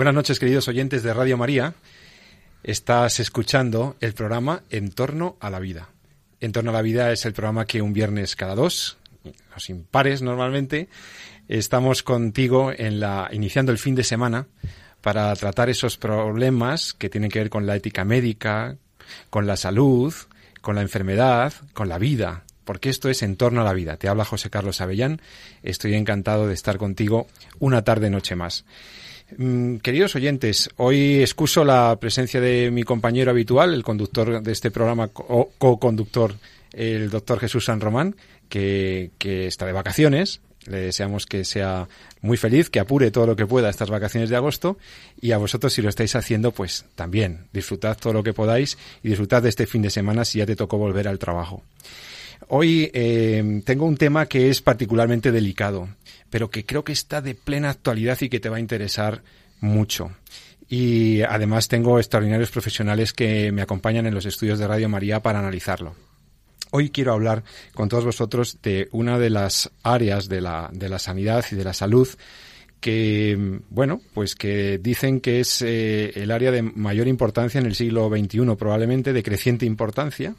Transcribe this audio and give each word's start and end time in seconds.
Buenas 0.00 0.14
noches, 0.14 0.38
queridos 0.38 0.66
oyentes 0.66 1.02
de 1.02 1.12
Radio 1.12 1.36
María. 1.36 1.74
Estás 2.62 3.20
escuchando 3.20 3.98
el 4.00 4.14
programa 4.14 4.62
En 4.70 4.92
torno 4.92 5.36
a 5.40 5.50
la 5.50 5.58
vida. 5.58 5.90
En 6.40 6.52
torno 6.52 6.70
a 6.70 6.72
la 6.72 6.80
vida 6.80 7.12
es 7.12 7.26
el 7.26 7.34
programa 7.34 7.66
que 7.66 7.82
un 7.82 7.92
viernes 7.92 8.34
cada 8.34 8.54
dos, 8.54 8.96
los 9.54 9.68
impares 9.68 10.22
normalmente, 10.22 10.88
estamos 11.48 12.02
contigo 12.02 12.72
en 12.74 12.98
la 12.98 13.28
iniciando 13.30 13.72
el 13.72 13.76
fin 13.76 13.94
de 13.94 14.02
semana 14.02 14.46
para 15.02 15.36
tratar 15.36 15.68
esos 15.68 15.98
problemas 15.98 16.94
que 16.94 17.10
tienen 17.10 17.30
que 17.30 17.40
ver 17.40 17.50
con 17.50 17.66
la 17.66 17.76
ética 17.76 18.06
médica, 18.06 18.78
con 19.28 19.46
la 19.46 19.58
salud, 19.58 20.14
con 20.62 20.76
la 20.76 20.80
enfermedad, 20.80 21.52
con 21.74 21.90
la 21.90 21.98
vida, 21.98 22.44
porque 22.64 22.88
esto 22.88 23.10
es 23.10 23.22
en 23.22 23.36
torno 23.36 23.60
a 23.60 23.64
la 23.64 23.74
vida. 23.74 23.98
Te 23.98 24.08
habla 24.08 24.24
José 24.24 24.48
Carlos 24.48 24.80
Avellán. 24.80 25.20
Estoy 25.62 25.92
encantado 25.92 26.48
de 26.48 26.54
estar 26.54 26.78
contigo 26.78 27.26
una 27.58 27.84
tarde 27.84 28.08
noche 28.08 28.34
más. 28.34 28.64
Mm, 29.36 29.76
queridos 29.76 30.16
oyentes, 30.16 30.70
hoy 30.76 31.20
excuso 31.20 31.64
la 31.64 31.96
presencia 32.00 32.40
de 32.40 32.70
mi 32.70 32.82
compañero 32.82 33.30
habitual, 33.30 33.74
el 33.74 33.84
conductor 33.84 34.42
de 34.42 34.52
este 34.52 34.70
programa, 34.70 35.08
co-conductor, 35.08 36.34
el 36.72 37.10
doctor 37.10 37.38
Jesús 37.38 37.64
San 37.66 37.80
Román, 37.80 38.16
que, 38.48 39.10
está 39.20 39.66
de 39.66 39.72
vacaciones. 39.72 40.40
Le 40.66 40.78
deseamos 40.78 41.24
que 41.24 41.44
sea 41.44 41.88
muy 42.20 42.36
feliz, 42.36 42.68
que 42.68 42.80
apure 42.80 43.10
todo 43.10 43.26
lo 43.26 43.34
que 43.34 43.46
pueda 43.46 43.70
estas 43.70 43.88
vacaciones 43.88 44.28
de 44.28 44.36
agosto 44.36 44.76
y 45.18 45.32
a 45.32 45.38
vosotros 45.38 45.72
si 45.72 45.80
lo 45.80 45.88
estáis 45.88 46.14
haciendo, 46.16 46.52
pues 46.52 46.84
también 46.96 47.46
disfrutad 47.52 47.96
todo 47.96 48.12
lo 48.12 48.22
que 48.22 48.34
podáis 48.34 48.76
y 49.02 49.08
disfrutad 49.08 49.42
de 49.42 49.48
este 49.48 49.66
fin 49.66 49.80
de 49.80 49.88
semana 49.88 50.26
si 50.26 50.38
ya 50.38 50.46
te 50.46 50.56
tocó 50.56 50.76
volver 50.76 51.08
al 51.08 51.18
trabajo. 51.18 51.62
Hoy 52.52 52.90
eh, 52.92 53.62
tengo 53.64 53.86
un 53.86 53.96
tema 53.96 54.26
que 54.26 54.50
es 54.50 54.60
particularmente 54.60 55.30
delicado 55.30 55.88
pero 56.30 56.50
que 56.50 56.64
creo 56.64 56.84
que 56.84 56.92
está 56.92 57.20
de 57.20 57.34
plena 57.34 57.70
actualidad 57.70 58.18
y 58.20 58.28
que 58.28 58.40
te 58.40 58.48
va 58.48 58.56
a 58.56 58.60
interesar 58.60 59.22
mucho. 59.60 60.12
Y 60.68 61.22
además 61.22 61.66
tengo 61.66 61.98
extraordinarios 61.98 62.52
profesionales 62.52 63.12
que 63.12 63.50
me 63.50 63.62
acompañan 63.62 64.06
en 64.06 64.14
los 64.14 64.24
estudios 64.24 64.60
de 64.60 64.68
Radio 64.68 64.88
María 64.88 65.20
para 65.20 65.40
analizarlo. 65.40 65.96
Hoy 66.70 66.90
quiero 66.90 67.12
hablar 67.12 67.42
con 67.74 67.88
todos 67.88 68.04
vosotros 68.04 68.58
de 68.62 68.88
una 68.92 69.18
de 69.18 69.30
las 69.30 69.70
áreas 69.82 70.28
de 70.28 70.40
la, 70.40 70.70
de 70.72 70.88
la 70.88 71.00
sanidad 71.00 71.44
y 71.50 71.56
de 71.56 71.64
la 71.64 71.72
salud 71.72 72.08
que, 72.78 73.60
bueno, 73.68 74.00
pues 74.14 74.36
que 74.36 74.78
dicen 74.78 75.20
que 75.20 75.40
es 75.40 75.60
eh, 75.60 76.12
el 76.14 76.30
área 76.30 76.52
de 76.52 76.62
mayor 76.62 77.08
importancia 77.08 77.60
en 77.60 77.66
el 77.66 77.74
siglo 77.74 78.08
XXI, 78.08 78.54
probablemente 78.56 79.12
de 79.12 79.22
creciente 79.22 79.66
importancia, 79.66 80.34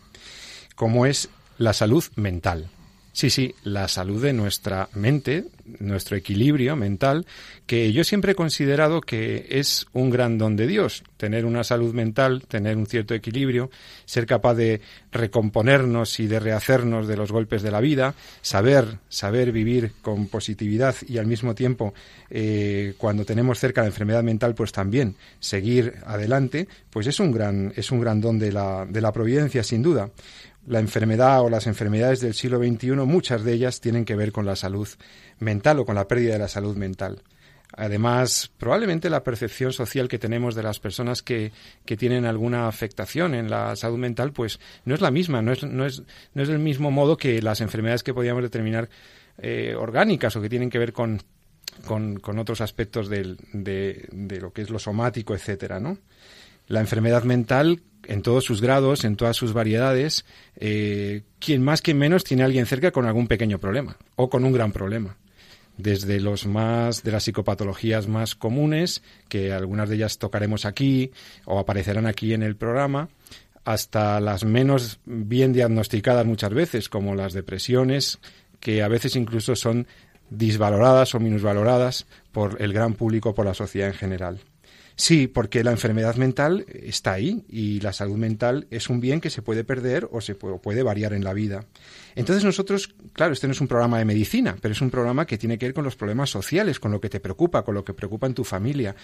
como 0.73 1.05
es 1.05 1.29
la 1.61 1.73
salud 1.73 2.03
mental. 2.15 2.69
Sí, 3.13 3.29
sí, 3.29 3.53
la 3.63 3.89
salud 3.89 4.23
de 4.23 4.31
nuestra 4.31 4.87
mente, 4.93 5.43
nuestro 5.79 6.15
equilibrio 6.15 6.77
mental, 6.77 7.25
que 7.65 7.91
yo 7.91 8.05
siempre 8.05 8.31
he 8.31 8.35
considerado 8.35 9.01
que 9.01 9.47
es 9.49 9.85
un 9.91 10.09
gran 10.09 10.37
don 10.37 10.55
de 10.55 10.65
Dios, 10.65 11.03
tener 11.17 11.45
una 11.45 11.65
salud 11.65 11.93
mental, 11.93 12.45
tener 12.47 12.77
un 12.77 12.85
cierto 12.85 13.13
equilibrio, 13.13 13.69
ser 14.05 14.25
capaz 14.25 14.53
de 14.53 14.79
recomponernos 15.11 16.21
y 16.21 16.27
de 16.27 16.39
rehacernos 16.39 17.05
de 17.05 17.17
los 17.17 17.33
golpes 17.33 17.61
de 17.63 17.71
la 17.71 17.81
vida, 17.81 18.15
saber, 18.41 18.99
saber 19.09 19.51
vivir 19.51 19.91
con 20.01 20.27
positividad 20.27 20.95
y 21.05 21.17
al 21.17 21.27
mismo 21.27 21.53
tiempo, 21.53 21.93
eh, 22.29 22.93
cuando 22.97 23.25
tenemos 23.25 23.59
cerca 23.59 23.81
la 23.81 23.87
enfermedad 23.87 24.23
mental, 24.23 24.55
pues 24.55 24.71
también 24.71 25.17
seguir 25.41 25.95
adelante, 26.05 26.69
pues 26.89 27.07
es 27.07 27.19
un 27.19 27.33
gran, 27.33 27.73
es 27.75 27.91
un 27.91 27.99
gran 27.99 28.21
don 28.21 28.39
de 28.39 28.53
la, 28.53 28.85
de 28.85 29.01
la 29.01 29.11
providencia, 29.11 29.63
sin 29.63 29.83
duda 29.83 30.09
la 30.67 30.79
enfermedad 30.79 31.41
o 31.41 31.49
las 31.49 31.67
enfermedades 31.67 32.21
del 32.21 32.33
siglo 32.33 32.59
XXI, 32.59 32.91
muchas 33.05 33.43
de 33.43 33.53
ellas 33.53 33.81
tienen 33.81 34.05
que 34.05 34.15
ver 34.15 34.31
con 34.31 34.45
la 34.45 34.55
salud 34.55 34.87
mental 35.39 35.79
o 35.79 35.85
con 35.85 35.95
la 35.95 36.07
pérdida 36.07 36.33
de 36.33 36.39
la 36.39 36.47
salud 36.47 36.75
mental. 36.75 37.23
Además, 37.73 38.51
probablemente 38.57 39.09
la 39.09 39.23
percepción 39.23 39.71
social 39.71 40.09
que 40.09 40.19
tenemos 40.19 40.55
de 40.55 40.63
las 40.63 40.79
personas 40.79 41.21
que, 41.21 41.53
que 41.85 41.95
tienen 41.95 42.25
alguna 42.25 42.67
afectación 42.67 43.33
en 43.33 43.49
la 43.49 43.75
salud 43.75 43.97
mental, 43.97 44.33
pues 44.33 44.59
no 44.83 44.93
es 44.93 45.01
la 45.01 45.09
misma, 45.09 45.41
no 45.41 45.53
es, 45.53 45.63
no 45.63 45.85
es, 45.85 46.03
no 46.33 46.43
es 46.43 46.49
del 46.49 46.59
mismo 46.59 46.91
modo 46.91 47.15
que 47.15 47.41
las 47.41 47.61
enfermedades 47.61 48.03
que 48.03 48.13
podríamos 48.13 48.43
determinar 48.43 48.89
eh, 49.37 49.73
orgánicas 49.77 50.35
o 50.35 50.41
que 50.41 50.49
tienen 50.49 50.69
que 50.69 50.79
ver 50.79 50.91
con, 50.91 51.21
con, 51.85 52.39
otros 52.39 52.59
aspectos 52.59 53.07
de, 53.07 53.37
de, 53.53 54.41
lo 54.41 54.51
que 54.51 54.61
es 54.61 54.69
lo 54.69 54.77
somático, 54.77 55.33
etcétera, 55.33 55.79
¿no? 55.79 55.97
La 56.71 56.79
enfermedad 56.79 57.23
mental 57.23 57.81
en 58.07 58.21
todos 58.21 58.45
sus 58.45 58.61
grados, 58.61 59.03
en 59.03 59.17
todas 59.17 59.35
sus 59.35 59.51
variedades, 59.51 60.23
eh, 60.55 61.23
quien 61.37 61.61
más, 61.61 61.81
quien 61.81 61.97
menos 61.97 62.23
tiene 62.23 62.43
a 62.43 62.45
alguien 62.45 62.65
cerca 62.65 62.91
con 62.91 63.05
algún 63.05 63.27
pequeño 63.27 63.59
problema 63.59 63.97
o 64.15 64.29
con 64.29 64.45
un 64.45 64.53
gran 64.53 64.71
problema. 64.71 65.17
Desde 65.75 66.21
los 66.21 66.45
más 66.45 67.03
de 67.03 67.11
las 67.11 67.23
psicopatologías 67.25 68.07
más 68.07 68.35
comunes, 68.35 69.03
que 69.27 69.51
algunas 69.51 69.89
de 69.89 69.95
ellas 69.95 70.17
tocaremos 70.17 70.63
aquí 70.63 71.11
o 71.43 71.59
aparecerán 71.59 72.05
aquí 72.07 72.33
en 72.33 72.41
el 72.41 72.55
programa, 72.55 73.09
hasta 73.65 74.21
las 74.21 74.45
menos 74.45 75.01
bien 75.03 75.51
diagnosticadas 75.51 76.25
muchas 76.25 76.53
veces, 76.53 76.87
como 76.87 77.15
las 77.15 77.33
depresiones, 77.33 78.19
que 78.61 78.81
a 78.81 78.87
veces 78.87 79.17
incluso 79.17 79.57
son 79.57 79.87
disvaloradas 80.29 81.15
o 81.15 81.19
minusvaloradas 81.19 82.07
por 82.31 82.61
el 82.61 82.71
gran 82.71 82.93
público, 82.93 83.35
por 83.35 83.45
la 83.45 83.53
sociedad 83.53 83.89
en 83.89 83.95
general. 83.95 84.39
Sí, 84.95 85.27
porque 85.27 85.63
la 85.63 85.71
enfermedad 85.71 86.15
mental 86.15 86.65
está 86.69 87.13
ahí 87.13 87.43
y 87.49 87.79
la 87.79 87.93
salud 87.93 88.17
mental 88.17 88.67
es 88.69 88.89
un 88.89 88.99
bien 88.99 89.21
que 89.21 89.29
se 89.29 89.41
puede 89.41 89.63
perder 89.63 90.07
o 90.11 90.21
se 90.21 90.35
puede, 90.35 90.83
variar 90.83 91.13
en 91.13 91.23
la 91.23 91.33
vida. 91.33 91.65
Entonces 92.15 92.43
nosotros, 92.43 92.93
claro, 93.13 93.33
este 93.33 93.47
no 93.47 93.53
es 93.53 93.61
un 93.61 93.67
programa 93.67 93.97
de 93.99 94.05
medicina, 94.05 94.55
pero 94.61 94.73
es 94.73 94.81
un 94.81 94.89
programa 94.89 95.25
que 95.25 95.37
tiene 95.37 95.57
que 95.57 95.67
ver 95.67 95.73
con 95.73 95.85
los 95.85 95.95
problemas 95.95 96.29
sociales, 96.29 96.79
con 96.79 96.91
lo 96.91 96.99
que 96.99 97.09
te 97.09 97.19
preocupa, 97.19 97.63
con 97.63 97.73
lo 97.73 97.85
que 97.85 97.93
preocupa 97.93 98.27
en 98.27 98.33
tu 98.33 98.43
familia. 98.43 98.95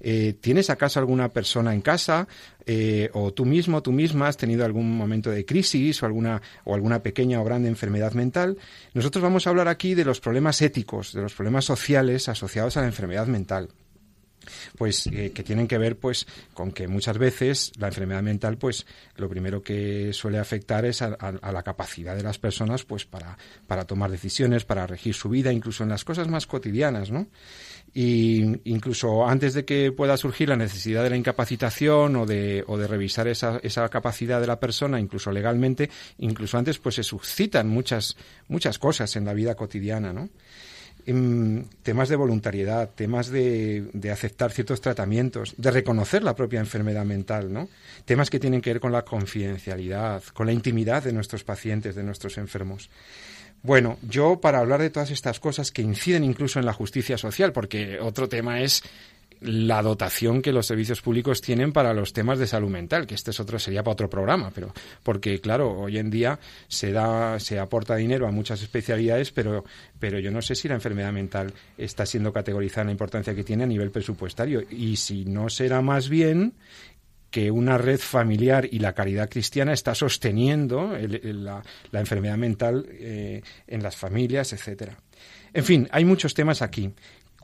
Eh, 0.00 0.34
¿Tienes 0.40 0.70
acaso 0.70 0.98
alguna 0.98 1.28
persona 1.28 1.74
en 1.74 1.82
casa 1.82 2.26
eh, 2.64 3.10
o 3.12 3.32
tú 3.32 3.44
mismo, 3.44 3.82
tú 3.82 3.92
misma 3.92 4.28
has 4.28 4.36
tenido 4.36 4.64
algún 4.64 4.96
momento 4.96 5.30
de 5.30 5.44
crisis 5.44 6.02
o 6.02 6.06
alguna, 6.06 6.40
o 6.64 6.74
alguna 6.74 7.02
pequeña 7.02 7.40
o 7.40 7.44
grande 7.44 7.68
enfermedad 7.68 8.12
mental? 8.12 8.56
Nosotros 8.94 9.22
vamos 9.22 9.46
a 9.46 9.50
hablar 9.50 9.68
aquí 9.68 9.94
de 9.94 10.06
los 10.06 10.20
problemas 10.20 10.62
éticos, 10.62 11.12
de 11.12 11.22
los 11.22 11.34
problemas 11.34 11.66
sociales 11.66 12.28
asociados 12.28 12.76
a 12.76 12.80
la 12.80 12.86
enfermedad 12.86 13.26
mental 13.26 13.68
pues 14.76 15.06
eh, 15.06 15.32
que 15.32 15.42
tienen 15.42 15.66
que 15.66 15.78
ver 15.78 15.96
pues 15.96 16.26
con 16.52 16.72
que 16.72 16.88
muchas 16.88 17.18
veces 17.18 17.72
la 17.78 17.88
enfermedad 17.88 18.22
mental 18.22 18.58
pues 18.58 18.86
lo 19.16 19.28
primero 19.28 19.62
que 19.62 20.12
suele 20.12 20.38
afectar 20.38 20.84
es 20.84 21.02
a, 21.02 21.10
la 21.10 21.62
capacidad 21.62 22.16
de 22.16 22.22
las 22.22 22.38
personas 22.38 22.84
pues 22.84 23.04
para, 23.04 23.36
para 23.66 23.84
tomar 23.84 24.10
decisiones 24.10 24.64
para 24.64 24.86
regir 24.86 25.14
su 25.14 25.28
vida 25.28 25.52
incluso 25.52 25.82
en 25.82 25.90
las 25.90 26.04
cosas 26.04 26.28
más 26.28 26.46
cotidianas 26.46 27.10
no 27.10 27.26
y 27.94 28.60
incluso 28.68 29.24
antes 29.24 29.54
de 29.54 29.64
que 29.64 29.92
pueda 29.92 30.16
surgir 30.16 30.48
la 30.48 30.56
necesidad 30.56 31.04
de 31.04 31.10
la 31.10 31.16
incapacitación 31.16 32.16
o 32.16 32.26
de, 32.26 32.64
o 32.66 32.76
de 32.76 32.88
revisar 32.88 33.28
esa, 33.28 33.60
esa 33.62 33.88
capacidad 33.88 34.40
de 34.40 34.48
la 34.48 34.58
persona, 34.58 34.98
incluso 34.98 35.30
legalmente, 35.30 35.88
incluso 36.18 36.58
antes, 36.58 36.80
pues 36.80 36.96
se 36.96 37.04
suscitan 37.04 37.68
muchas, 37.68 38.16
muchas 38.48 38.80
cosas 38.80 39.14
en 39.14 39.24
la 39.24 39.32
vida 39.32 39.54
cotidiana, 39.54 40.12
¿no? 40.12 40.28
Temas 41.04 42.08
de 42.08 42.16
voluntariedad, 42.16 42.90
temas 42.94 43.28
de, 43.28 43.88
de, 43.92 44.10
aceptar 44.10 44.52
ciertos 44.52 44.80
tratamientos, 44.80 45.54
de 45.56 45.70
reconocer 45.70 46.22
la 46.22 46.34
propia 46.34 46.60
enfermedad 46.60 47.04
mental, 47.04 47.52
¿no? 47.52 47.68
Temas 48.04 48.30
que 48.30 48.40
tienen 48.40 48.60
que 48.60 48.70
ver 48.70 48.80
con 48.80 48.92
la 48.92 49.04
confidencialidad, 49.04 50.22
con 50.32 50.46
la 50.46 50.52
intimidad 50.52 51.04
de 51.04 51.12
nuestros 51.12 51.44
pacientes, 51.44 51.94
de 51.94 52.02
nuestros 52.02 52.38
enfermos. 52.38 52.90
Bueno, 53.64 53.96
yo 54.02 54.40
para 54.42 54.58
hablar 54.58 54.82
de 54.82 54.90
todas 54.90 55.10
estas 55.10 55.40
cosas 55.40 55.70
que 55.70 55.80
inciden 55.80 56.22
incluso 56.22 56.58
en 56.58 56.66
la 56.66 56.74
justicia 56.74 57.16
social, 57.16 57.52
porque 57.52 57.98
otro 57.98 58.28
tema 58.28 58.60
es 58.60 58.82
la 59.44 59.82
dotación 59.82 60.40
que 60.40 60.52
los 60.52 60.66
servicios 60.66 61.02
públicos 61.02 61.40
tienen 61.40 61.72
para 61.72 61.92
los 61.92 62.12
temas 62.12 62.38
de 62.38 62.46
salud 62.46 62.70
mental, 62.70 63.06
que 63.06 63.14
este 63.14 63.30
es 63.30 63.40
otro 63.40 63.58
sería 63.58 63.82
para 63.82 63.92
otro 63.92 64.10
programa, 64.10 64.50
pero 64.54 64.72
porque 65.02 65.40
claro, 65.40 65.70
hoy 65.72 65.98
en 65.98 66.10
día 66.10 66.38
se 66.66 66.92
da 66.92 67.38
se 67.38 67.58
aporta 67.58 67.96
dinero 67.96 68.26
a 68.26 68.30
muchas 68.30 68.62
especialidades, 68.62 69.30
pero 69.32 69.64
pero 69.98 70.18
yo 70.18 70.30
no 70.30 70.40
sé 70.40 70.54
si 70.54 70.68
la 70.68 70.74
enfermedad 70.74 71.12
mental 71.12 71.52
está 71.76 72.06
siendo 72.06 72.32
categorizada 72.32 72.82
en 72.82 72.86
la 72.88 72.92
importancia 72.92 73.34
que 73.34 73.44
tiene 73.44 73.64
a 73.64 73.66
nivel 73.66 73.90
presupuestario 73.90 74.62
y 74.70 74.96
si 74.96 75.24
no 75.24 75.48
será 75.48 75.82
más 75.82 76.08
bien 76.08 76.54
que 77.30 77.50
una 77.50 77.78
red 77.78 77.98
familiar 77.98 78.68
y 78.70 78.78
la 78.78 78.92
caridad 78.92 79.28
cristiana 79.28 79.72
está 79.72 79.94
sosteniendo 79.94 80.96
la, 81.00 81.62
enfermedad 81.92 82.36
mental 82.36 82.86
eh, 82.90 83.42
en 83.66 83.82
las 83.82 83.96
familias, 83.96 84.52
etcétera. 84.52 84.96
En 85.52 85.64
fin, 85.64 85.88
hay 85.90 86.04
muchos 86.04 86.32
temas 86.32 86.62
aquí 86.62 86.92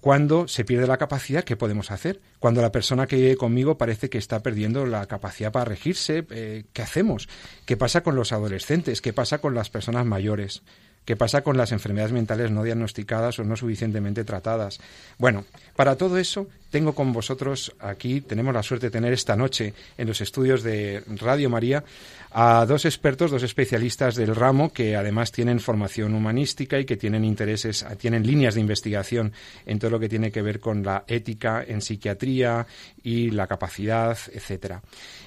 Cuando 0.00 0.48
se 0.48 0.64
pierde 0.64 0.86
la 0.86 0.96
capacidad, 0.96 1.44
¿qué 1.44 1.56
podemos 1.56 1.90
hacer? 1.90 2.20
Cuando 2.38 2.62
la 2.62 2.72
persona 2.72 3.06
que 3.06 3.16
vive 3.16 3.36
conmigo 3.36 3.76
parece 3.76 4.08
que 4.08 4.18
está 4.18 4.42
perdiendo 4.42 4.86
la 4.86 5.06
capacidad 5.06 5.52
para 5.52 5.66
regirse, 5.66 6.26
eh, 6.30 6.64
¿qué 6.72 6.82
hacemos? 6.82 7.28
¿Qué 7.66 7.76
pasa 7.76 8.02
con 8.02 8.16
los 8.16 8.32
adolescentes? 8.32 9.02
¿Qué 9.02 9.12
pasa 9.12 9.38
con 9.38 9.54
las 9.54 9.68
personas 9.68 10.06
mayores? 10.06 10.62
¿Qué 11.04 11.16
pasa 11.16 11.42
con 11.42 11.56
las 11.56 11.72
enfermedades 11.72 12.12
mentales 12.12 12.50
no 12.50 12.62
diagnosticadas 12.62 13.38
o 13.38 13.44
no 13.44 13.56
suficientemente 13.56 14.22
tratadas? 14.22 14.80
Bueno, 15.18 15.44
para 15.74 15.96
todo 15.96 16.18
eso 16.18 16.46
tengo 16.70 16.94
con 16.94 17.12
vosotros 17.12 17.74
aquí, 17.80 18.20
tenemos 18.20 18.54
la 18.54 18.62
suerte 18.62 18.86
de 18.86 18.90
tener 18.90 19.12
esta 19.12 19.34
noche 19.34 19.74
en 19.98 20.06
los 20.06 20.20
estudios 20.20 20.62
de 20.62 21.02
Radio 21.18 21.50
María 21.50 21.82
a 22.30 22.64
dos 22.64 22.84
expertos, 22.84 23.32
dos 23.32 23.42
especialistas 23.42 24.14
del 24.14 24.36
ramo 24.36 24.72
que 24.72 24.94
además 24.94 25.32
tienen 25.32 25.58
formación 25.58 26.14
humanística 26.14 26.78
y 26.78 26.84
que 26.84 26.96
tienen 26.96 27.24
intereses, 27.24 27.84
tienen 27.98 28.24
líneas 28.24 28.54
de 28.54 28.60
investigación 28.60 29.32
en 29.66 29.78
todo 29.80 29.90
lo 29.90 29.98
que 29.98 30.08
tiene 30.08 30.30
que 30.30 30.42
ver 30.42 30.60
con 30.60 30.84
la 30.84 31.04
ética 31.08 31.64
en 31.66 31.80
psiquiatría 31.80 32.66
y 33.02 33.30
la 33.30 33.48
capacidad, 33.48 34.16
etcétera. 34.32 34.80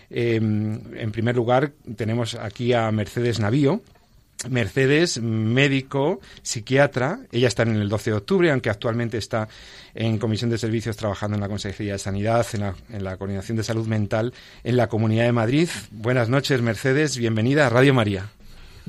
Em, 0.09 0.79
en 0.95 1.11
primer 1.11 1.35
lugar, 1.35 1.71
tenemos 1.95 2.35
aquí 2.35 2.71
a 2.71 2.89
Mercedes 2.91 3.39
Navío, 3.39 3.81
Mercedes, 4.49 5.21
médico, 5.21 6.19
psiquiatra, 6.41 7.19
ella 7.31 7.47
está 7.47 7.63
en 7.63 7.75
el 7.75 7.89
12 7.89 8.11
de 8.11 8.17
octubre, 8.17 8.51
aunque 8.51 8.69
actualmente 8.69 9.17
está 9.17 9.47
en 9.95 10.17
Comisión 10.17 10.49
de 10.49 10.57
Servicios 10.57 10.97
trabajando 10.97 11.35
en 11.35 11.41
la 11.41 11.47
Consejería 11.47 11.93
de 11.93 11.99
Sanidad, 11.99 12.45
en 12.53 12.61
la, 12.61 12.75
en 12.89 13.03
la 13.03 13.17
Coordinación 13.17 13.57
de 13.57 13.63
Salud 13.63 13.87
Mental 13.87 14.33
en 14.63 14.77
la 14.77 14.87
Comunidad 14.87 15.25
de 15.25 15.31
Madrid. 15.31 15.69
Buenas 15.91 16.29
noches, 16.29 16.61
Mercedes, 16.61 17.17
bienvenida 17.17 17.67
a 17.67 17.69
Radio 17.69 17.93
María. 17.93 18.29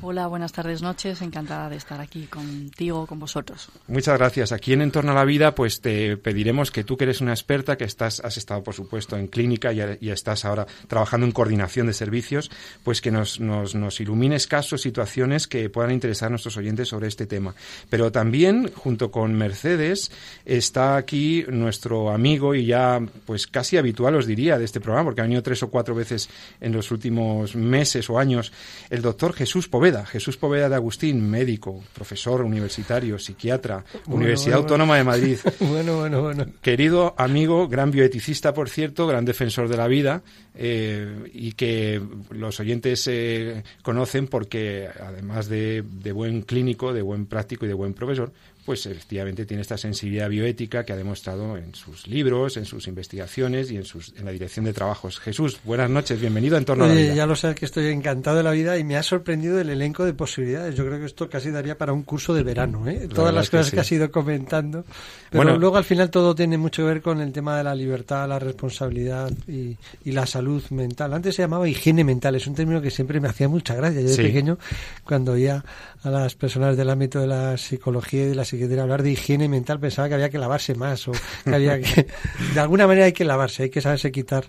Hola, 0.01 0.27
buenas 0.27 0.51
tardes, 0.51 0.81
noches. 0.81 1.21
Encantada 1.21 1.69
de 1.69 1.77
estar 1.77 2.01
aquí 2.01 2.25
contigo, 2.25 3.07
con 3.07 3.17
vosotros. 3.17 3.69
Muchas 3.87 4.17
gracias. 4.17 4.51
Aquí 4.51 4.73
en 4.73 4.81
Entorno 4.81 5.13
a 5.13 5.15
la 5.15 5.23
Vida, 5.23 5.55
pues 5.55 5.79
te 5.79 6.17
pediremos 6.17 6.69
que 6.69 6.83
tú 6.83 6.97
que 6.97 7.05
eres 7.05 7.21
una 7.21 7.31
experta, 7.31 7.77
que 7.77 7.85
estás, 7.85 8.19
has 8.19 8.35
estado, 8.35 8.61
por 8.61 8.73
supuesto, 8.73 9.15
en 9.15 9.27
clínica 9.27 9.71
y, 9.71 10.09
estás 10.09 10.43
ahora 10.43 10.67
trabajando 10.87 11.25
en 11.25 11.31
coordinación 11.31 11.87
de 11.87 11.93
servicios, 11.93 12.51
pues 12.83 12.99
que 12.99 13.09
nos, 13.09 13.39
nos, 13.39 13.99
ilumines 14.01 14.47
casos, 14.47 14.81
situaciones 14.81 15.47
que 15.47 15.69
puedan 15.69 15.91
interesar 15.91 16.27
a 16.27 16.29
nuestros 16.31 16.57
oyentes 16.57 16.89
sobre 16.89 17.07
este 17.07 17.25
tema. 17.25 17.55
Pero 17.89 18.11
también, 18.11 18.71
junto 18.75 19.11
con 19.11 19.33
Mercedes, 19.33 20.11
está 20.45 20.97
aquí 20.97 21.45
nuestro 21.47 22.11
amigo 22.11 22.53
y 22.53 22.65
ya, 22.65 23.01
pues 23.25 23.47
casi 23.47 23.77
habitual, 23.77 24.15
os 24.15 24.25
diría, 24.25 24.57
de 24.57 24.65
este 24.65 24.81
programa, 24.81 25.05
porque 25.05 25.21
ha 25.21 25.23
venido 25.23 25.41
tres 25.41 25.63
o 25.63 25.69
cuatro 25.69 25.95
veces 25.95 26.29
en 26.59 26.73
los 26.73 26.91
últimos 26.91 27.55
meses 27.55 28.09
o 28.09 28.19
años, 28.19 28.51
el 28.89 29.01
doctor 29.01 29.33
Jesús 29.33 29.69
Poveda 29.85 30.03
Jesús 30.03 30.35
Poveda 30.35 30.67
de 30.67 30.73
Agustín, 30.73 31.29
médico, 31.29 31.83
profesor 31.93 32.41
universitario, 32.41 33.19
psiquiatra, 33.19 33.85
Universidad 34.07 34.57
Autónoma 34.57 34.97
de 34.97 35.03
Madrid. 35.03 35.37
bueno, 35.59 35.97
bueno, 35.97 36.23
bueno. 36.23 36.47
Querido 36.59 37.13
amigo, 37.19 37.67
gran 37.67 37.91
bioeticista, 37.91 38.51
por 38.51 38.67
cierto, 38.67 39.05
gran 39.05 39.25
defensor 39.25 39.69
de 39.69 39.77
la 39.77 39.87
vida 39.87 40.23
eh, 40.55 41.29
y 41.31 41.51
que 41.51 42.01
los 42.31 42.59
oyentes 42.59 43.05
eh, 43.05 43.61
conocen 43.83 44.25
porque, 44.25 44.89
además 44.99 45.49
de, 45.49 45.83
de 45.87 46.11
buen 46.11 46.41
clínico, 46.41 46.91
de 46.91 47.03
buen 47.03 47.27
práctico 47.27 47.65
y 47.65 47.67
de 47.67 47.75
buen 47.75 47.93
profesor, 47.93 48.33
pues 48.65 48.85
efectivamente 48.87 49.45
tiene 49.45 49.61
esta 49.61 49.77
sensibilidad 49.77 50.27
bioética 50.27 50.83
que 50.83 50.91
ha 50.91 50.95
demostrado 50.95 51.55
en 51.55 51.75
sus 51.75 52.07
libros, 52.07 52.57
en 52.57 52.65
sus 52.65 52.87
investigaciones 52.87 53.69
y 53.69 53.77
en, 53.77 53.85
sus, 53.85 54.13
en 54.17 54.25
la 54.25 54.31
dirección 54.31 54.65
de 54.65 54.73
trabajos. 54.73 55.19
Jesús, 55.19 55.59
buenas 55.63 55.89
noches, 55.89 56.19
bienvenido 56.19 56.55
a 56.55 56.59
Entorno 56.59 56.85
a 56.85 56.87
la 56.87 56.95
Vida. 56.95 57.13
Ya 57.13 57.27
lo 57.27 57.35
sabes 57.35 57.57
que 57.57 57.65
estoy 57.65 57.87
encantado 57.87 58.37
de 58.37 58.43
la 58.43 58.51
vida 58.51 58.77
y 58.79 58.83
me 58.83 58.97
ha 58.97 59.03
sorprendido 59.03 59.61
el 59.61 59.69
elenco 59.69 60.03
de 60.03 60.13
posibilidades. 60.13 60.75
Yo 60.75 60.83
creo 60.85 60.99
que 60.99 61.05
esto 61.05 61.29
casi 61.29 61.51
daría 61.51 61.77
para 61.77 61.93
un 61.93 62.01
curso 62.01 62.33
de 62.33 62.41
verano, 62.41 62.87
¿eh? 62.87 63.07
todas 63.13 63.33
las 63.33 63.51
cosas 63.51 63.69
que, 63.69 63.79
has 63.79 63.91
ido 63.91 64.09
comentando. 64.09 64.83
Pero 65.29 65.43
bueno, 65.43 65.59
luego 65.59 65.77
al 65.77 65.83
final 65.83 66.09
todo 66.09 66.33
tiene 66.33 66.57
mucho 66.57 66.81
que 66.81 66.87
ver 66.87 67.01
con 67.03 67.21
el 67.21 67.31
tema 67.31 67.57
de 67.57 67.63
la 67.63 67.75
libertad, 67.75 68.27
la 68.27 68.39
responsabilidad 68.39 69.31
y, 69.47 69.77
la 70.05 70.25
salud 70.25 70.63
mental. 70.69 71.13
Antes 71.13 71.35
se 71.35 71.41
llamaba 71.41 71.67
higiene 71.67 72.05
mental, 72.05 72.35
es 72.35 72.47
un 72.47 72.55
término 72.55 72.81
que 72.81 72.89
siempre 72.89 73.19
me 73.19 73.27
hacía 73.27 73.49
mucha 73.49 73.75
gracia. 73.75 74.01
Yo 74.01 74.09
de 74.09 74.15
pequeño, 74.15 74.57
cuando 75.03 75.33
oía 75.33 75.63
a 76.03 76.09
las 76.09 76.35
personas 76.35 76.77
del 76.77 76.89
ámbito 76.89 77.19
de 77.19 77.27
la 77.27 77.57
psicología 77.57 78.23
y 78.23 78.27
de 78.27 78.35
la 78.35 78.45
que 78.57 78.79
hablar 78.79 79.03
de 79.03 79.11
higiene 79.11 79.47
mental 79.49 79.79
pensaba 79.79 80.07
que 80.07 80.15
había 80.15 80.29
que 80.29 80.37
lavarse 80.37 80.75
más 80.75 81.07
o 81.07 81.11
que 81.43 81.55
había 81.55 81.79
que 81.79 82.07
de 82.53 82.59
alguna 82.59 82.87
manera 82.87 83.05
hay 83.05 83.13
que 83.13 83.25
lavarse 83.25 83.63
hay 83.63 83.69
que 83.69 83.81
saberse 83.81 84.11
quitar 84.11 84.45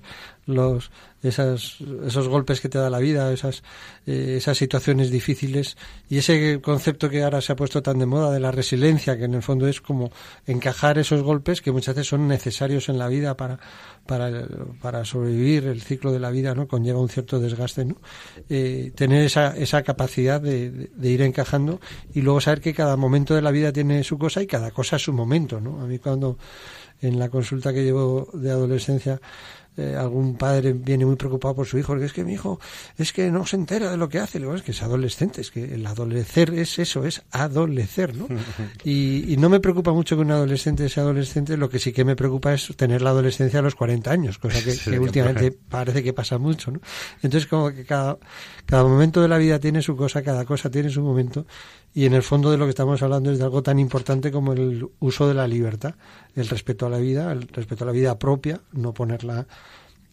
los 0.46 0.90
esas, 1.22 1.78
esos 2.06 2.28
golpes 2.28 2.60
que 2.60 2.68
te 2.68 2.78
da 2.78 2.88
la 2.88 2.98
vida 2.98 3.32
esas 3.32 3.64
eh, 4.06 4.34
esas 4.36 4.56
situaciones 4.56 5.10
difíciles 5.10 5.76
y 6.08 6.18
ese 6.18 6.60
concepto 6.60 7.10
que 7.10 7.24
ahora 7.24 7.40
se 7.40 7.52
ha 7.52 7.56
puesto 7.56 7.82
tan 7.82 7.98
de 7.98 8.06
moda 8.06 8.30
de 8.30 8.38
la 8.38 8.52
resiliencia 8.52 9.16
que 9.16 9.24
en 9.24 9.34
el 9.34 9.42
fondo 9.42 9.66
es 9.66 9.80
como 9.80 10.12
encajar 10.46 10.98
esos 10.98 11.22
golpes 11.22 11.60
que 11.60 11.72
muchas 11.72 11.96
veces 11.96 12.08
son 12.08 12.28
necesarios 12.28 12.88
en 12.88 12.98
la 12.98 13.08
vida 13.08 13.36
para 13.36 13.58
para, 14.06 14.46
para 14.80 15.04
sobrevivir 15.04 15.66
el 15.66 15.82
ciclo 15.82 16.12
de 16.12 16.20
la 16.20 16.30
vida 16.30 16.54
no 16.54 16.68
conlleva 16.68 17.00
un 17.00 17.08
cierto 17.08 17.40
desgaste 17.40 17.84
no 17.84 17.96
eh, 18.48 18.92
tener 18.94 19.24
esa, 19.24 19.56
esa 19.56 19.82
capacidad 19.82 20.40
de, 20.40 20.70
de 20.70 21.10
ir 21.10 21.22
encajando 21.22 21.80
y 22.14 22.22
luego 22.22 22.40
saber 22.40 22.60
que 22.60 22.72
cada 22.72 22.96
momento 22.96 23.34
de 23.34 23.42
la 23.42 23.50
vida 23.50 23.72
tiene 23.72 24.04
su 24.04 24.16
cosa 24.16 24.42
y 24.42 24.46
cada 24.46 24.70
cosa 24.70 24.98
su 24.98 25.12
momento, 25.12 25.60
¿no? 25.60 25.80
A 25.80 25.86
mí 25.86 25.98
cuando 25.98 26.38
en 27.00 27.18
la 27.18 27.28
consulta 27.28 27.72
que 27.72 27.84
llevo 27.84 28.28
de 28.32 28.50
adolescencia 28.50 29.20
eh, 29.76 29.94
algún 29.94 30.36
padre 30.36 30.72
viene 30.72 31.04
muy 31.04 31.16
preocupado 31.16 31.54
por 31.54 31.66
su 31.66 31.78
hijo, 31.78 31.88
porque 31.88 32.06
es 32.06 32.12
que 32.12 32.24
mi 32.24 32.32
hijo 32.32 32.58
es 32.96 33.12
que 33.12 33.30
no 33.30 33.44
se 33.44 33.56
entera 33.56 33.90
de 33.90 33.96
lo 33.96 34.08
que 34.08 34.18
hace, 34.18 34.38
es 34.38 34.62
que 34.62 34.70
es 34.70 34.82
adolescente, 34.82 35.42
es 35.42 35.50
que 35.50 35.74
el 35.74 35.86
adolecer 35.86 36.54
es 36.54 36.78
eso, 36.78 37.04
es 37.04 37.22
adolecer, 37.30 38.16
¿no? 38.16 38.26
Y, 38.84 39.36
no 39.38 39.50
me 39.50 39.60
preocupa 39.60 39.92
mucho 39.92 40.16
que 40.16 40.22
un 40.22 40.30
adolescente 40.30 40.88
sea 40.88 41.02
adolescente, 41.02 41.58
lo 41.58 41.68
que 41.68 41.78
sí 41.78 41.92
que 41.92 42.04
me 42.04 42.16
preocupa 42.16 42.54
es 42.54 42.74
tener 42.76 43.02
la 43.02 43.10
adolescencia 43.10 43.58
a 43.58 43.62
los 43.62 43.74
40 43.74 44.10
años, 44.10 44.38
cosa 44.38 44.58
que, 44.62 44.98
últimamente 44.98 45.52
parece 45.52 46.02
que 46.02 46.14
pasa 46.14 46.38
mucho, 46.38 46.70
¿no? 46.70 46.80
Entonces 47.22 47.46
como 47.46 47.70
que 47.70 47.84
cada, 47.84 48.18
cada 48.64 48.84
momento 48.84 49.20
de 49.20 49.28
la 49.28 49.36
vida 49.36 49.58
tiene 49.58 49.82
su 49.82 49.94
cosa, 49.94 50.22
cada 50.22 50.46
cosa 50.46 50.70
tiene 50.70 50.88
su 50.88 51.02
momento, 51.02 51.46
y 51.96 52.04
en 52.04 52.12
el 52.12 52.22
fondo 52.22 52.50
de 52.50 52.58
lo 52.58 52.66
que 52.66 52.70
estamos 52.70 53.02
hablando 53.02 53.32
es 53.32 53.38
de 53.38 53.44
algo 53.44 53.62
tan 53.62 53.78
importante 53.78 54.30
como 54.30 54.52
el 54.52 54.86
uso 55.00 55.26
de 55.28 55.32
la 55.32 55.48
libertad, 55.48 55.94
el 56.34 56.46
respeto 56.46 56.84
a 56.84 56.90
la 56.90 56.98
vida, 56.98 57.32
el 57.32 57.48
respeto 57.48 57.84
a 57.84 57.86
la 57.86 57.92
vida 57.94 58.18
propia, 58.18 58.60
no 58.72 58.92
ponerla 58.92 59.46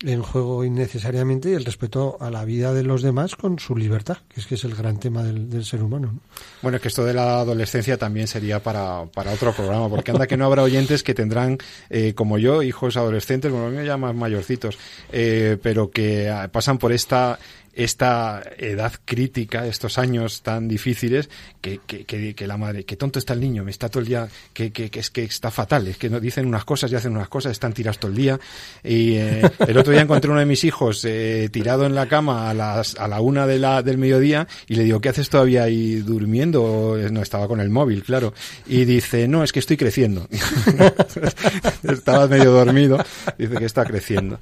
en 0.01 0.21
juego 0.21 0.63
innecesariamente 0.63 1.49
y 1.49 1.53
el 1.55 1.65
respeto 1.65 2.15
a 2.21 2.29
la 2.29 2.45
vida 2.45 2.73
de 2.73 2.83
los 2.83 3.01
demás 3.01 3.35
con 3.35 3.59
su 3.59 3.75
libertad, 3.75 4.19
que 4.33 4.39
es 4.39 4.47
que 4.47 4.55
es 4.55 4.63
el 4.63 4.75
gran 4.75 4.97
tema 4.97 5.23
del, 5.23 5.65
ser 5.65 5.83
humano. 5.83 6.19
Bueno, 6.61 6.77
es 6.77 6.81
que 6.81 6.87
esto 6.87 7.03
de 7.03 7.13
la 7.13 7.39
adolescencia 7.39 7.97
también 7.97 8.27
sería 8.27 8.63
para, 8.63 9.05
para 9.13 9.33
otro 9.33 9.51
programa, 9.51 9.89
porque 9.89 10.11
anda 10.11 10.25
que 10.25 10.37
no 10.37 10.45
habrá 10.45 10.63
oyentes 10.63 11.03
que 11.03 11.13
tendrán, 11.13 11.57
eh, 11.89 12.13
como 12.13 12.37
yo, 12.37 12.63
hijos 12.63 12.95
adolescentes, 12.95 13.51
bueno, 13.51 13.67
a 13.67 13.69
mí 13.69 13.75
me 13.75 13.85
llaman 13.85 14.17
mayorcitos, 14.17 14.77
eh, 15.11 15.57
pero 15.61 15.91
que 15.91 16.29
ah, 16.29 16.47
pasan 16.49 16.77
por 16.77 16.93
esta 16.93 17.39
esta 17.73 18.43
edad 18.57 18.93
crítica, 19.05 19.65
estos 19.65 19.97
años 19.97 20.41
tan 20.41 20.67
difíciles, 20.67 21.29
que, 21.61 21.79
que, 21.85 22.35
que, 22.35 22.47
la 22.47 22.57
madre, 22.57 22.83
que 22.83 22.95
tonto 22.95 23.19
está 23.19 23.33
el 23.33 23.39
niño, 23.39 23.63
me 23.63 23.71
está 23.71 23.89
todo 23.89 24.01
el 24.01 24.07
día, 24.07 24.27
que, 24.53 24.71
que, 24.71 24.89
es 24.93 25.09
que 25.09 25.23
está 25.23 25.49
fatal, 25.49 25.87
es 25.87 25.97
que 25.97 26.09
no 26.09 26.19
dicen 26.19 26.45
unas 26.45 26.65
cosas 26.65 26.91
y 26.91 26.95
hacen 26.95 27.15
unas 27.15 27.29
cosas, 27.29 27.51
están 27.51 27.73
tirados 27.73 27.99
todo 27.99 28.11
el 28.11 28.17
día. 28.17 28.39
Y 28.83 29.15
eh, 29.15 29.41
el 29.67 29.77
otro 29.77 29.91
día 29.91 30.01
encontré 30.01 30.29
uno 30.29 30.39
de 30.39 30.45
mis 30.45 30.63
hijos 30.63 31.03
eh, 31.05 31.49
tirado 31.51 31.85
en 31.85 31.95
la 31.95 32.07
cama 32.07 32.49
a 32.49 32.53
las 32.53 32.95
a 32.95 33.07
la 33.07 33.21
una 33.21 33.47
de 33.47 33.59
la, 33.59 33.81
del 33.81 33.97
mediodía 33.97 34.47
y 34.67 34.75
le 34.75 34.83
digo, 34.83 35.01
¿qué 35.01 35.09
haces 35.09 35.29
todavía 35.29 35.63
ahí 35.63 35.95
durmiendo? 35.95 36.97
No, 37.11 37.21
estaba 37.21 37.47
con 37.47 37.59
el 37.59 37.69
móvil, 37.69 38.03
claro. 38.03 38.33
Y 38.67 38.85
dice, 38.85 39.27
no, 39.27 39.43
es 39.43 39.51
que 39.51 39.59
estoy 39.59 39.77
creciendo. 39.77 40.27
estaba 41.83 42.27
medio 42.27 42.51
dormido, 42.51 43.03
dice 43.37 43.55
que 43.55 43.65
está 43.65 43.85
creciendo. 43.85 44.39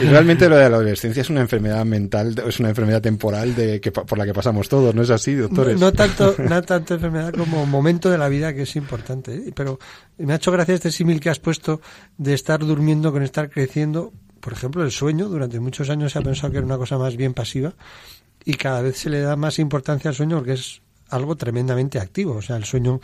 Y 0.00 0.04
realmente 0.04 0.48
lo 0.48 0.56
de 0.56 0.68
la 0.70 0.76
adolescencia 0.76 1.20
es 1.20 1.30
una 1.30 1.42
enfermedad 1.42 1.84
mental, 1.84 2.34
es 2.46 2.60
una 2.60 2.70
enfermedad 2.70 3.02
temporal 3.02 3.54
de 3.54 3.80
que, 3.80 3.92
por 3.92 4.16
la 4.16 4.24
que 4.24 4.32
pasamos 4.32 4.68
todos, 4.68 4.94
¿no 4.94 5.02
es 5.02 5.10
así, 5.10 5.34
doctores? 5.34 5.78
No, 5.78 5.92
tanto, 5.92 6.34
no 6.38 6.62
tanto 6.62 6.94
enfermedad 6.94 7.32
como 7.34 7.66
momento 7.66 8.10
de 8.10 8.18
la 8.18 8.28
vida 8.28 8.54
que 8.54 8.62
es 8.62 8.76
importante. 8.76 9.34
¿eh? 9.34 9.52
Pero 9.54 9.78
me 10.18 10.32
ha 10.32 10.36
hecho 10.36 10.50
gracia 10.50 10.74
este 10.74 10.90
símil 10.90 11.20
que 11.20 11.30
has 11.30 11.38
puesto 11.38 11.80
de 12.16 12.32
estar 12.32 12.60
durmiendo 12.60 13.12
con 13.12 13.22
estar 13.22 13.50
creciendo. 13.50 14.12
Por 14.40 14.54
ejemplo, 14.54 14.82
el 14.82 14.90
sueño, 14.90 15.28
durante 15.28 15.60
muchos 15.60 15.90
años 15.90 16.12
se 16.12 16.18
ha 16.18 16.22
pensado 16.22 16.50
que 16.50 16.58
era 16.58 16.66
una 16.66 16.78
cosa 16.78 16.96
más 16.96 17.16
bien 17.16 17.34
pasiva 17.34 17.74
y 18.44 18.54
cada 18.54 18.82
vez 18.82 18.98
se 18.98 19.10
le 19.10 19.20
da 19.20 19.36
más 19.36 19.58
importancia 19.58 20.08
al 20.08 20.14
sueño 20.14 20.38
porque 20.38 20.54
es 20.54 20.80
algo 21.10 21.36
tremendamente 21.36 21.98
activo. 21.98 22.36
O 22.36 22.42
sea, 22.42 22.56
el 22.56 22.64
sueño 22.64 23.00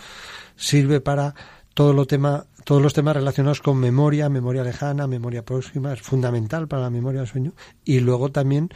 sirve 0.56 1.00
para 1.00 1.34
todo 1.74 1.92
lo 1.92 2.06
tema 2.06 2.46
todos 2.68 2.82
los 2.82 2.92
temas 2.92 3.16
relacionados 3.16 3.62
con 3.62 3.78
memoria, 3.78 4.28
memoria 4.28 4.62
lejana, 4.62 5.06
memoria 5.06 5.42
próxima, 5.42 5.94
es 5.94 6.02
fundamental 6.02 6.68
para 6.68 6.82
la 6.82 6.90
memoria 6.90 7.20
del 7.20 7.26
sueño 7.26 7.54
y 7.82 8.00
luego 8.00 8.30
también 8.30 8.68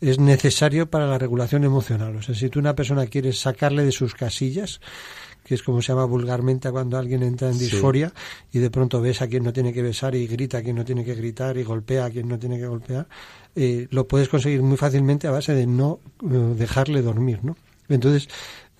es 0.00 0.20
necesario 0.20 0.88
para 0.88 1.08
la 1.08 1.18
regulación 1.18 1.64
emocional. 1.64 2.14
O 2.14 2.22
sea, 2.22 2.36
si 2.36 2.48
tú 2.48 2.60
una 2.60 2.76
persona 2.76 3.08
quieres 3.08 3.40
sacarle 3.40 3.84
de 3.84 3.90
sus 3.90 4.14
casillas, 4.14 4.80
que 5.42 5.56
es 5.56 5.64
como 5.64 5.82
se 5.82 5.88
llama 5.88 6.04
vulgarmente 6.04 6.70
cuando 6.70 6.96
alguien 6.96 7.24
entra 7.24 7.50
en 7.50 7.58
disforia 7.58 8.12
y 8.52 8.60
de 8.60 8.70
pronto 8.70 9.00
ves 9.00 9.20
a 9.20 9.26
quien 9.26 9.42
no 9.42 9.52
tiene 9.52 9.72
que 9.72 9.82
besar 9.82 10.14
y 10.14 10.28
grita 10.28 10.58
a 10.58 10.62
quien 10.62 10.76
no 10.76 10.84
tiene 10.84 11.04
que 11.04 11.16
gritar 11.16 11.56
y 11.56 11.64
golpea 11.64 12.04
a 12.04 12.10
quien 12.10 12.28
no 12.28 12.38
tiene 12.38 12.56
que 12.56 12.68
golpear, 12.68 13.08
eh, 13.56 13.88
lo 13.90 14.06
puedes 14.06 14.28
conseguir 14.28 14.62
muy 14.62 14.76
fácilmente 14.76 15.26
a 15.26 15.32
base 15.32 15.54
de 15.54 15.66
no 15.66 15.98
eh, 16.22 16.54
dejarle 16.56 17.02
dormir, 17.02 17.40
¿no? 17.42 17.56
Entonces, 17.88 18.28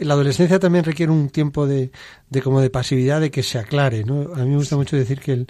la 0.01 0.15
adolescencia 0.15 0.59
también 0.59 0.85
requiere 0.85 1.13
un 1.13 1.31
tiempo 1.31 1.67
de, 1.67 1.91
de 2.29 2.43
como 2.43 2.61
de 2.61 2.71
pasividad, 2.71 3.21
de 3.21 3.31
que 3.31 3.43
se 3.43 3.59
aclare, 3.59 4.05
¿no? 4.05 4.35
A 4.35 4.39
mí 4.45 4.51
me 4.51 4.57
gusta 4.57 4.77
mucho 4.77 4.97
decir 4.97 5.21
que 5.21 5.33
el, 5.33 5.47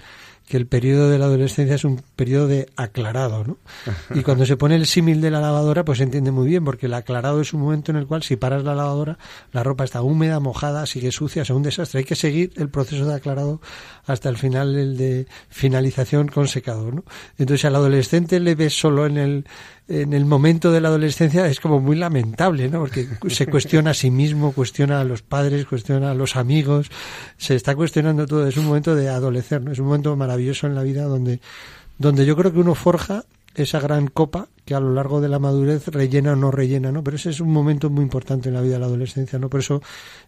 que 0.51 0.57
el 0.57 0.67
periodo 0.67 1.09
de 1.09 1.17
la 1.17 1.25
adolescencia 1.25 1.75
es 1.75 1.85
un 1.85 2.01
periodo 2.17 2.47
de 2.47 2.67
aclarado, 2.75 3.45
¿no? 3.45 3.57
Y 4.13 4.21
cuando 4.21 4.45
se 4.45 4.57
pone 4.57 4.75
el 4.75 4.85
símil 4.85 5.21
de 5.21 5.31
la 5.31 5.39
lavadora, 5.39 5.85
pues 5.85 5.99
se 5.99 6.03
entiende 6.03 6.31
muy 6.31 6.47
bien, 6.47 6.65
porque 6.65 6.87
el 6.87 6.93
aclarado 6.93 7.39
es 7.39 7.53
un 7.53 7.61
momento 7.61 7.91
en 7.91 7.97
el 7.97 8.05
cual 8.05 8.23
si 8.23 8.35
paras 8.35 8.63
la 8.63 8.75
lavadora, 8.75 9.17
la 9.53 9.63
ropa 9.63 9.85
está 9.85 10.01
húmeda, 10.01 10.41
mojada, 10.41 10.85
sigue 10.85 11.13
sucia, 11.13 11.43
es 11.43 11.49
un 11.51 11.63
desastre. 11.63 11.99
Hay 11.99 12.05
que 12.05 12.15
seguir 12.15 12.51
el 12.57 12.67
proceso 12.67 13.05
de 13.05 13.15
aclarado 13.15 13.61
hasta 14.05 14.29
el 14.29 14.37
final, 14.37 14.75
el 14.75 14.97
de 14.97 15.27
finalización 15.49 16.27
con 16.27 16.47
secado, 16.47 16.91
¿no? 16.91 17.03
Entonces 17.37 17.65
al 17.65 17.75
adolescente 17.75 18.39
le 18.39 18.55
ves 18.55 18.73
solo 18.73 19.05
en 19.05 19.17
el, 19.17 19.45
en 19.87 20.13
el 20.13 20.25
momento 20.25 20.71
de 20.71 20.81
la 20.81 20.87
adolescencia 20.87 21.45
es 21.47 21.59
como 21.59 21.79
muy 21.79 21.95
lamentable, 21.95 22.69
¿no? 22.69 22.79
Porque 22.79 23.07
se 23.27 23.47
cuestiona 23.47 23.91
a 23.91 23.93
sí 23.93 24.09
mismo, 24.09 24.53
cuestiona 24.53 25.01
a 25.01 25.03
los 25.03 25.21
padres, 25.21 25.65
cuestiona 25.65 26.11
a 26.11 26.15
los 26.15 26.35
amigos, 26.35 26.89
se 27.37 27.55
está 27.55 27.75
cuestionando 27.75 28.25
todo. 28.25 28.47
Es 28.47 28.57
un 28.57 28.65
momento 28.65 28.95
de 28.95 29.09
adolecer, 29.09 29.61
¿no? 29.61 29.71
Es 29.71 29.79
un 29.79 29.85
momento 29.85 30.15
maravilloso 30.15 30.67
en 30.67 30.75
la 30.75 30.83
vida 30.83 31.03
donde, 31.03 31.39
donde 31.97 32.25
yo 32.25 32.35
creo 32.35 32.53
que 32.53 32.59
uno 32.59 32.75
forja 32.75 33.25
esa 33.55 33.79
gran 33.79 34.07
copa 34.07 34.47
que 34.65 34.75
a 34.75 34.79
lo 34.79 34.93
largo 34.93 35.21
de 35.21 35.29
la 35.29 35.39
madurez 35.39 35.87
rellena 35.87 36.33
o 36.33 36.35
no 36.35 36.51
rellena, 36.51 36.91
¿no? 36.91 37.03
Pero 37.03 37.17
ese 37.17 37.31
es 37.31 37.39
un 37.39 37.51
momento 37.51 37.89
muy 37.89 38.03
importante 38.03 38.49
en 38.49 38.55
la 38.55 38.61
vida 38.61 38.73
de 38.73 38.79
la 38.79 38.85
adolescencia, 38.85 39.39
¿no? 39.39 39.49
Por 39.49 39.59
eso 39.59 39.81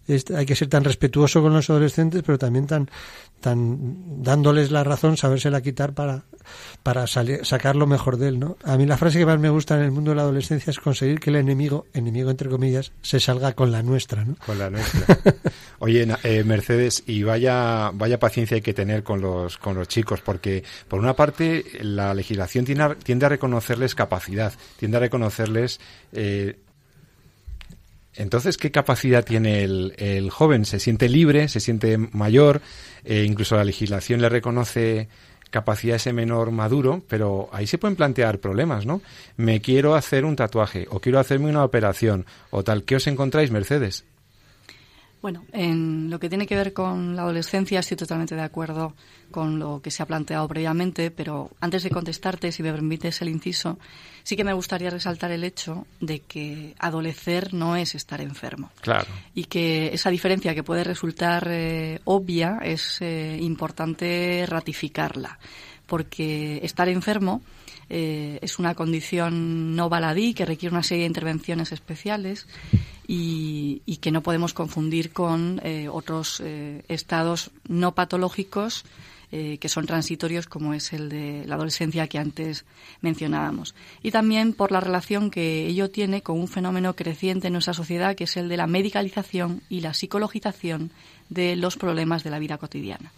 hay 0.07 0.45
que 0.45 0.55
ser 0.55 0.69
tan 0.69 0.83
respetuoso 0.83 1.41
con 1.41 1.53
los 1.53 1.69
adolescentes, 1.69 2.23
pero 2.25 2.37
también 2.37 2.65
tan, 2.65 2.89
tan 3.39 4.23
dándoles 4.23 4.71
la 4.71 4.83
razón, 4.83 5.17
sabérsela 5.17 5.61
quitar 5.61 5.93
para, 5.93 6.23
para 6.81 7.05
sacar 7.07 7.75
lo 7.75 7.87
mejor 7.87 8.17
de 8.17 8.29
él, 8.29 8.39
¿no? 8.39 8.57
A 8.63 8.75
mí 8.77 8.85
la 8.85 8.97
frase 8.97 9.19
que 9.19 9.25
más 9.25 9.39
me 9.39 9.49
gusta 9.49 9.75
en 9.75 9.83
el 9.83 9.91
mundo 9.91 10.11
de 10.11 10.15
la 10.15 10.23
adolescencia 10.23 10.71
es 10.71 10.79
conseguir 10.79 11.19
que 11.19 11.29
el 11.29 11.37
enemigo, 11.37 11.85
enemigo 11.93 12.31
entre 12.31 12.49
comillas, 12.49 12.91
se 13.01 13.19
salga 13.19 13.53
con 13.53 13.71
la 13.71 13.83
nuestra, 13.83 14.25
¿no? 14.25 14.35
Con 14.45 14.57
la 14.57 14.69
nuestra. 14.69 15.17
Oye, 15.79 16.07
eh, 16.23 16.43
Mercedes, 16.43 17.03
y 17.05 17.23
vaya, 17.23 17.91
vaya 17.93 18.19
paciencia 18.19 18.55
hay 18.55 18.61
que 18.61 18.73
tener 18.73 19.03
con 19.03 19.21
los, 19.21 19.57
con 19.57 19.75
los 19.75 19.87
chicos, 19.87 20.21
porque 20.21 20.63
por 20.87 20.99
una 20.99 21.13
parte 21.13 21.63
la 21.81 22.13
legislación 22.13 22.65
tiende 22.65 22.83
a, 22.83 22.95
tiende 23.13 23.27
a 23.27 23.29
reconocerles 23.29 23.93
capacidad, 23.93 24.53
tiende 24.79 24.97
a 24.97 25.01
reconocerles 25.01 25.79
eh, 26.13 26.57
entonces, 28.15 28.57
¿qué 28.57 28.71
capacidad 28.71 29.23
tiene 29.23 29.63
el, 29.63 29.93
el, 29.97 30.29
joven? 30.29 30.65
¿Se 30.65 30.79
siente 30.79 31.09
libre? 31.09 31.47
¿Se 31.47 31.59
siente 31.59 31.97
mayor? 31.97 32.61
Eh, 33.03 33.23
incluso 33.27 33.55
la 33.55 33.63
legislación 33.63 34.21
le 34.21 34.29
reconoce 34.29 35.09
capacidad 35.49 35.95
ese 35.95 36.13
menor 36.13 36.51
maduro, 36.51 37.03
pero 37.07 37.49
ahí 37.51 37.65
se 37.65 37.79
pueden 37.79 37.95
plantear 37.95 38.39
problemas, 38.39 38.85
¿no? 38.85 39.01
Me 39.37 39.61
quiero 39.61 39.95
hacer 39.95 40.25
un 40.25 40.35
tatuaje 40.35 40.87
o 40.91 40.99
quiero 40.99 41.19
hacerme 41.19 41.49
una 41.49 41.63
operación 41.63 42.25
o 42.51 42.63
tal. 42.63 42.83
¿Qué 42.83 42.95
os 42.95 43.07
encontráis, 43.07 43.49
Mercedes? 43.49 44.05
Bueno, 45.23 45.45
en 45.53 46.09
lo 46.09 46.19
que 46.19 46.27
tiene 46.27 46.45
que 46.45 46.57
ver 46.57 46.73
con 46.73 47.15
la 47.15 47.21
adolescencia 47.21 47.79
estoy 47.79 47.95
totalmente 47.95 48.35
de 48.35 48.41
acuerdo 48.41 48.93
con 49.31 49.57
lo 49.57 49.81
que 49.81 49.89
se 49.89 50.03
ha 50.03 50.05
planteado 50.05 50.45
previamente, 50.49 51.11
pero 51.11 51.49
antes 51.61 51.83
de 51.83 51.91
contestarte, 51.91 52.51
si 52.51 52.61
me 52.61 52.73
permites 52.73 53.21
el 53.21 53.29
inciso, 53.29 53.79
sí 54.23 54.35
que 54.35 54.43
me 54.43 54.51
gustaría 54.51 54.89
resaltar 54.89 55.31
el 55.31 55.45
hecho 55.45 55.87
de 56.01 56.19
que 56.19 56.75
adolecer 56.77 57.53
no 57.53 57.77
es 57.77 57.95
estar 57.95 58.19
enfermo. 58.19 58.71
Claro. 58.81 59.07
Y 59.33 59.45
que 59.45 59.93
esa 59.93 60.09
diferencia 60.09 60.53
que 60.53 60.61
puede 60.61 60.83
resultar 60.83 61.47
eh, 61.49 62.01
obvia 62.03 62.59
es 62.61 62.97
eh, 62.99 63.37
importante 63.39 64.45
ratificarla, 64.45 65.39
porque 65.87 66.59
estar 66.63 66.89
enfermo 66.89 67.41
eh, 67.95 68.39
es 68.41 68.57
una 68.57 68.73
condición 68.73 69.75
no 69.75 69.87
baladí 69.87 70.33
que 70.33 70.47
requiere 70.47 70.73
una 70.73 70.81
serie 70.81 71.03
de 71.03 71.09
intervenciones 71.09 71.71
especiales 71.71 72.47
y, 73.07 73.83
que 74.01 74.09
no 74.09 74.23
podemos 74.23 74.55
confundir 74.55 75.11
con 75.11 75.61
eh, 75.63 75.87
otros 75.89 76.41
eh, 76.43 76.83
estados 76.87 77.51
no 77.67 77.93
patológicos 77.93 78.83
que 79.31 79.67
son 79.67 79.87
transitorios 79.87 80.45
como 80.45 80.75
es 80.75 80.93
el 80.93 81.09
de 81.09 81.43
la 81.47 81.55
adolescencia 81.55 82.07
que 82.07 82.19
antes 82.19 82.65
mencionábamos. 83.01 83.73
Y 84.03 84.11
también 84.11 84.53
por 84.53 84.71
la 84.71 84.79
relación 84.79 85.31
que 85.31 85.65
ello 85.65 85.89
tiene 85.89 86.21
con 86.21 86.39
un 86.39 86.47
fenómeno 86.47 86.95
creciente 86.95 87.47
en 87.47 87.53
nuestra 87.53 87.73
sociedad 87.73 88.15
que 88.15 88.25
es 88.25 88.37
el 88.37 88.47
de 88.47 88.57
la 88.57 88.67
medicalización 88.67 89.63
y 89.69 89.81
la 89.81 89.95
psicologización 89.95 90.91
de 91.29 91.55
los 91.55 91.77
problemas 91.77 92.23
de 92.23 92.29
la 92.29 92.37
vida 92.37 92.59
cotidiana. 92.59 93.11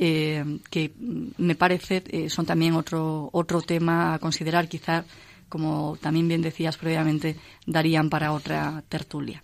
Eh, 0.00 0.60
que 0.70 0.92
me 1.38 1.56
parece 1.56 2.04
eh, 2.06 2.30
son 2.30 2.46
también 2.46 2.74
otro, 2.74 3.30
otro 3.32 3.62
tema 3.62 4.14
a 4.14 4.20
considerar, 4.20 4.68
quizá, 4.68 5.04
como 5.48 5.98
también 6.00 6.28
bien 6.28 6.40
decías 6.40 6.76
previamente, 6.76 7.34
darían 7.66 8.08
para 8.08 8.32
otra 8.32 8.84
tertulia. 8.88 9.42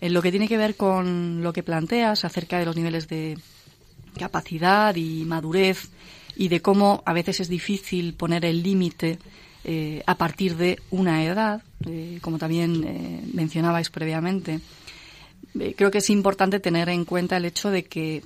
En 0.00 0.12
lo 0.12 0.20
que 0.20 0.32
tiene 0.32 0.48
que 0.48 0.56
ver 0.56 0.74
con 0.74 1.44
lo 1.44 1.52
que 1.52 1.62
planteas 1.62 2.24
acerca 2.24 2.58
de 2.58 2.64
los 2.64 2.74
niveles 2.74 3.06
de 3.06 3.38
capacidad 4.18 4.96
y 4.96 5.24
madurez 5.24 5.90
y 6.34 6.48
de 6.48 6.60
cómo 6.60 7.04
a 7.06 7.12
veces 7.12 7.38
es 7.38 7.48
difícil 7.48 8.14
poner 8.14 8.44
el 8.44 8.64
límite 8.64 9.20
eh, 9.62 10.02
a 10.06 10.16
partir 10.16 10.56
de 10.56 10.80
una 10.90 11.24
edad, 11.24 11.62
como 12.20 12.38
también 12.38 13.30
mencionabais 13.34 13.90
previamente, 13.90 14.60
creo 15.76 15.90
que 15.90 15.98
es 15.98 16.10
importante 16.10 16.58
tener 16.58 16.88
en 16.88 17.04
cuenta 17.04 17.36
el 17.36 17.44
hecho 17.44 17.70
de 17.70 17.84
que 17.84 18.22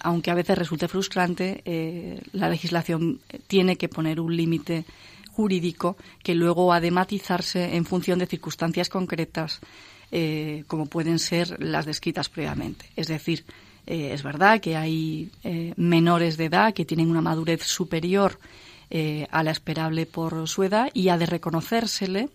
aunque 0.00 0.30
a 0.30 0.34
veces 0.34 0.58
resulte 0.58 0.88
frustrante, 0.88 1.62
eh, 1.64 2.20
la 2.32 2.48
legislación 2.48 3.20
tiene 3.46 3.76
que 3.76 3.88
poner 3.88 4.20
un 4.20 4.36
límite 4.36 4.84
jurídico 5.30 5.96
que 6.22 6.34
luego 6.34 6.72
ha 6.72 6.80
de 6.80 6.90
matizarse 6.90 7.76
en 7.76 7.84
función 7.84 8.18
de 8.18 8.26
circunstancias 8.26 8.88
concretas, 8.88 9.60
eh, 10.10 10.64
como 10.66 10.86
pueden 10.86 11.18
ser 11.18 11.62
las 11.62 11.86
descritas 11.86 12.28
previamente. 12.28 12.86
Es 12.96 13.06
decir, 13.06 13.44
eh, 13.86 14.10
es 14.12 14.22
verdad 14.22 14.60
que 14.60 14.76
hay 14.76 15.30
menores 15.76 16.36
de 16.36 16.46
edad 16.46 16.74
que 16.74 16.84
tienen 16.84 17.10
una 17.10 17.20
madurez 17.20 17.62
superior 17.62 18.38
a 19.30 19.42
la 19.42 19.50
esperable 19.52 20.04
por 20.06 20.48
su 20.48 20.64
edad 20.64 20.90
y 20.94 21.10
ha 21.10 21.18
de 21.18 21.26
reconocérsele 21.26 22.28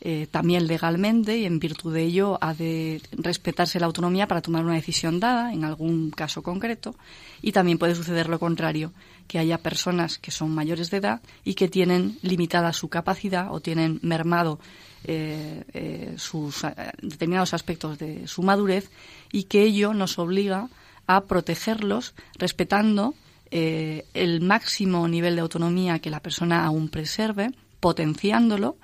eh, 0.00 0.26
también 0.30 0.66
legalmente 0.66 1.38
y 1.38 1.46
en 1.46 1.58
virtud 1.58 1.94
de 1.94 2.02
ello 2.02 2.38
ha 2.40 2.54
de 2.54 3.00
respetarse 3.12 3.80
la 3.80 3.86
autonomía 3.86 4.28
para 4.28 4.42
tomar 4.42 4.64
una 4.64 4.74
decisión 4.74 5.20
dada 5.20 5.52
en 5.52 5.64
algún 5.64 6.10
caso 6.10 6.42
concreto. 6.42 6.94
Y 7.42 7.52
también 7.52 7.78
puede 7.78 7.94
suceder 7.94 8.28
lo 8.28 8.38
contrario, 8.38 8.92
que 9.26 9.38
haya 9.38 9.58
personas 9.58 10.18
que 10.18 10.30
son 10.30 10.54
mayores 10.54 10.90
de 10.90 10.98
edad 10.98 11.22
y 11.44 11.54
que 11.54 11.68
tienen 11.68 12.18
limitada 12.22 12.72
su 12.72 12.88
capacidad 12.88 13.52
o 13.52 13.60
tienen 13.60 13.98
mermado 14.02 14.60
eh, 15.04 15.64
eh, 15.72 16.14
sus 16.18 16.62
determinados 17.00 17.54
aspectos 17.54 17.98
de 17.98 18.26
su 18.28 18.42
madurez 18.42 18.90
y 19.32 19.44
que 19.44 19.62
ello 19.62 19.94
nos 19.94 20.18
obliga 20.18 20.68
a 21.06 21.22
protegerlos 21.24 22.14
respetando 22.38 23.14
el 23.50 24.40
máximo 24.40 25.06
nivel 25.08 25.36
de 25.36 25.40
autonomía 25.40 25.98
que 26.00 26.10
la 26.10 26.20
persona 26.20 26.64
aún 26.64 26.88
preserve, 26.88 27.50
potenciándolo 27.80 28.76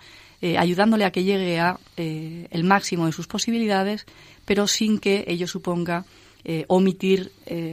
eh, 0.45 0.59
ayudándole 0.59 1.05
a 1.05 1.13
que 1.13 1.23
llegue 1.23 1.61
a 1.61 1.79
eh, 1.97 2.49
el 2.51 2.65
máximo 2.65 3.07
de 3.07 3.13
sus 3.13 3.29
posibilidades, 3.29 4.07
pero 4.45 4.67
sin 4.67 4.99
que 4.99 5.25
ello 5.29 5.47
suponga 5.47 6.05
eh, 6.45 6.65
omitir 6.67 7.31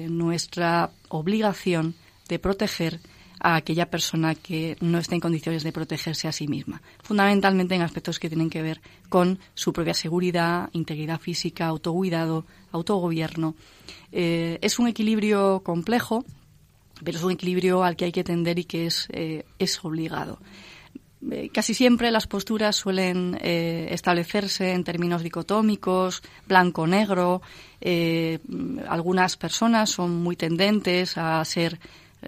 nuestra 0.07 0.91
obligación 1.07 1.95
de 2.27 2.37
proteger 2.37 2.99
a 3.39 3.55
aquella 3.55 3.89
persona 3.89 4.35
que 4.35 4.77
no 4.81 4.99
está 4.99 5.15
en 5.15 5.21
condiciones 5.21 5.63
de 5.63 5.71
protegerse 5.71 6.27
a 6.27 6.31
sí 6.31 6.47
misma, 6.47 6.83
fundamentalmente 7.01 7.73
en 7.73 7.81
aspectos 7.81 8.19
que 8.19 8.29
tienen 8.29 8.51
que 8.51 8.61
ver 8.61 8.81
con 9.07 9.39
su 9.55 9.73
propia 9.73 9.95
seguridad, 9.95 10.69
integridad 10.73 11.19
física, 11.19 11.65
autocuidado, 11.65 12.45
autogobierno. 12.71 13.55
es 14.11 14.77
un 14.77 14.87
equilibrio 14.87 15.61
complejo, 15.63 16.23
pero 17.03 17.17
es 17.17 17.23
un 17.23 17.31
equilibrio 17.31 17.83
al 17.83 17.95
que 17.95 18.05
hay 18.05 18.11
que 18.11 18.23
tender 18.23 18.59
y 18.59 18.65
que 18.65 18.85
es, 18.87 19.07
es 19.11 19.85
obligado. 19.85 20.39
Eh, 21.31 21.49
casi 21.53 21.73
siempre 21.73 22.11
las 22.11 22.27
posturas 22.27 22.77
suelen 22.77 23.37
eh, 23.41 23.89
establecerse 23.91 24.71
en 24.71 24.85
términos 24.85 25.21
dicotómicos, 25.21 26.23
blanco-negro. 26.47 27.41
Eh, 27.81 28.39
algunas 28.87 29.35
personas 29.35 29.89
son 29.89 30.23
muy 30.23 30.35
tendentes 30.35 31.17
a 31.17 31.43
ser 31.43 31.79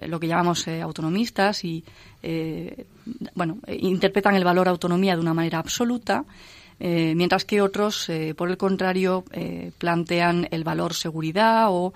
lo 0.07 0.19
que 0.19 0.27
llamamos 0.27 0.69
autonomistas 0.69 1.65
y, 1.65 1.83
bueno, 3.35 3.57
interpretan 3.67 4.35
el 4.35 4.45
valor 4.45 4.69
autonomía 4.69 5.15
de 5.15 5.21
una 5.21 5.33
manera 5.33 5.59
absoluta. 5.59 6.23
mientras 6.79 7.43
que 7.43 7.61
otros, 7.61 8.09
por 8.37 8.49
el 8.49 8.55
contrario, 8.55 9.25
plantean 9.77 10.47
el 10.49 10.63
valor 10.63 10.93
seguridad 10.93 11.65
o 11.71 11.93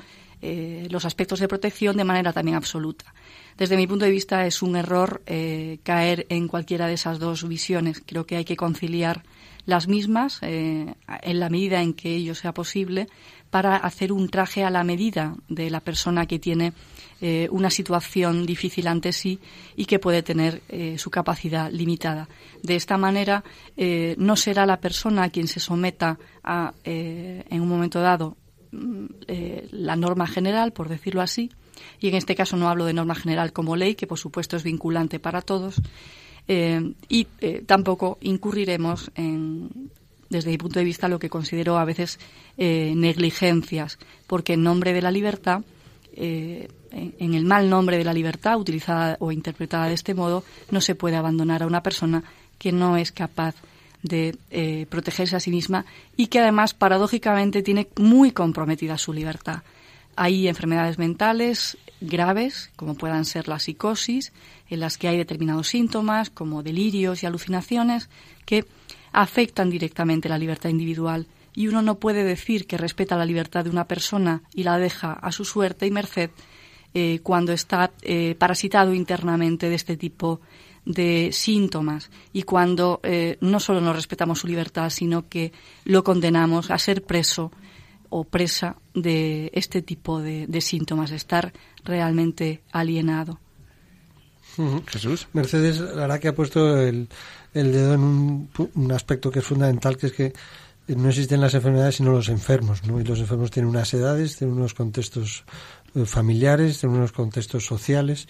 los 0.89 1.05
aspectos 1.05 1.39
de 1.39 1.47
protección 1.47 1.97
de 1.97 2.03
manera 2.03 2.33
también 2.33 2.57
absoluta. 2.57 3.13
Desde 3.57 3.77
mi 3.77 3.87
punto 3.87 4.05
de 4.05 4.11
vista 4.11 4.45
es 4.45 4.61
un 4.61 4.75
error 4.75 5.21
eh, 5.25 5.79
caer 5.83 6.25
en 6.29 6.47
cualquiera 6.47 6.87
de 6.87 6.93
esas 6.93 7.19
dos 7.19 7.47
visiones. 7.47 8.01
Creo 8.05 8.25
que 8.25 8.35
hay 8.35 8.45
que 8.45 8.57
conciliar 8.57 9.23
las 9.65 9.87
mismas 9.87 10.39
eh, 10.41 10.93
en 11.21 11.39
la 11.39 11.49
medida 11.49 11.81
en 11.81 11.93
que 11.93 12.15
ello 12.15 12.35
sea 12.35 12.53
posible 12.53 13.07
para 13.49 13.77
hacer 13.77 14.11
un 14.11 14.27
traje 14.27 14.65
a 14.65 14.69
la 14.69 14.83
medida 14.83 15.35
de 15.47 15.69
la 15.69 15.79
persona 15.79 16.25
que 16.25 16.39
tiene 16.39 16.73
eh, 17.21 17.47
una 17.51 17.69
situación 17.69 18.45
difícil 18.45 18.87
ante 18.87 19.13
sí 19.13 19.39
y 19.77 19.85
que 19.85 19.99
puede 19.99 20.21
tener 20.21 20.61
eh, 20.67 20.97
su 20.97 21.09
capacidad 21.09 21.71
limitada. 21.71 22.27
De 22.61 22.75
esta 22.75 22.97
manera, 22.97 23.45
eh, 23.77 24.15
no 24.17 24.35
será 24.35 24.65
la 24.65 24.81
persona 24.81 25.29
quien 25.29 25.47
se 25.47 25.61
someta 25.61 26.19
a, 26.43 26.73
en 26.83 27.61
un 27.61 27.69
momento 27.69 28.01
dado, 28.01 28.35
mm, 28.75 29.05
la 29.71 29.95
norma 29.95 30.27
general, 30.27 30.73
por 30.73 30.89
decirlo 30.89 31.21
así, 31.21 31.51
y 31.99 32.07
en 32.07 32.15
este 32.15 32.35
caso 32.35 32.57
no 32.57 32.69
hablo 32.69 32.85
de 32.85 32.93
norma 32.93 33.15
general 33.15 33.53
como 33.53 33.75
ley, 33.75 33.95
que 33.95 34.07
por 34.07 34.19
supuesto 34.19 34.57
es 34.57 34.63
vinculante 34.63 35.19
para 35.19 35.41
todos, 35.41 35.81
y 36.47 37.25
tampoco 37.65 38.19
incurriremos 38.21 39.11
en, 39.15 39.89
desde 40.29 40.51
mi 40.51 40.57
punto 40.57 40.79
de 40.79 40.85
vista, 40.85 41.07
lo 41.07 41.17
que 41.17 41.29
considero 41.29 41.77
a 41.77 41.85
veces 41.85 42.19
negligencias, 42.57 43.97
porque 44.27 44.53
en 44.53 44.63
nombre 44.63 44.93
de 44.93 45.01
la 45.01 45.11
libertad 45.11 45.63
eh, 46.17 47.11
en 47.19 47.33
el 47.33 47.43
mal 47.43 47.69
nombre 47.69 47.97
de 47.97 48.05
la 48.05 48.13
libertad, 48.13 48.57
utilizada 48.57 49.17
o 49.19 49.33
interpretada 49.33 49.87
de 49.87 49.95
este 49.95 50.13
modo, 50.13 50.45
no 50.71 50.79
se 50.79 50.95
puede 50.95 51.17
abandonar 51.17 51.61
a 51.61 51.67
una 51.67 51.83
persona 51.83 52.23
que 52.57 52.71
no 52.71 52.95
es 52.95 53.11
capaz 53.11 53.55
de 53.55 53.74
eh, 54.11 54.85
protegerse 54.89 55.35
a 55.35 55.39
sí 55.39 55.51
misma 55.51 55.85
y 56.15 56.27
que 56.27 56.39
además, 56.39 56.73
paradójicamente, 56.73 57.63
tiene 57.63 57.87
muy 57.97 58.31
comprometida 58.31 58.97
su 58.97 59.13
libertad. 59.13 59.63
Hay 60.15 60.47
enfermedades 60.47 60.97
mentales 60.97 61.77
graves, 62.01 62.71
como 62.75 62.95
puedan 62.95 63.25
ser 63.25 63.47
la 63.47 63.59
psicosis, 63.59 64.31
en 64.69 64.79
las 64.79 64.97
que 64.97 65.07
hay 65.07 65.17
determinados 65.17 65.67
síntomas, 65.67 66.29
como 66.29 66.63
delirios 66.63 67.23
y 67.23 67.25
alucinaciones, 67.25 68.09
que 68.45 68.65
afectan 69.11 69.69
directamente 69.69 70.29
la 70.29 70.37
libertad 70.37 70.69
individual 70.69 71.27
y 71.55 71.67
uno 71.67 71.81
no 71.81 71.99
puede 71.99 72.23
decir 72.23 72.67
que 72.67 72.77
respeta 72.77 73.15
la 73.15 73.25
libertad 73.25 73.63
de 73.63 73.69
una 73.69 73.87
persona 73.87 74.41
y 74.53 74.63
la 74.63 74.77
deja 74.77 75.13
a 75.13 75.31
su 75.31 75.45
suerte 75.45 75.87
y 75.87 75.91
merced 75.91 76.29
eh, 76.93 77.19
cuando 77.23 77.53
está 77.53 77.91
eh, 78.01 78.35
parasitado 78.37 78.93
internamente 78.93 79.69
de 79.69 79.75
este 79.75 79.95
tipo 79.95 80.41
de 80.85 81.29
síntomas 81.31 82.11
y 82.31 82.43
cuando 82.43 82.99
eh, 83.03 83.37
no 83.41 83.59
solo 83.59 83.81
no 83.81 83.93
respetamos 83.93 84.39
su 84.39 84.47
libertad, 84.47 84.89
sino 84.89 85.27
que 85.27 85.51
lo 85.83 86.03
condenamos 86.03 86.71
a 86.71 86.77
ser 86.77 87.03
preso 87.03 87.51
o 88.09 88.23
presa 88.23 88.77
de 88.93 89.51
este 89.53 89.81
tipo 89.81 90.21
de, 90.21 90.61
síntomas, 90.61 91.09
de 91.09 91.15
estar 91.17 91.53
realmente 91.83 92.61
alienado. 92.71 93.39
Jesús. 94.87 95.27
Mercedes, 95.33 95.81
la 95.81 96.03
verdad 96.03 96.19
que 96.19 96.29
ha 96.29 96.35
puesto 96.35 96.77
el, 96.77 97.09
dedo 97.53 97.95
en 97.95 98.01
un, 98.01 98.49
un 98.73 98.91
aspecto 98.93 99.29
que 99.29 99.39
es 99.39 99.45
fundamental, 99.45 99.97
que 99.97 100.07
es 100.07 100.13
que 100.13 100.33
no 100.87 101.09
existen 101.09 101.41
las 101.41 101.53
enfermedades 101.53 101.95
sino 101.95 102.11
los 102.11 102.29
enfermos, 102.29 102.85
¿no? 102.85 102.99
Y 102.99 103.03
los 103.03 103.19
enfermos 103.19 103.51
tienen 103.51 103.69
unas 103.69 103.93
edades, 103.93 104.37
tienen 104.37 104.57
unos 104.57 104.73
contextos 104.73 105.43
eh, 105.95 106.05
familiares, 106.05 106.79
tienen 106.79 106.97
unos 106.97 107.11
contextos 107.11 107.65
sociales 107.65 108.27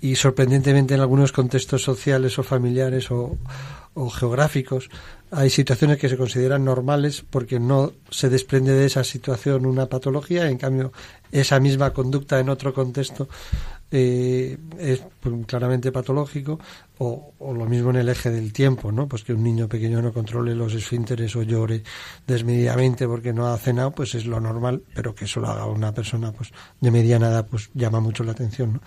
y 0.00 0.16
sorprendentemente 0.16 0.94
en 0.94 1.00
algunos 1.00 1.32
contextos 1.32 1.82
sociales 1.82 2.38
o 2.38 2.42
familiares 2.42 3.10
o, 3.10 3.36
o 3.94 4.10
geográficos 4.10 4.88
hay 5.32 5.50
situaciones 5.50 5.98
que 5.98 6.08
se 6.08 6.16
consideran 6.16 6.64
normales 6.64 7.24
porque 7.28 7.60
no 7.60 7.92
se 8.10 8.28
desprende 8.28 8.72
de 8.72 8.86
esa 8.86 9.04
situación 9.04 9.64
una 9.64 9.86
patología, 9.86 10.48
en 10.48 10.58
cambio 10.58 10.92
esa 11.30 11.60
misma 11.60 11.92
conducta 11.92 12.40
en 12.40 12.48
otro 12.48 12.74
contexto 12.74 13.28
eh, 13.90 14.56
es 14.78 15.02
pues, 15.20 15.34
claramente 15.46 15.90
patológico 15.90 16.60
o, 16.98 17.32
lo 17.40 17.66
mismo 17.66 17.90
en 17.90 17.96
el 17.96 18.08
eje 18.08 18.30
del 18.30 18.52
tiempo, 18.52 18.92
¿no? 18.92 19.08
Pues 19.08 19.24
que 19.24 19.32
un 19.32 19.42
niño 19.42 19.68
pequeño 19.68 20.02
no 20.02 20.12
controle 20.12 20.54
los 20.54 20.74
esfínteres 20.74 21.34
o 21.34 21.42
llore 21.42 21.82
desmedidamente 22.26 23.06
porque 23.06 23.32
no 23.32 23.48
ha 23.48 23.56
cenado, 23.56 23.90
pues 23.90 24.14
es 24.14 24.26
lo 24.26 24.38
normal, 24.38 24.82
pero 24.94 25.14
que 25.14 25.24
eso 25.24 25.40
lo 25.40 25.48
haga 25.48 25.64
una 25.66 25.92
persona 25.92 26.30
pues 26.32 26.52
de 26.80 26.90
mediana 26.90 27.28
edad, 27.28 27.46
pues 27.48 27.70
llama 27.74 28.00
mucho 28.00 28.22
la 28.22 28.32
atención, 28.32 28.74
¿no? 28.74 28.80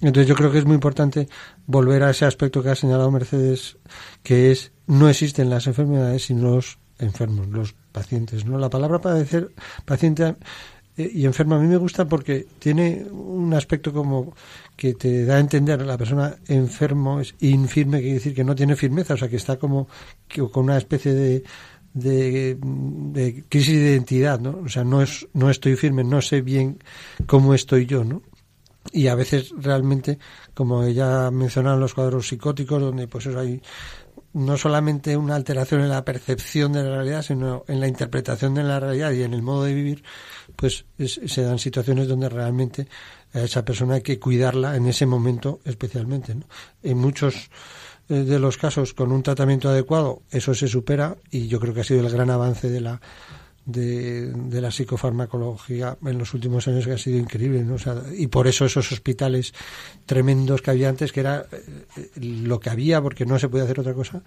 Entonces 0.00 0.26
yo 0.26 0.34
creo 0.34 0.50
que 0.50 0.58
es 0.58 0.64
muy 0.64 0.74
importante 0.74 1.28
volver 1.66 2.02
a 2.02 2.10
ese 2.10 2.24
aspecto 2.24 2.62
que 2.62 2.70
ha 2.70 2.74
señalado 2.74 3.10
Mercedes, 3.10 3.76
que 4.22 4.50
es 4.50 4.72
no 4.86 5.08
existen 5.08 5.50
las 5.50 5.66
enfermedades 5.66 6.24
sino 6.24 6.56
los 6.56 6.78
enfermos, 6.98 7.48
los 7.48 7.74
pacientes, 7.92 8.44
¿no? 8.44 8.58
La 8.58 8.70
palabra 8.70 9.00
padecer, 9.00 9.52
paciente 9.84 10.36
y 10.96 11.24
enfermo 11.24 11.54
a 11.54 11.58
mí 11.58 11.66
me 11.66 11.78
gusta 11.78 12.06
porque 12.06 12.46
tiene 12.58 13.06
un 13.10 13.54
aspecto 13.54 13.92
como 13.92 14.34
que 14.76 14.94
te 14.94 15.24
da 15.24 15.36
a 15.36 15.40
entender 15.40 15.80
la 15.82 15.96
persona 15.96 16.36
enfermo 16.48 17.20
es 17.20 17.34
infirme, 17.40 18.00
quiere 18.00 18.14
decir 18.14 18.34
que 18.34 18.44
no 18.44 18.54
tiene 18.54 18.76
firmeza, 18.76 19.14
o 19.14 19.16
sea 19.16 19.28
que 19.28 19.36
está 19.36 19.58
como 19.58 19.88
con 20.52 20.64
una 20.64 20.76
especie 20.76 21.14
de, 21.14 21.44
de, 21.94 22.58
de, 22.60 23.44
crisis 23.48 23.76
de 23.76 23.90
identidad, 23.92 24.38
¿no? 24.40 24.60
O 24.64 24.68
sea, 24.68 24.84
no 24.84 25.02
es 25.02 25.26
no 25.32 25.48
estoy 25.48 25.76
firme, 25.76 26.04
no 26.04 26.20
sé 26.20 26.42
bien 26.42 26.78
cómo 27.26 27.54
estoy 27.54 27.86
yo, 27.86 28.04
¿no? 28.04 28.22
Y 28.92 29.06
a 29.06 29.14
veces 29.14 29.52
realmente, 29.56 30.18
como 30.54 30.82
ella 30.82 31.30
mencionaba 31.30 31.76
en 31.76 31.80
los 31.80 31.94
cuadros 31.94 32.28
psicóticos, 32.28 32.82
donde 32.82 33.08
pues 33.08 33.26
hay 33.28 33.62
no 34.34 34.56
solamente 34.56 35.16
una 35.16 35.36
alteración 35.36 35.82
en 35.82 35.90
la 35.90 36.04
percepción 36.04 36.72
de 36.72 36.82
la 36.82 36.96
realidad, 36.96 37.22
sino 37.22 37.64
en 37.68 37.80
la 37.80 37.88
interpretación 37.88 38.54
de 38.54 38.62
la 38.62 38.80
realidad 38.80 39.12
y 39.12 39.22
en 39.22 39.34
el 39.34 39.42
modo 39.42 39.64
de 39.64 39.74
vivir, 39.74 40.02
pues 40.62 40.84
se 40.96 41.42
dan 41.42 41.58
situaciones 41.58 42.06
donde 42.06 42.28
realmente 42.28 42.86
a 43.34 43.40
esa 43.40 43.64
persona 43.64 43.94
hay 43.96 44.02
que 44.02 44.20
cuidarla 44.20 44.76
en 44.76 44.86
ese 44.86 45.06
momento 45.06 45.58
especialmente. 45.64 46.36
En 46.84 46.98
muchos 46.98 47.50
eh, 48.08 48.14
de 48.14 48.38
los 48.38 48.58
casos, 48.58 48.94
con 48.94 49.10
un 49.10 49.24
tratamiento 49.24 49.68
adecuado, 49.68 50.22
eso 50.30 50.54
se 50.54 50.68
supera 50.68 51.16
y 51.32 51.48
yo 51.48 51.58
creo 51.58 51.74
que 51.74 51.80
ha 51.80 51.84
sido 51.84 52.06
el 52.06 52.12
gran 52.12 52.30
avance 52.30 52.70
de 52.70 52.80
la 52.80 53.00
de, 53.66 54.30
de, 54.32 54.60
la 54.60 54.70
psicofarmacología 54.70 55.98
en 56.06 56.16
los 56.16 56.32
últimos 56.32 56.68
años 56.68 56.86
que 56.86 56.92
ha 56.92 56.98
sido 56.98 57.18
increíble. 57.18 57.64
¿no? 57.64 57.74
y 58.16 58.28
por 58.28 58.46
eso 58.46 58.64
esos 58.64 58.92
hospitales 58.92 59.54
tremendos 60.06 60.62
que 60.62 60.70
había 60.70 60.88
antes, 60.88 61.10
que 61.10 61.20
era 61.20 61.44
eh, 61.50 62.08
lo 62.20 62.60
que 62.60 62.70
había 62.70 63.02
porque 63.02 63.26
no 63.26 63.36
se 63.36 63.48
puede 63.48 63.64
hacer 63.64 63.80
otra 63.80 63.94
cosa, 63.94 64.22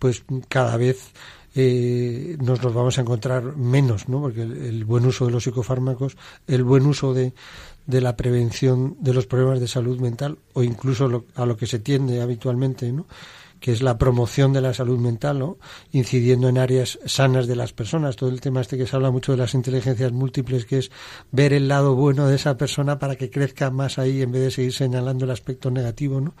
pues 0.00 0.24
cada 0.48 0.76
vez 0.76 1.12
eh, 1.54 2.36
nos 2.40 2.62
los 2.62 2.72
vamos 2.72 2.98
a 2.98 3.00
encontrar 3.00 3.56
menos, 3.56 4.08
¿no? 4.08 4.20
porque 4.20 4.42
el, 4.42 4.84
buen 4.84 5.04
uso 5.06 5.26
de 5.26 5.32
los 5.32 5.44
psicofármacos, 5.44 6.16
el 6.46 6.62
buen 6.62 6.86
uso 6.86 7.12
de, 7.12 7.32
de 7.86 8.00
la 8.00 8.16
prevención 8.16 8.96
de 9.00 9.14
los 9.14 9.26
problemas 9.26 9.60
de 9.60 9.68
salud 9.68 9.98
mental 10.00 10.38
o 10.52 10.62
incluso 10.62 11.24
a 11.34 11.46
lo 11.46 11.56
que 11.56 11.66
se 11.66 11.78
tiende 11.78 12.20
habitualmente, 12.20 12.92
¿no? 12.92 13.06
que 13.60 13.72
es 13.72 13.82
la 13.82 13.98
promoción 13.98 14.52
de 14.52 14.62
la 14.62 14.72
salud 14.72 14.98
mental, 14.98 15.38
¿no? 15.38 15.58
incidiendo 15.92 16.48
en 16.48 16.58
áreas 16.58 16.98
sanas 17.04 17.46
de 17.46 17.56
las 17.56 17.72
personas. 17.72 18.16
Todo 18.16 18.30
el 18.30 18.40
tema 18.40 18.62
este 18.62 18.78
que 18.78 18.86
se 18.86 18.96
habla 18.96 19.10
mucho 19.10 19.32
de 19.32 19.38
las 19.38 19.54
inteligencias 19.54 20.12
múltiples, 20.12 20.64
que 20.64 20.78
es 20.78 20.90
ver 21.30 21.52
el 21.52 21.68
lado 21.68 21.94
bueno 21.94 22.26
de 22.26 22.36
esa 22.36 22.56
persona 22.56 22.98
para 22.98 23.16
que 23.16 23.30
crezca 23.30 23.70
más 23.70 23.98
ahí 23.98 24.22
en 24.22 24.32
vez 24.32 24.42
de 24.42 24.50
seguir 24.50 24.72
señalando 24.72 25.26
el 25.26 25.30
aspecto 25.30 25.70
negativo. 25.70 26.20
¿no? 26.20 26.34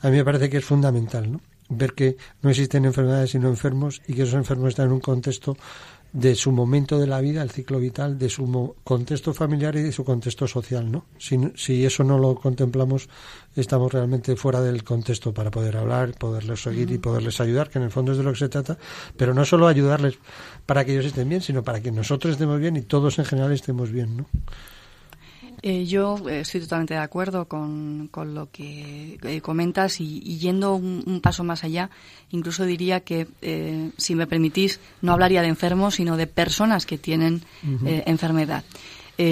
A 0.00 0.08
mí 0.08 0.16
me 0.16 0.24
parece 0.24 0.48
que 0.48 0.56
es 0.58 0.64
fundamental 0.64 1.30
¿no? 1.30 1.40
Ver 1.76 1.94
que 1.94 2.16
no 2.42 2.50
existen 2.50 2.84
enfermedades 2.84 3.30
sino 3.30 3.48
enfermos 3.48 4.02
y 4.06 4.14
que 4.14 4.22
esos 4.22 4.34
enfermos 4.34 4.70
están 4.70 4.86
en 4.86 4.92
un 4.92 5.00
contexto 5.00 5.56
de 6.12 6.34
su 6.34 6.52
momento 6.52 6.98
de 6.98 7.06
la 7.06 7.20
vida, 7.22 7.42
el 7.42 7.50
ciclo 7.50 7.78
vital, 7.78 8.18
de 8.18 8.28
su 8.28 8.74
contexto 8.84 9.32
familiar 9.32 9.74
y 9.76 9.82
de 9.82 9.92
su 9.92 10.04
contexto 10.04 10.46
social, 10.46 10.92
¿no? 10.92 11.06
Si, 11.18 11.38
si 11.54 11.86
eso 11.86 12.04
no 12.04 12.18
lo 12.18 12.34
contemplamos, 12.34 13.08
estamos 13.56 13.90
realmente 13.90 14.36
fuera 14.36 14.60
del 14.60 14.84
contexto 14.84 15.32
para 15.32 15.50
poder 15.50 15.78
hablar, 15.78 16.12
poderles 16.18 16.62
seguir 16.62 16.90
y 16.90 16.98
poderles 16.98 17.40
ayudar, 17.40 17.70
que 17.70 17.78
en 17.78 17.84
el 17.84 17.90
fondo 17.90 18.12
es 18.12 18.18
de 18.18 18.24
lo 18.24 18.32
que 18.32 18.40
se 18.40 18.50
trata, 18.50 18.76
pero 19.16 19.32
no 19.32 19.46
solo 19.46 19.66
ayudarles 19.66 20.18
para 20.66 20.84
que 20.84 20.92
ellos 20.92 21.06
estén 21.06 21.30
bien, 21.30 21.40
sino 21.40 21.62
para 21.62 21.80
que 21.80 21.90
nosotros 21.90 22.32
estemos 22.32 22.60
bien 22.60 22.76
y 22.76 22.82
todos 22.82 23.18
en 23.18 23.24
general 23.24 23.52
estemos 23.52 23.90
bien, 23.90 24.18
¿no? 24.18 24.26
Eh, 25.64 25.86
yo 25.86 26.18
eh, 26.28 26.40
estoy 26.40 26.60
totalmente 26.60 26.94
de 26.94 27.00
acuerdo 27.00 27.46
con, 27.46 28.08
con 28.10 28.34
lo 28.34 28.50
que 28.50 29.16
eh, 29.22 29.40
comentas 29.40 30.00
y, 30.00 30.20
yendo 30.38 30.74
un, 30.74 31.20
paso 31.22 31.44
más 31.44 31.62
allá, 31.62 31.88
incluso 32.30 32.64
diría 32.66 33.00
que, 33.00 33.28
si 33.96 34.16
me 34.16 34.26
permitís, 34.26 34.80
no 35.02 35.12
hablaría 35.12 35.40
de 35.40 35.48
enfermos, 35.48 35.94
sino 35.94 36.16
de 36.16 36.26
personas 36.26 36.84
que 36.84 36.98
tienen 36.98 37.42
enfermedad, 38.06 38.64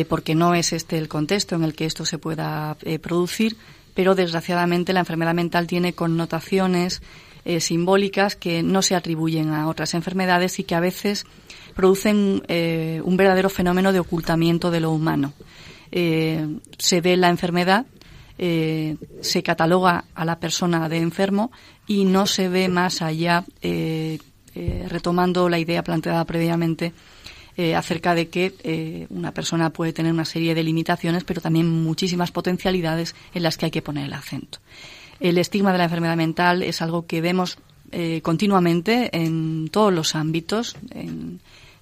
porque 0.08 0.36
no 0.36 0.54
es 0.54 0.72
este 0.72 0.98
el 0.98 1.08
contexto 1.08 1.56
en 1.56 1.64
el 1.64 1.74
que 1.74 1.86
esto 1.86 2.04
se 2.04 2.18
pueda 2.18 2.76
producir, 3.02 3.56
pero 3.94 4.14
desgraciadamente 4.14 4.92
la 4.92 5.00
enfermedad 5.00 5.34
mental 5.34 5.66
tiene 5.66 5.94
connotaciones 5.94 7.02
simbólicas 7.58 8.36
que 8.36 8.62
no 8.62 8.82
se 8.82 8.94
atribuyen 8.94 9.50
a 9.50 9.68
otras 9.68 9.94
enfermedades 9.94 10.60
y 10.60 10.64
que 10.64 10.76
a 10.76 10.80
veces 10.80 11.24
producen 11.74 12.42
un 13.04 13.16
verdadero 13.16 13.48
fenómeno 13.48 13.92
de 13.92 14.00
ocultamiento 14.00 14.70
de 14.70 14.80
lo 14.80 14.92
humano 14.92 15.32
eh, 15.92 16.46
se 16.79 17.00
ve 17.00 17.16
la 17.16 17.29
enfermedad, 17.29 17.87
eh, 18.38 18.96
se 19.20 19.42
cataloga 19.42 20.05
a 20.14 20.24
la 20.24 20.38
persona 20.38 20.88
de 20.88 20.98
enfermo 20.98 21.50
y 21.87 22.05
no 22.05 22.26
se 22.26 22.48
ve 22.48 22.68
más 22.68 23.03
allá, 23.03 23.44
eh, 23.62 24.18
retomando 24.88 25.48
la 25.48 25.59
idea 25.59 25.83
planteada 25.85 26.24
previamente 26.24 26.92
acerca 27.76 28.14
de 28.14 28.29
que 28.29 29.07
una 29.11 29.33
persona 29.33 29.68
puede 29.68 29.92
tener 29.92 30.12
una 30.12 30.24
serie 30.24 30.55
de 30.55 30.62
limitaciones, 30.62 31.24
pero 31.24 31.42
también 31.42 31.68
muchísimas 31.68 32.31
potencialidades 32.31 33.14
en 33.35 33.42
las 33.42 33.59
que 33.59 33.66
hay 33.66 33.70
que 33.70 33.83
poner 33.83 34.07
el 34.07 34.12
acento. 34.14 34.59
El 35.20 35.37
estigma 35.37 35.72
de 35.72 35.79
la 35.79 35.85
enfermedad 35.85 36.16
mental 36.16 36.62
es 36.62 36.81
algo 36.81 37.07
que 37.07 37.20
vemos 37.20 37.59
continuamente 38.22 39.11
en 39.12 39.68
todos 39.68 39.92
los 39.92 40.14
ámbitos, 40.14 40.74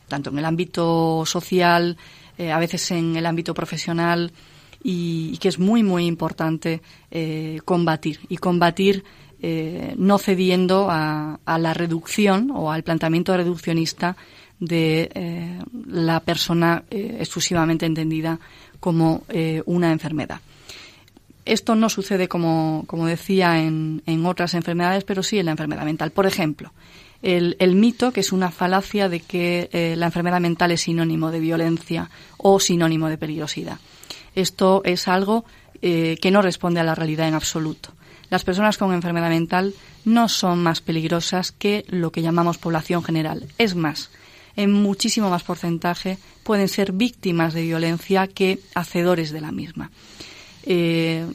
tanto 0.09 0.31
en 0.31 0.39
el 0.39 0.45
ámbito 0.45 1.25
social, 1.25 1.97
eh, 2.39 2.53
a 2.53 2.59
veces 2.61 2.91
en 2.93 3.17
el 3.17 3.27
ámbito 3.27 3.53
profesional 3.53 4.33
y, 4.83 5.37
que 5.39 5.49
es 5.49 5.59
muy, 5.59 5.83
muy 5.83 6.07
importante 6.07 6.81
eh, 7.11 7.61
combatir. 7.65 8.21
Y 8.29 8.37
combatir 8.37 9.03
eh, 9.43 9.95
no 9.99 10.19
cediendo 10.19 10.87
a, 10.89 11.41
la 11.47 11.75
reducción 11.75 12.53
o 12.53 12.71
al 12.71 12.85
planteamiento 12.85 13.37
reduccionista 13.37 14.17
de 14.61 15.59
la 15.87 16.19
persona 16.21 16.83
exclusivamente 16.91 17.87
entendida 17.87 18.41
como 18.81 19.23
una 19.67 19.93
enfermedad. 19.93 20.41
Esto 21.45 21.77
no 21.77 21.89
sucede, 21.89 22.27
como, 22.27 22.83
como 22.89 23.07
decía, 23.07 23.63
en, 23.63 24.03
en, 24.07 24.27
otras 24.27 24.55
enfermedades, 24.55 25.05
pero 25.05 25.23
sí 25.23 25.39
en 25.39 25.47
la 25.47 25.53
enfermedad 25.53 25.85
mental. 25.85 26.11
Por 26.11 26.27
ejemplo, 26.27 26.73
el, 27.23 27.75
mito, 27.75 28.13
que 28.13 28.21
es 28.21 28.33
una 28.33 28.51
falacia 28.51 29.09
de 29.09 29.21
que 29.21 29.95
la 29.97 30.07
enfermedad 30.07 30.41
mental 30.41 30.71
es 30.71 30.83
sinónimo 30.83 31.31
de 31.31 31.41
violencia 31.41 32.11
o 32.37 32.61
sinónimo 32.61 33.09
de 33.09 33.19
peligrosidad. 33.19 33.79
Esto 34.35 34.83
es 34.85 35.09
algo 35.09 35.45
eh, 35.83 36.19
que 36.21 36.31
no 36.31 36.43
responde 36.43 36.81
a 36.81 36.85
la 36.85 36.95
realidad 36.95 37.29
en 37.29 37.35
absoluto. 37.35 37.93
Las 38.31 38.45
personas 38.45 38.79
con 38.79 38.93
enfermedad 38.93 39.31
mental 39.31 39.75
no 40.05 40.29
son 40.29 40.63
más 40.63 40.81
peligrosas 40.81 41.51
que 41.51 41.85
lo 41.89 42.13
que 42.13 42.23
llamamos 42.23 42.59
población 42.59 43.03
general. 43.03 43.47
Es 43.59 43.75
más, 43.75 44.11
en 44.57 44.73
muchísimo 44.73 45.31
más 45.31 45.45
porcentaje 45.45 46.19
pueden 46.43 46.69
ser 46.69 46.93
víctimas 46.93 47.55
de 47.55 47.63
violencia 47.63 48.27
que 48.27 48.61
hacedores 48.75 49.31
de 49.31 49.41
la 49.41 49.53
misma. 49.53 49.91
Eh, 50.65 51.27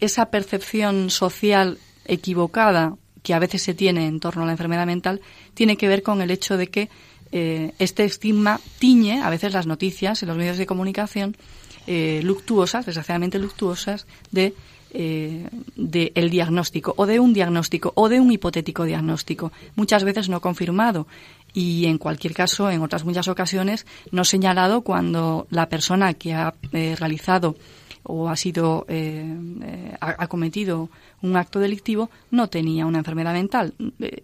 esa 0.00 0.30
percepción 0.30 1.10
social 1.10 1.78
equivocada 2.04 2.94
que 3.22 3.34
a 3.34 3.38
veces 3.38 3.62
se 3.62 3.74
tiene 3.74 4.06
en 4.06 4.20
torno 4.20 4.42
a 4.42 4.46
la 4.46 4.52
enfermedad 4.52 4.86
mental 4.86 5.20
tiene 5.54 5.76
que 5.76 5.88
ver 5.88 6.02
con 6.02 6.20
el 6.20 6.30
hecho 6.30 6.56
de 6.56 6.68
que 6.68 6.88
eh, 7.30 7.72
este 7.78 8.04
estigma 8.04 8.60
tiñe 8.78 9.20
a 9.22 9.30
veces 9.30 9.52
las 9.52 9.66
noticias 9.66 10.22
en 10.22 10.28
los 10.28 10.38
medios 10.38 10.56
de 10.56 10.66
comunicación 10.66 11.36
eh, 11.86 12.20
luctuosas, 12.22 12.86
desgraciadamente 12.86 13.38
luctuosas, 13.38 14.06
de, 14.30 14.54
eh, 14.92 15.48
de 15.76 16.12
el 16.14 16.30
diagnóstico, 16.30 16.94
o 16.96 17.06
de 17.06 17.20
un 17.20 17.32
diagnóstico, 17.32 17.92
o 17.94 18.08
de 18.08 18.20
un 18.20 18.30
hipotético 18.30 18.84
diagnóstico, 18.84 19.52
muchas 19.74 20.04
veces 20.04 20.28
no 20.28 20.40
confirmado. 20.40 21.06
Y 21.54 21.86
en 21.86 21.96
cualquier 21.96 22.34
caso, 22.34 22.70
en 22.70 22.82
otras 22.82 23.04
muchas 23.04 23.26
ocasiones, 23.28 23.86
no 24.10 24.24
señalado 24.24 24.82
cuando 24.82 25.46
la 25.50 25.70
persona 25.70 26.12
que 26.12 26.34
ha 26.34 26.54
realizado 26.72 27.56
o 28.02 28.28
ha 28.28 28.36
sido 28.36 28.86
eh, 28.88 29.96
ha, 30.00 30.26
cometido 30.28 30.90
un 31.22 31.36
acto 31.36 31.58
delictivo 31.58 32.10
no 32.30 32.48
tenía 32.48 32.86
una 32.86 32.98
enfermedad 32.98 33.32
mental. 33.32 33.74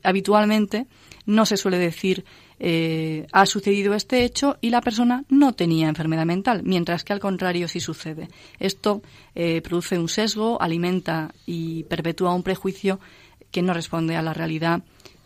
habitualmente 0.03 0.87
no 1.27 1.47
se 1.47 1.57
suele 1.57 1.79
decir 1.79 2.25
eh, 2.61 3.27
ha 3.33 3.47
sucedido 3.47 3.95
este 3.95 4.25
hecho 4.25 4.59
y 4.61 4.71
la 4.71 4.81
persona 4.81 5.25
no 5.29 5.55
tenía 5.55 5.89
enfermedad 5.89 6.25
mental, 6.25 6.63
mientras 6.65 7.05
que 7.05 7.13
al 7.13 7.21
contrario 7.21 7.69
sí 7.69 7.81
sucede. 7.81 8.29
Esto 8.59 9.03
eh, 9.35 9.61
produce 9.61 9.99
un 9.99 10.09
sesgo, 10.09 10.61
alimenta 10.63 11.35
y 11.47 11.83
perpetúa 11.85 12.35
un 12.35 12.43
prejuicio 12.43 13.01
que 13.51 13.63
no 13.63 13.75
responde 13.75 14.17
a 14.17 14.23
la 14.23 14.35
realidad 14.35 14.83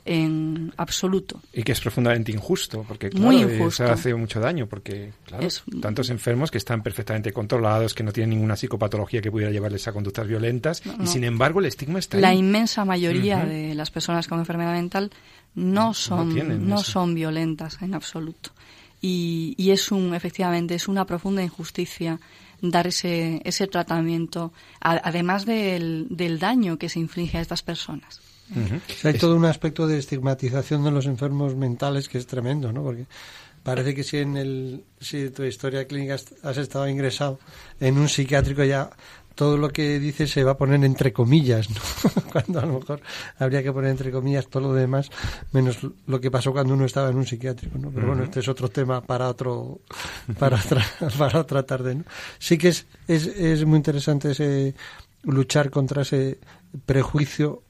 en 0.08 0.72
absoluto. 0.78 1.40
Y 1.52 1.62
que 1.62 1.72
es 1.72 1.80
profundamente 1.80 2.32
injusto, 2.32 2.82
porque 2.88 3.10
claro, 3.10 3.70
se 3.70 3.84
hace 3.84 4.14
mucho 4.14 4.40
daño, 4.40 4.66
porque 4.66 5.12
claro, 5.26 5.46
tantos 5.82 6.08
enfermos 6.08 6.50
que 6.50 6.56
están 6.56 6.82
perfectamente 6.82 7.30
controlados, 7.32 7.92
que 7.92 8.02
no 8.02 8.10
tienen 8.10 8.30
ninguna 8.30 8.56
psicopatología 8.56 9.20
que 9.20 9.30
pudiera 9.30 9.52
llevarles 9.52 9.86
a 9.86 9.92
conductas 9.92 10.26
violentas, 10.26 10.82
y 11.00 11.06
sin 11.06 11.24
embargo 11.24 11.60
el 11.60 11.66
estigma 11.66 11.98
está 11.98 12.18
La 12.18 12.32
inmensa 12.32 12.86
mayoría 12.86 13.44
de 13.44 13.74
las 13.74 13.90
personas 13.90 14.26
con 14.28 14.38
enfermedad 14.38 14.72
mental 14.72 15.10
no 15.54 15.92
son, 15.92 16.66
no, 16.66 16.78
son 16.78 17.14
violentas 17.14 17.82
en 17.82 17.94
absoluto. 17.94 18.50
Y, 19.00 19.54
y, 19.58 19.70
es 19.70 19.92
un, 19.92 20.14
efectivamente, 20.14 20.74
es 20.74 20.88
una 20.88 21.04
profunda 21.04 21.42
injusticia 21.42 22.18
dar 22.60 22.86
ese, 22.88 23.40
ese 23.44 23.66
tratamiento, 23.68 24.52
además 24.80 25.46
del, 25.46 26.06
del 26.10 26.38
daño 26.40 26.78
que 26.78 26.88
se 26.88 26.98
inflige 26.98 27.38
a 27.38 27.40
estas 27.40 27.62
personas. 27.62 28.20
Hay 29.04 29.14
todo 29.14 29.36
un 29.36 29.44
aspecto 29.44 29.86
de 29.86 29.98
estigmatización 29.98 30.84
de 30.84 30.90
los 30.90 31.06
enfermos 31.06 31.54
mentales 31.54 32.08
que 32.08 32.18
es 32.18 32.26
tremendo, 32.26 32.72
¿no? 32.72 32.82
Porque 32.82 33.06
parece 33.62 33.94
que 33.94 34.04
si 34.04 34.18
en 34.18 34.36
el 34.36 34.84
si 35.00 35.30
tu 35.30 35.44
historia 35.44 35.86
clínica 35.86 36.16
has 36.42 36.56
estado 36.56 36.88
ingresado 36.88 37.38
en 37.80 37.98
un 37.98 38.08
psiquiátrico 38.08 38.64
ya 38.64 38.90
todo 39.38 39.56
lo 39.56 39.70
que 39.70 40.00
dice 40.00 40.26
se 40.26 40.42
va 40.42 40.52
a 40.52 40.56
poner 40.58 40.82
entre 40.84 41.12
comillas, 41.12 41.70
¿no? 41.70 41.80
cuando 42.32 42.58
a 42.58 42.66
lo 42.66 42.80
mejor 42.80 43.00
habría 43.38 43.62
que 43.62 43.72
poner 43.72 43.92
entre 43.92 44.10
comillas 44.10 44.48
todo 44.48 44.64
lo 44.64 44.74
demás, 44.74 45.10
menos 45.52 45.78
lo 46.08 46.20
que 46.20 46.28
pasó 46.28 46.52
cuando 46.52 46.74
uno 46.74 46.84
estaba 46.84 47.10
en 47.10 47.16
un 47.18 47.24
psiquiátrico, 47.24 47.78
¿no? 47.78 47.90
Pero 47.90 48.08
bueno, 48.08 48.24
este 48.24 48.40
es 48.40 48.48
otro 48.48 48.68
tema 48.68 49.00
para 49.00 49.28
otro, 49.28 49.78
para 50.40 50.56
otra, 50.56 50.84
para 51.18 51.38
otra 51.38 51.62
tarde, 51.62 51.94
¿no? 51.94 52.04
Sí 52.40 52.58
que 52.58 52.68
es, 52.70 52.86
es, 53.06 53.28
es 53.28 53.64
muy 53.64 53.76
interesante 53.76 54.32
ese 54.32 54.74
luchar 55.22 55.70
contra 55.70 56.02
ese 56.02 56.38
prejuicio 56.84 57.62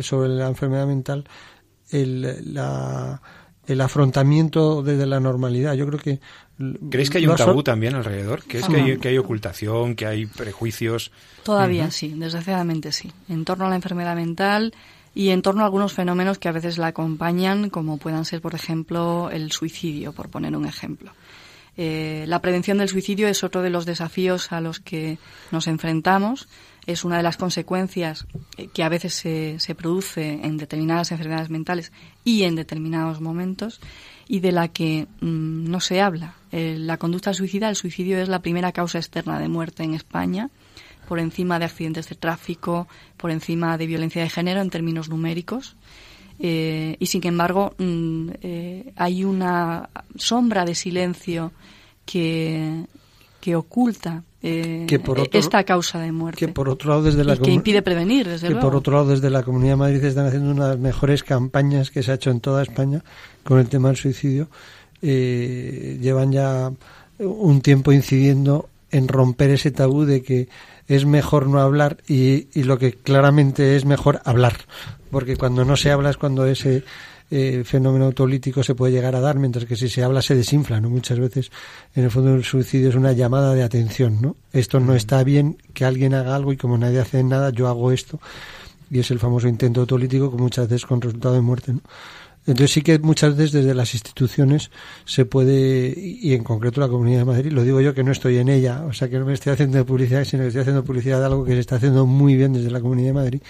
sobre 0.00 0.28
la 0.28 0.48
enfermedad 0.48 0.86
mental, 0.86 1.24
el, 1.90 2.54
la, 2.54 3.20
el 3.66 3.80
afrontamiento 3.80 4.82
desde 4.82 5.06
la 5.06 5.20
normalidad. 5.20 5.74
Yo 5.74 5.86
creo 5.86 5.98
que 5.98 6.20
¿Creéis 6.90 7.10
que 7.10 7.18
hay 7.18 7.26
un 7.26 7.36
tabú 7.36 7.62
también 7.62 7.94
alrededor? 7.94 8.44
¿Creéis 8.44 8.68
que 8.68 8.76
hay, 8.76 8.98
que 8.98 9.08
hay 9.08 9.18
ocultación, 9.18 9.96
que 9.96 10.06
hay 10.06 10.26
prejuicios? 10.26 11.10
Todavía 11.42 11.90
sí, 11.90 12.14
desgraciadamente 12.16 12.92
sí. 12.92 13.10
En 13.28 13.44
torno 13.44 13.66
a 13.66 13.68
la 13.68 13.76
enfermedad 13.76 14.14
mental 14.14 14.72
y 15.14 15.30
en 15.30 15.42
torno 15.42 15.62
a 15.62 15.64
algunos 15.64 15.92
fenómenos 15.92 16.38
que 16.38 16.48
a 16.48 16.52
veces 16.52 16.78
la 16.78 16.88
acompañan, 16.88 17.68
como 17.70 17.96
puedan 17.96 18.24
ser, 18.24 18.40
por 18.40 18.54
ejemplo, 18.54 19.30
el 19.30 19.50
suicidio, 19.50 20.12
por 20.12 20.28
poner 20.28 20.56
un 20.56 20.66
ejemplo. 20.66 21.12
Eh, 21.76 22.26
la 22.28 22.40
prevención 22.40 22.78
del 22.78 22.88
suicidio 22.88 23.28
es 23.28 23.42
otro 23.42 23.62
de 23.62 23.70
los 23.70 23.86
desafíos 23.86 24.52
a 24.52 24.60
los 24.60 24.78
que 24.78 25.18
nos 25.50 25.66
enfrentamos. 25.66 26.48
Es 26.86 27.04
una 27.04 27.16
de 27.16 27.22
las 27.22 27.36
consecuencias 27.36 28.26
eh, 28.56 28.68
que 28.68 28.82
a 28.82 28.88
veces 28.88 29.14
se, 29.14 29.58
se 29.60 29.74
produce 29.74 30.40
en 30.42 30.56
determinadas 30.56 31.12
enfermedades 31.12 31.48
mentales 31.48 31.92
y 32.24 32.42
en 32.42 32.56
determinados 32.56 33.20
momentos 33.20 33.80
y 34.26 34.40
de 34.40 34.52
la 34.52 34.68
que 34.68 35.06
mm, 35.20 35.70
no 35.70 35.80
se 35.80 36.00
habla. 36.00 36.34
Eh, 36.50 36.76
la 36.78 36.96
conducta 36.96 37.34
suicida, 37.34 37.68
el 37.68 37.76
suicidio 37.76 38.18
es 38.18 38.28
la 38.28 38.42
primera 38.42 38.72
causa 38.72 38.98
externa 38.98 39.38
de 39.38 39.48
muerte 39.48 39.84
en 39.84 39.94
España, 39.94 40.50
por 41.08 41.20
encima 41.20 41.58
de 41.58 41.66
accidentes 41.66 42.08
de 42.08 42.16
tráfico, 42.16 42.88
por 43.16 43.30
encima 43.30 43.76
de 43.78 43.86
violencia 43.86 44.22
de 44.22 44.30
género 44.30 44.60
en 44.60 44.70
términos 44.70 45.08
numéricos. 45.08 45.76
Eh, 46.38 46.96
y 46.98 47.06
sin 47.06 47.24
embargo, 47.26 47.74
mm, 47.78 48.30
hay 48.96 49.24
una 49.24 49.90
sombra 50.16 50.64
de 50.64 50.74
silencio 50.74 51.52
que, 52.04 52.86
que 53.40 53.54
oculta 53.54 54.24
esta 54.42 55.64
causa 55.64 56.00
de 56.00 56.12
muerte. 56.12 56.38
Que 56.38 56.48
por 56.52 56.68
otro 56.68 56.90
lado 56.90 57.02
desde 57.02 57.24
la 57.24 57.36
que 57.36 57.50
impide 57.50 57.82
prevenir, 57.82 58.28
desde 58.28 58.48
que 58.48 58.56
por 58.56 58.74
otro 58.74 58.94
lado 58.94 59.08
desde 59.08 59.30
la 59.30 59.42
Comunidad 59.42 59.72
de 59.72 59.76
Madrid 59.76 60.04
están 60.04 60.26
haciendo 60.26 60.50
una 60.50 60.64
de 60.64 60.70
las 60.70 60.80
mejores 60.80 61.22
campañas 61.22 61.90
que 61.90 62.02
se 62.02 62.10
ha 62.10 62.14
hecho 62.14 62.30
en 62.30 62.40
toda 62.40 62.62
España 62.62 63.02
con 63.44 63.58
el 63.58 63.68
tema 63.68 63.88
del 63.88 63.96
suicidio. 63.96 64.48
Eh, 65.00 65.98
llevan 66.00 66.32
ya 66.32 66.70
un 67.18 67.60
tiempo 67.60 67.92
incidiendo 67.92 68.68
en 68.90 69.08
romper 69.08 69.50
ese 69.50 69.70
tabú 69.70 70.04
de 70.04 70.22
que 70.22 70.48
es 70.86 71.06
mejor 71.06 71.46
no 71.46 71.60
hablar 71.60 71.96
y, 72.06 72.62
lo 72.62 72.78
que 72.78 72.92
claramente 72.92 73.76
es 73.76 73.84
mejor 73.84 74.20
hablar, 74.24 74.54
porque 75.10 75.36
cuando 75.36 75.64
no 75.64 75.76
se 75.76 75.90
habla 75.90 76.10
es 76.10 76.16
cuando 76.16 76.46
ese 76.46 76.84
eh, 77.34 77.64
fenómeno 77.64 78.04
autolítico 78.04 78.62
se 78.62 78.74
puede 78.74 78.92
llegar 78.92 79.16
a 79.16 79.20
dar, 79.20 79.38
mientras 79.38 79.64
que 79.64 79.74
si 79.74 79.88
se 79.88 80.04
habla 80.04 80.20
se 80.20 80.34
desinfla, 80.34 80.82
¿no? 80.82 80.90
Muchas 80.90 81.18
veces, 81.18 81.50
en 81.94 82.04
el 82.04 82.10
fondo, 82.10 82.34
el 82.34 82.44
suicidio 82.44 82.90
es 82.90 82.94
una 82.94 83.12
llamada 83.12 83.54
de 83.54 83.62
atención, 83.62 84.20
¿no? 84.20 84.36
Esto 84.52 84.80
no 84.80 84.94
está 84.94 85.24
bien, 85.24 85.56
que 85.72 85.86
alguien 85.86 86.12
haga 86.12 86.36
algo 86.36 86.52
y 86.52 86.58
como 86.58 86.76
nadie 86.76 87.00
hace 87.00 87.24
nada, 87.24 87.48
yo 87.48 87.68
hago 87.68 87.90
esto. 87.90 88.20
Y 88.90 88.98
es 88.98 89.10
el 89.10 89.18
famoso 89.18 89.48
intento 89.48 89.80
autolítico, 89.80 90.30
que 90.30 90.36
muchas 90.36 90.68
veces 90.68 90.84
con 90.84 91.00
resultado 91.00 91.34
de 91.34 91.40
muerte, 91.40 91.72
¿no? 91.72 91.80
Entonces 92.46 92.72
sí 92.72 92.82
que 92.82 92.98
muchas 92.98 93.34
veces 93.34 93.52
desde 93.52 93.72
las 93.72 93.94
instituciones 93.94 94.70
se 95.06 95.24
puede, 95.24 95.94
y 95.96 96.34
en 96.34 96.44
concreto 96.44 96.82
la 96.82 96.88
Comunidad 96.88 97.20
de 97.20 97.24
Madrid, 97.24 97.52
lo 97.52 97.62
digo 97.62 97.80
yo 97.80 97.94
que 97.94 98.04
no 98.04 98.12
estoy 98.12 98.36
en 98.36 98.50
ella, 98.50 98.84
o 98.84 98.92
sea 98.92 99.08
que 99.08 99.18
no 99.18 99.24
me 99.24 99.32
estoy 99.32 99.54
haciendo 99.54 99.86
publicidad, 99.86 100.24
sino 100.24 100.42
que 100.42 100.48
estoy 100.48 100.60
haciendo 100.60 100.84
publicidad 100.84 101.20
de 101.20 101.26
algo 101.26 101.46
que 101.46 101.52
se 101.52 101.60
está 101.60 101.76
haciendo 101.76 102.04
muy 102.04 102.36
bien 102.36 102.52
desde 102.52 102.70
la 102.70 102.80
Comunidad 102.80 103.08
de 103.08 103.14
Madrid, 103.14 103.42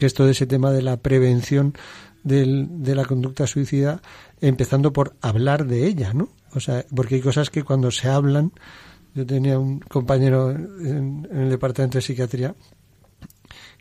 que 0.00 0.06
es 0.06 0.14
todo 0.14 0.28
ese 0.28 0.46
tema 0.46 0.72
de 0.72 0.82
la 0.82 0.96
prevención 0.96 1.74
del, 2.24 2.82
de 2.82 2.94
la 2.94 3.04
conducta 3.04 3.46
suicida, 3.46 4.02
empezando 4.40 4.92
por 4.92 5.14
hablar 5.20 5.66
de 5.66 5.86
ella, 5.86 6.12
¿no? 6.12 6.30
O 6.52 6.60
sea, 6.60 6.84
porque 6.94 7.16
hay 7.16 7.20
cosas 7.20 7.50
que 7.50 7.62
cuando 7.62 7.90
se 7.90 8.08
hablan, 8.08 8.52
yo 9.14 9.24
tenía 9.24 9.58
un 9.58 9.78
compañero 9.80 10.50
en, 10.50 11.28
el 11.30 11.50
departamento 11.50 11.98
de 11.98 12.02
psiquiatría 12.02 12.54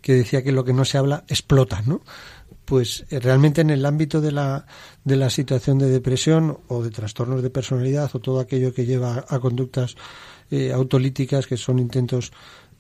que 0.02 0.14
decía 0.14 0.44
que 0.44 0.52
lo 0.52 0.64
que 0.64 0.74
no 0.74 0.86
se 0.86 0.98
habla 0.98 1.24
explota, 1.28 1.82
¿no? 1.82 2.02
pues 2.66 3.06
eh, 3.10 3.20
realmente 3.20 3.62
en 3.62 3.72
el 3.72 3.86
ámbito 3.86 4.22
de 4.22 4.32
la, 4.32 4.66
de 5.04 5.16
la 5.18 5.30
situación 5.30 5.80
de 5.80 5.90
depresión 5.90 6.60
o 6.68 6.82
de 6.82 6.92
trastornos 6.92 7.44
de 7.44 7.50
personalidad 7.50 8.10
o 8.14 8.20
todo 8.20 8.40
aquello 8.40 8.74
que 8.74 8.86
lleva 8.86 9.26
a 9.28 9.40
conductas 9.40 9.96
eh, 10.50 10.72
autolíticas 10.72 11.48
que 11.48 11.58
son 11.58 11.80
intentos 11.80 12.32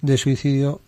de 0.01 0.17
suicidio, 0.17 0.81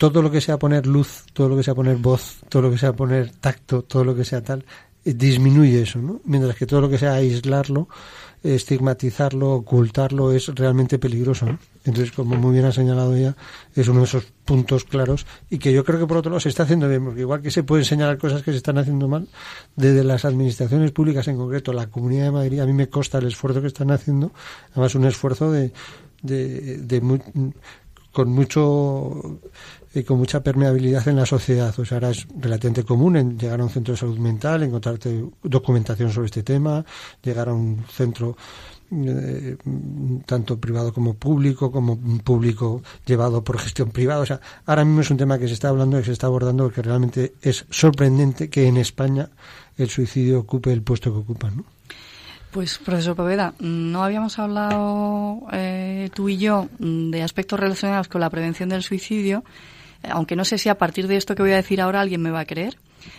todo 0.00 0.22
lo 0.22 0.30
que 0.30 0.40
sea 0.40 0.58
poner 0.58 0.86
luz, 0.86 1.24
todo 1.34 1.50
lo 1.50 1.58
que 1.58 1.62
sea 1.62 1.74
poner 1.74 1.98
voz, 1.98 2.38
todo 2.48 2.62
lo 2.62 2.70
que 2.70 2.78
sea 2.78 2.94
poner 2.94 3.32
tacto, 3.32 3.82
todo 3.82 4.02
lo 4.02 4.16
que 4.16 4.24
sea 4.24 4.42
tal, 4.42 4.64
disminuye 5.04 5.82
eso, 5.82 5.98
¿no? 5.98 6.22
Mientras 6.24 6.56
que 6.56 6.64
todo 6.64 6.80
lo 6.80 6.88
que 6.88 6.96
sea 6.96 7.12
aislarlo, 7.12 7.86
estigmatizarlo, 8.42 9.52
ocultarlo 9.52 10.32
es 10.32 10.46
realmente 10.54 10.98
peligroso. 10.98 11.44
¿no? 11.44 11.58
Entonces, 11.84 12.12
como 12.12 12.36
muy 12.36 12.54
bien 12.54 12.64
ha 12.64 12.72
señalado 12.72 13.14
ella, 13.14 13.36
es 13.76 13.88
uno 13.88 13.98
de 13.98 14.06
esos 14.06 14.24
puntos 14.46 14.84
claros 14.84 15.26
y 15.50 15.58
que 15.58 15.70
yo 15.70 15.84
creo 15.84 16.00
que 16.00 16.06
por 16.06 16.16
otro 16.16 16.30
lado 16.30 16.40
se 16.40 16.48
está 16.48 16.62
haciendo 16.62 16.88
bien, 16.88 17.04
porque 17.04 17.20
igual 17.20 17.42
que 17.42 17.50
se 17.50 17.62
pueden 17.62 17.84
señalar 17.84 18.16
cosas 18.16 18.42
que 18.42 18.52
se 18.52 18.56
están 18.56 18.78
haciendo 18.78 19.06
mal, 19.06 19.28
desde 19.76 20.02
las 20.02 20.24
administraciones 20.24 20.92
públicas 20.92 21.28
en 21.28 21.36
concreto, 21.36 21.74
la 21.74 21.88
Comunidad 21.88 22.24
de 22.24 22.30
Madrid, 22.30 22.60
a 22.60 22.64
mí 22.64 22.72
me 22.72 22.88
consta 22.88 23.18
el 23.18 23.26
esfuerzo 23.26 23.60
que 23.60 23.66
están 23.66 23.90
haciendo, 23.90 24.32
además 24.70 24.94
un 24.94 25.04
esfuerzo 25.04 25.52
de, 25.52 25.74
de, 26.22 26.78
de 26.78 27.22
con 28.12 28.28
mucho 28.30 29.38
y 29.94 30.02
con 30.04 30.18
mucha 30.18 30.42
permeabilidad 30.42 31.06
en 31.08 31.16
la 31.16 31.26
sociedad. 31.26 31.74
O 31.78 31.84
sea, 31.84 31.96
ahora 31.96 32.10
es 32.10 32.26
relativamente 32.38 32.84
común 32.84 33.38
llegar 33.38 33.60
a 33.60 33.64
un 33.64 33.70
centro 33.70 33.94
de 33.94 33.98
salud 33.98 34.18
mental, 34.18 34.62
encontrarte 34.62 35.24
documentación 35.42 36.12
sobre 36.12 36.26
este 36.26 36.42
tema, 36.42 36.84
llegar 37.22 37.48
a 37.48 37.54
un 37.54 37.84
centro 37.88 38.36
eh, 38.92 39.56
tanto 40.26 40.58
privado 40.58 40.92
como 40.92 41.14
público, 41.14 41.70
como 41.70 41.98
público 42.24 42.82
llevado 43.06 43.42
por 43.42 43.58
gestión 43.58 43.90
privada. 43.90 44.20
O 44.20 44.26
sea, 44.26 44.40
ahora 44.66 44.84
mismo 44.84 45.00
es 45.00 45.10
un 45.10 45.16
tema 45.16 45.38
que 45.38 45.48
se 45.48 45.54
está 45.54 45.68
hablando 45.68 45.98
que 45.98 46.04
se 46.04 46.12
está 46.12 46.26
abordando 46.26 46.64
porque 46.64 46.82
realmente 46.82 47.34
es 47.40 47.66
sorprendente 47.70 48.48
que 48.48 48.66
en 48.66 48.76
España 48.76 49.30
el 49.76 49.88
suicidio 49.88 50.40
ocupe 50.40 50.72
el 50.72 50.82
puesto 50.82 51.12
que 51.12 51.18
ocupa, 51.18 51.50
¿no? 51.50 51.64
Pues, 52.50 52.78
profesor 52.78 53.14
Poveda, 53.14 53.54
no 53.60 54.02
habíamos 54.02 54.40
hablado 54.40 55.42
eh, 55.52 56.10
tú 56.12 56.28
y 56.28 56.36
yo 56.36 56.68
de 56.80 57.22
aspectos 57.22 57.60
relacionados 57.60 58.08
con 58.08 58.20
la 58.20 58.28
prevención 58.28 58.70
del 58.70 58.82
suicidio, 58.82 59.44
aunque 60.08 60.36
no 60.36 60.44
sé 60.44 60.58
si 60.58 60.68
a 60.68 60.78
partir 60.78 61.06
de 61.08 61.16
esto 61.16 61.34
que 61.34 61.42
voy 61.42 61.52
a 61.52 61.56
decir 61.56 61.80
ahora 61.80 62.00
alguien 62.00 62.22
me 62.22 62.30
va 62.30 62.40
a 62.40 62.46
creer 62.46 62.76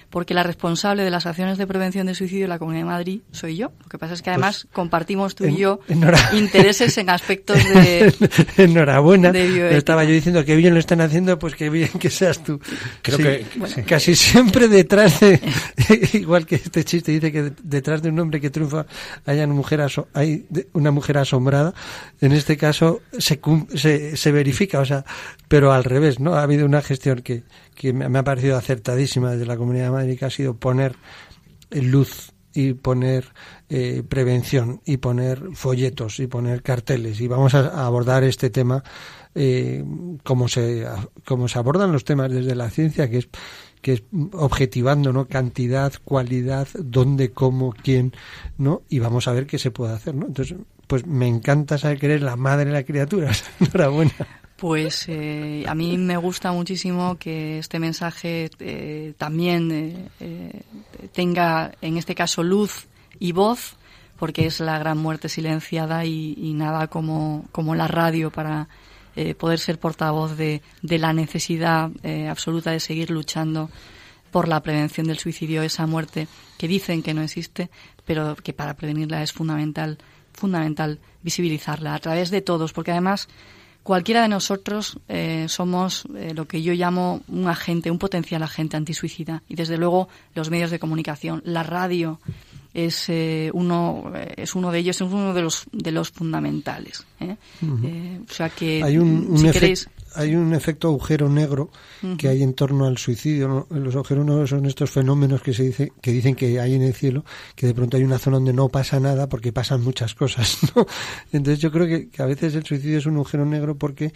porque 0.10 0.34
la 0.34 0.44
responsable 0.44 1.04
de 1.04 1.10
las 1.10 1.26
acciones 1.26 1.58
de 1.58 1.68
prevención 1.68 2.08
de 2.08 2.16
suicidio 2.16 2.46
en 2.46 2.50
la 2.50 2.60
Comunidad 2.60 2.84
de 2.84 2.90
Madrid 2.90 3.22
soy 3.32 3.58
yo. 3.58 3.72
Lo 3.84 3.90
que 3.90 3.98
pasa 3.98 4.14
es 4.14 4.22
que 4.22 4.30
además 4.30 4.64
pues, 4.64 4.74
compartimos 4.74 5.36
tú 5.36 5.46
y 5.46 5.58
yo 5.58 5.80
intereses 6.34 6.98
en 6.98 7.10
aspectos 7.10 7.58
de... 7.64 8.14
Enhorabuena. 8.58 9.30
Estaba 9.30 10.04
yo 10.04 10.12
diciendo 10.12 10.44
que 10.46 10.56
bien 10.56 10.74
lo 10.74 10.80
están 10.80 11.02
haciendo, 11.02 11.40
pues 11.40 11.56
que 11.56 11.70
bien 11.70 11.90
que 12.00 12.10
seas 12.10 12.44
tú. 12.44 12.60
Creo 13.02 13.18
que 13.18 13.46
casi 13.86 14.16
siempre 14.16 14.68
detrás 14.68 15.20
de... 15.20 15.40
igual 16.14 16.46
que 16.46 16.56
este 16.56 16.84
chiste 16.84 17.12
dice 17.12 17.32
que 17.32 17.52
detrás 17.64 18.02
de 18.02 18.10
un 18.10 18.20
hombre 18.20 18.42
que 18.42 18.50
triunfa 18.50 18.86
hay 19.26 19.40
una 19.40 19.54
mujer, 19.54 19.86
hay 20.14 20.46
una 20.74 20.92
mujer 20.92 21.18
asombrada. 21.18 21.74
En 22.20 22.32
este 22.32 22.58
caso 22.58 23.02
se, 23.18 23.40
se, 23.76 24.18
se 24.18 24.32
verifica, 24.32 24.80
o 24.80 24.86
sea, 24.86 25.06
pero 25.48 25.72
al 25.72 25.84
revés, 25.84 26.20
¿no? 26.20 26.36
Ha 26.36 26.44
habido 26.44 26.66
una 26.66 26.82
gestión 26.82 27.22
que 27.22 27.44
que 27.82 27.94
me 27.94 28.20
ha 28.20 28.24
parecido 28.24 28.58
acertadísima 28.58 29.32
desde 29.32 29.48
la 29.48 29.58
Comunidad 29.58 29.86
de 29.86 29.92
Madrid, 29.92 30.20
que 30.20 30.26
ha 30.26 30.30
sido 30.30 30.54
poner 30.54 30.96
luz 31.72 32.32
y 32.54 32.74
poner 32.74 33.26
eh, 33.70 34.04
prevención 34.08 34.82
y 34.86 34.98
poner 34.98 35.42
folletos 35.56 36.20
y 36.20 36.28
poner 36.28 36.62
carteles. 36.62 37.20
Y 37.22 37.28
vamos 37.28 37.56
a, 37.56 37.84
abordar 37.84 38.24
este 38.24 38.52
tema 38.52 38.84
eh, 39.34 39.84
como 40.24 40.48
se 40.48 40.86
como 41.26 41.48
se 41.48 41.58
abordan 41.58 41.92
los 41.92 42.04
temas 42.04 42.30
desde 42.30 42.54
la 42.54 42.70
ciencia 42.70 43.10
que 43.10 43.18
es 43.18 43.30
que 43.82 43.94
es 43.94 44.04
objetivando 44.34 45.12
no 45.12 45.28
cantidad 45.28 45.92
cualidad 46.04 46.68
dónde 46.78 47.32
cómo 47.32 47.74
quién 47.74 48.14
no 48.60 48.84
y 48.90 49.00
vamos 49.00 49.28
a 49.28 49.32
ver 49.32 49.48
qué 49.48 49.58
se 49.58 49.72
puede 49.72 49.94
hacer 49.94 50.14
no 50.14 50.28
entonces 50.28 50.58
pues 50.86 51.08
me 51.08 51.28
encanta 51.28 51.78
saber 51.78 51.98
que 51.98 52.08
eres 52.08 52.22
la 52.22 52.36
madre 52.36 52.66
de 52.66 52.74
la 52.74 52.84
criatura. 52.84 53.32
Enhorabuena 53.62 54.14
pues 54.62 55.06
eh, 55.08 55.66
a 55.68 55.74
mí 55.74 55.98
me 55.98 56.18
gusta 56.18 56.52
muchísimo 56.52 57.18
que 57.18 57.58
este 57.58 57.80
mensaje 57.80 58.52
eh, 58.60 59.16
también 59.18 60.12
eh, 60.20 60.62
tenga, 61.14 61.72
en 61.82 61.98
este 61.98 62.14
caso, 62.14 62.44
luz 62.44 62.86
y 63.18 63.32
voz, 63.32 63.76
porque 64.20 64.46
es 64.46 64.60
la 64.60 64.78
gran 64.78 65.00
muerte 65.00 65.30
silenciada 65.30 66.06
y, 66.06 66.54
nada 66.54 66.86
como, 66.90 67.46
como 67.52 67.74
la 67.74 67.88
radio 67.88 68.30
para 68.30 68.68
poder 69.40 69.58
ser 69.58 69.80
portavoz 69.80 70.38
de, 70.38 70.62
de 70.84 71.00
la 71.00 71.12
necesidad 71.12 71.90
absoluta 72.30 72.70
de 72.70 72.80
seguir 72.80 73.10
luchando 73.10 73.72
por 74.30 74.48
la 74.48 74.62
prevención 74.62 75.08
del 75.08 75.18
suicidio, 75.18 75.64
esa 75.64 75.88
muerte 75.88 76.28
que 76.60 76.68
dicen 76.68 77.02
que 77.02 77.16
no 77.16 77.24
existe, 77.24 77.72
pero 78.06 78.36
que 78.36 78.54
para 78.54 78.76
prevenirla 78.76 79.24
es 79.24 79.34
fundamental, 79.34 79.98
fundamental 80.34 81.00
visibilizarla 81.24 81.96
a 81.96 82.00
través 82.00 82.30
de 82.30 82.42
todos, 82.42 82.74
porque 82.74 82.92
además 82.92 83.28
Cualquiera 83.84 84.22
de 84.22 84.28
nosotros 84.28 85.00
eh, 85.08 85.48
somos 85.48 86.04
eh, 86.16 86.34
lo 86.36 86.48
que 86.48 86.62
yo 86.62 86.74
llamo 86.74 87.22
un 87.28 87.48
agente, 87.48 87.90
un 87.90 87.98
potencial 87.98 88.44
agente 88.44 88.78
antisuicida. 88.78 89.42
Y 89.50 89.56
desde 89.56 89.78
luego 89.78 90.08
los 90.36 90.52
medios 90.52 90.70
de 90.70 90.78
comunicación, 90.78 91.42
la 91.46 91.64
radio 91.64 92.20
es 92.74 93.10
eh, 93.10 93.50
uno 93.54 94.14
es 94.38 94.56
uno 94.56 94.72
de 94.72 94.80
ellos, 94.80 94.98
es 94.98 95.02
uno 95.02 95.34
de 95.34 95.42
los 95.42 95.66
de 95.72 95.92
los 95.92 96.12
fundamentales. 96.12 97.06
o 97.20 98.34
sea 98.34 98.50
que 98.50 98.84
hay 98.84 98.98
un, 98.98 99.38
si 99.38 99.50
queréis 99.50 99.90
hay 100.16 100.36
un 100.36 100.54
efecto 100.54 100.90
agujero 100.90 101.30
negro 101.30 101.70
que 102.18 102.28
hay 102.28 102.44
en 102.44 102.54
torno 102.54 102.86
al 102.86 102.98
suicidio. 102.98 103.68
Los 103.70 103.96
agujeros 103.96 104.26
negros 104.26 104.50
son 104.50 104.66
estos 104.66 104.90
fenómenos 104.90 105.42
que 105.42 105.54
se 105.54 105.64
dice, 105.64 105.92
que 106.02 106.12
dicen 106.12 106.36
que 106.36 106.60
hay 106.60 106.76
en 106.76 106.82
el 106.82 106.94
cielo, 106.94 107.24
que 107.56 107.68
de 107.68 107.74
pronto 107.74 107.98
hay 107.98 108.04
una 108.04 108.18
zona 108.18 108.38
donde 108.38 108.54
no 108.54 108.70
pasa 108.70 109.00
nada 109.00 109.30
porque 109.30 109.54
pasan 109.54 109.84
muchas 109.84 110.16
cosas. 110.16 110.58
Entonces 111.32 111.60
yo 111.60 111.72
creo 111.72 111.88
que, 111.88 112.10
a 112.22 112.26
veces 112.26 112.56
el 112.56 112.66
suicidio 112.66 112.98
es 112.98 113.06
un 113.06 113.16
agujero 113.16 113.46
negro 113.46 113.76
porque 113.76 114.14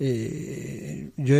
eh, 0.00 1.10
yo 1.16 1.36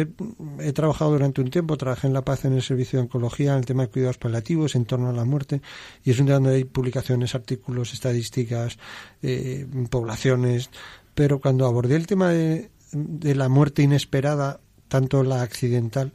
he, 0.60 0.72
trabajado 0.72 1.12
durante 1.12 1.40
un 1.40 1.50
tiempo, 1.50 1.76
trabajé 1.76 2.06
en 2.06 2.12
La 2.12 2.24
Paz 2.24 2.44
en 2.44 2.52
el 2.52 2.62
servicio 2.62 2.98
de 2.98 3.04
oncología, 3.04 3.52
en 3.52 3.58
el 3.58 3.66
tema 3.66 3.84
de 3.84 3.90
cuidados 3.90 4.18
paliativos, 4.18 4.74
en 4.74 4.84
torno 4.84 5.08
a 5.08 5.12
la 5.12 5.24
muerte, 5.24 5.60
y 6.04 6.10
es 6.10 6.20
un 6.20 6.26
tema 6.26 6.38
donde 6.38 6.56
hay 6.56 6.64
publicaciones, 6.64 7.34
artículos, 7.34 7.92
estadísticas, 7.92 8.78
eh, 9.22 9.66
poblaciones, 9.90 10.70
pero 11.14 11.40
cuando 11.40 11.66
abordé 11.66 11.96
el 11.96 12.06
tema 12.06 12.30
de, 12.30 12.70
de 12.94 13.34
la 13.34 13.48
muerte 13.48 13.82
inesperada, 13.82 14.60
tanto 14.88 15.22
la 15.22 15.42
accidental 15.42 16.12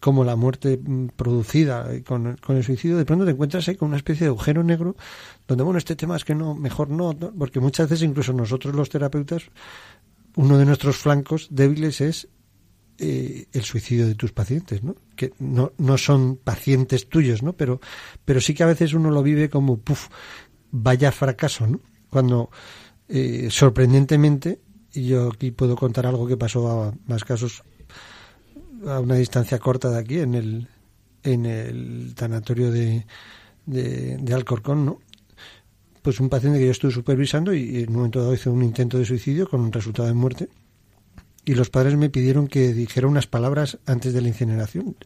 como 0.00 0.24
la 0.24 0.36
muerte 0.36 0.78
mm, 0.82 1.08
producida 1.16 1.88
con, 2.04 2.36
con, 2.36 2.56
el 2.56 2.64
suicidio, 2.64 2.96
de 2.96 3.04
pronto 3.04 3.24
te 3.24 3.32
encuentras 3.32 3.66
ahí 3.68 3.76
con 3.76 3.88
una 3.88 3.96
especie 3.96 4.26
de 4.26 4.28
agujero 4.28 4.62
negro 4.62 4.96
donde, 5.46 5.64
bueno, 5.64 5.78
este 5.78 5.96
tema 5.96 6.16
es 6.16 6.24
que 6.24 6.34
no, 6.34 6.54
mejor 6.54 6.90
no, 6.90 7.16
porque 7.16 7.60
muchas 7.60 7.88
veces 7.88 8.04
incluso 8.08 8.32
nosotros 8.32 8.74
los 8.74 8.88
terapeutas, 8.88 9.44
uno 10.36 10.58
de 10.58 10.64
nuestros 10.66 10.98
flancos 10.98 11.48
débiles 11.50 12.00
es 12.00 12.28
eh, 12.98 13.46
el 13.52 13.62
suicidio 13.62 14.06
de 14.06 14.14
tus 14.14 14.32
pacientes, 14.32 14.82
¿no? 14.82 14.96
Que 15.16 15.32
no, 15.38 15.72
no 15.78 15.98
son 15.98 16.36
pacientes 16.36 17.08
tuyos, 17.08 17.42
¿no? 17.42 17.52
Pero, 17.52 17.80
pero 18.24 18.40
sí 18.40 18.54
que 18.54 18.62
a 18.62 18.66
veces 18.66 18.94
uno 18.94 19.10
lo 19.10 19.22
vive 19.22 19.50
como, 19.50 19.80
vaya 20.70 21.12
fracaso, 21.12 21.66
¿no? 21.66 21.80
Cuando, 22.10 22.50
eh, 23.08 23.48
sorprendentemente, 23.50 24.60
y 24.96 25.08
yo 25.08 25.28
aquí 25.28 25.50
puedo 25.50 25.76
contar 25.76 26.06
algo 26.06 26.26
que 26.26 26.38
pasó 26.38 26.68
a 26.72 26.94
más 27.06 27.22
casos 27.22 27.62
a 28.86 28.98
una 28.98 29.16
distancia 29.16 29.58
corta 29.58 29.90
de 29.90 29.98
aquí, 29.98 30.20
en 30.20 30.34
el, 30.34 30.68
en 31.22 31.44
el 31.44 32.14
tanatorio 32.14 32.70
de, 32.70 33.06
de, 33.66 34.34
Alcorcón, 34.34 34.86
¿no? 34.86 35.00
Pues 36.00 36.18
un 36.20 36.30
paciente 36.30 36.58
que 36.58 36.66
yo 36.66 36.70
estuve 36.70 36.92
supervisando 36.92 37.52
y 37.52 37.82
en 37.82 37.90
un 37.90 37.96
momento 37.96 38.20
dado 38.20 38.32
hizo 38.32 38.50
un 38.50 38.62
intento 38.62 38.96
de 38.96 39.04
suicidio 39.04 39.48
con 39.48 39.60
un 39.60 39.72
resultado 39.72 40.08
de 40.08 40.14
muerte. 40.14 40.48
Y 41.44 41.54
los 41.54 41.68
padres 41.68 41.96
me 41.96 42.10
pidieron 42.10 42.48
que 42.48 42.72
dijera 42.72 43.06
unas 43.06 43.26
palabras 43.26 43.78
antes 43.86 44.14
de 44.14 44.20
la 44.20 44.28
incineración. 44.28 44.96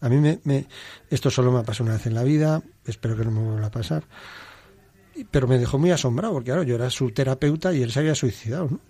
A 0.00 0.08
mí 0.08 0.16
me, 0.16 0.40
me 0.44 0.66
esto 1.10 1.30
solo 1.30 1.52
me 1.52 1.60
ha 1.60 1.62
pasado 1.62 1.84
una 1.86 1.96
vez 1.96 2.06
en 2.06 2.14
la 2.14 2.22
vida, 2.22 2.62
espero 2.84 3.16
que 3.16 3.24
no 3.24 3.30
me 3.30 3.42
vuelva 3.42 3.66
a 3.66 3.70
pasar. 3.70 4.04
Pero 5.30 5.48
me 5.48 5.58
dejó 5.58 5.78
muy 5.78 5.90
asombrado, 5.90 6.34
porque 6.34 6.50
claro, 6.50 6.62
yo 6.64 6.74
era 6.74 6.90
su 6.90 7.10
terapeuta 7.12 7.72
y 7.72 7.82
él 7.82 7.90
se 7.90 8.00
había 8.00 8.14
suicidado, 8.14 8.68
¿no? 8.70 8.80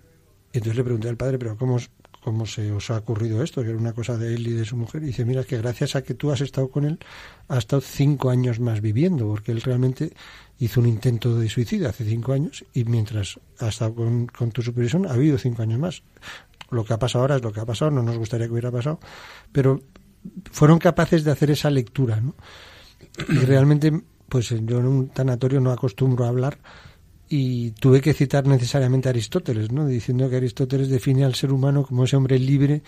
Entonces 0.53 0.77
le 0.77 0.83
pregunté 0.83 1.09
al 1.09 1.17
padre, 1.17 1.37
pero 1.37 1.57
¿cómo, 1.57 1.77
¿cómo 2.23 2.45
se 2.45 2.71
os 2.71 2.89
ha 2.89 2.97
ocurrido 2.97 3.43
esto? 3.43 3.61
Que 3.61 3.69
era 3.69 3.77
una 3.77 3.93
cosa 3.93 4.17
de 4.17 4.33
él 4.33 4.47
y 4.47 4.51
de 4.51 4.65
su 4.65 4.75
mujer. 4.75 5.03
Y 5.03 5.07
dice, 5.07 5.25
mira, 5.25 5.43
que 5.43 5.57
gracias 5.57 5.95
a 5.95 6.01
que 6.01 6.13
tú 6.13 6.31
has 6.31 6.41
estado 6.41 6.69
con 6.69 6.85
él, 6.85 6.99
ha 7.47 7.57
estado 7.57 7.81
cinco 7.81 8.29
años 8.29 8.59
más 8.59 8.81
viviendo, 8.81 9.27
porque 9.27 9.51
él 9.51 9.61
realmente 9.61 10.13
hizo 10.59 10.81
un 10.81 10.87
intento 10.87 11.37
de 11.39 11.49
suicidio 11.49 11.89
hace 11.89 12.03
cinco 12.05 12.33
años 12.33 12.65
y 12.73 12.83
mientras 12.83 13.39
ha 13.59 13.69
estado 13.69 13.95
con, 13.95 14.51
tu 14.51 14.61
supervisión 14.61 15.05
ha 15.05 15.13
habido 15.13 15.37
cinco 15.37 15.61
años 15.61 15.79
más. 15.79 16.03
Lo 16.69 16.83
que 16.83 16.93
ha 16.93 16.99
pasado 16.99 17.23
ahora 17.23 17.37
es 17.37 17.43
lo 17.43 17.51
que 17.51 17.61
ha 17.61 17.65
pasado, 17.65 17.91
no 17.91 18.03
nos 18.03 18.17
gustaría 18.17 18.45
que 18.47 18.53
hubiera 18.53 18.71
pasado, 18.71 18.99
pero 19.51 19.81
fueron 20.51 20.77
capaces 20.77 21.23
de 21.23 21.31
hacer 21.31 21.51
esa 21.51 21.69
lectura, 21.69 22.19
¿no? 22.19 22.35
Y 23.29 23.39
realmente, 23.45 24.03
pues 24.27 24.49
yo 24.49 24.79
en 24.79 24.85
un 24.85 25.09
tanatorio 25.09 25.61
no 25.61 25.71
acostumbro 25.71 26.25
a 26.25 26.29
hablar, 26.29 26.59
y 27.29 27.71
tuve 27.71 28.01
que 28.01 28.13
citar 28.13 28.47
necesariamente 28.47 29.07
a 29.07 29.11
Aristóteles, 29.11 29.71
¿no? 29.71 29.85
diciendo 29.85 30.29
que 30.29 30.37
Aristóteles 30.37 30.89
define 30.89 31.23
al 31.23 31.35
ser 31.35 31.51
humano 31.53 31.83
como 31.83 32.05
ese 32.05 32.17
hombre 32.17 32.39
libre 32.39 32.81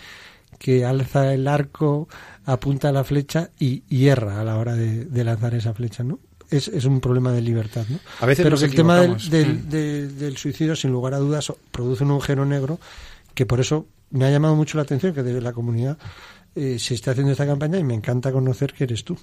que 0.58 0.84
alza 0.84 1.32
el 1.32 1.48
arco, 1.48 2.08
apunta 2.44 2.92
la 2.92 3.04
flecha 3.04 3.50
y 3.58 3.82
hierra 3.88 4.40
a 4.40 4.44
la 4.44 4.58
hora 4.58 4.74
de, 4.74 5.24
lanzar 5.24 5.54
esa 5.54 5.72
flecha, 5.72 6.04
¿no? 6.04 6.18
Es, 6.50 6.68
es, 6.68 6.84
un 6.84 7.00
problema 7.00 7.32
de 7.32 7.40
libertad, 7.40 7.86
¿no? 7.88 7.98
A 8.20 8.26
veces 8.26 8.44
Pero 8.44 8.56
el 8.56 8.74
tema 8.74 9.00
del, 9.00 9.30
del, 9.30 10.18
del, 10.18 10.36
suicidio, 10.36 10.76
sin 10.76 10.92
lugar 10.92 11.14
a 11.14 11.18
dudas, 11.18 11.50
produce 11.70 12.04
un 12.04 12.10
agujero 12.10 12.44
negro 12.44 12.78
que 13.34 13.46
por 13.46 13.60
eso 13.60 13.86
me 14.10 14.26
ha 14.26 14.30
llamado 14.30 14.54
mucho 14.54 14.76
la 14.76 14.82
atención 14.82 15.14
que 15.14 15.22
desde 15.22 15.40
la 15.40 15.52
comunidad 15.52 15.96
eh, 16.54 16.78
se 16.78 16.94
esté 16.94 17.10
haciendo 17.10 17.32
esta 17.32 17.46
campaña 17.46 17.78
y 17.78 17.84
me 17.84 17.94
encanta 17.94 18.30
conocer 18.30 18.74
que 18.74 18.84
eres 18.84 19.04
tú. 19.04 19.16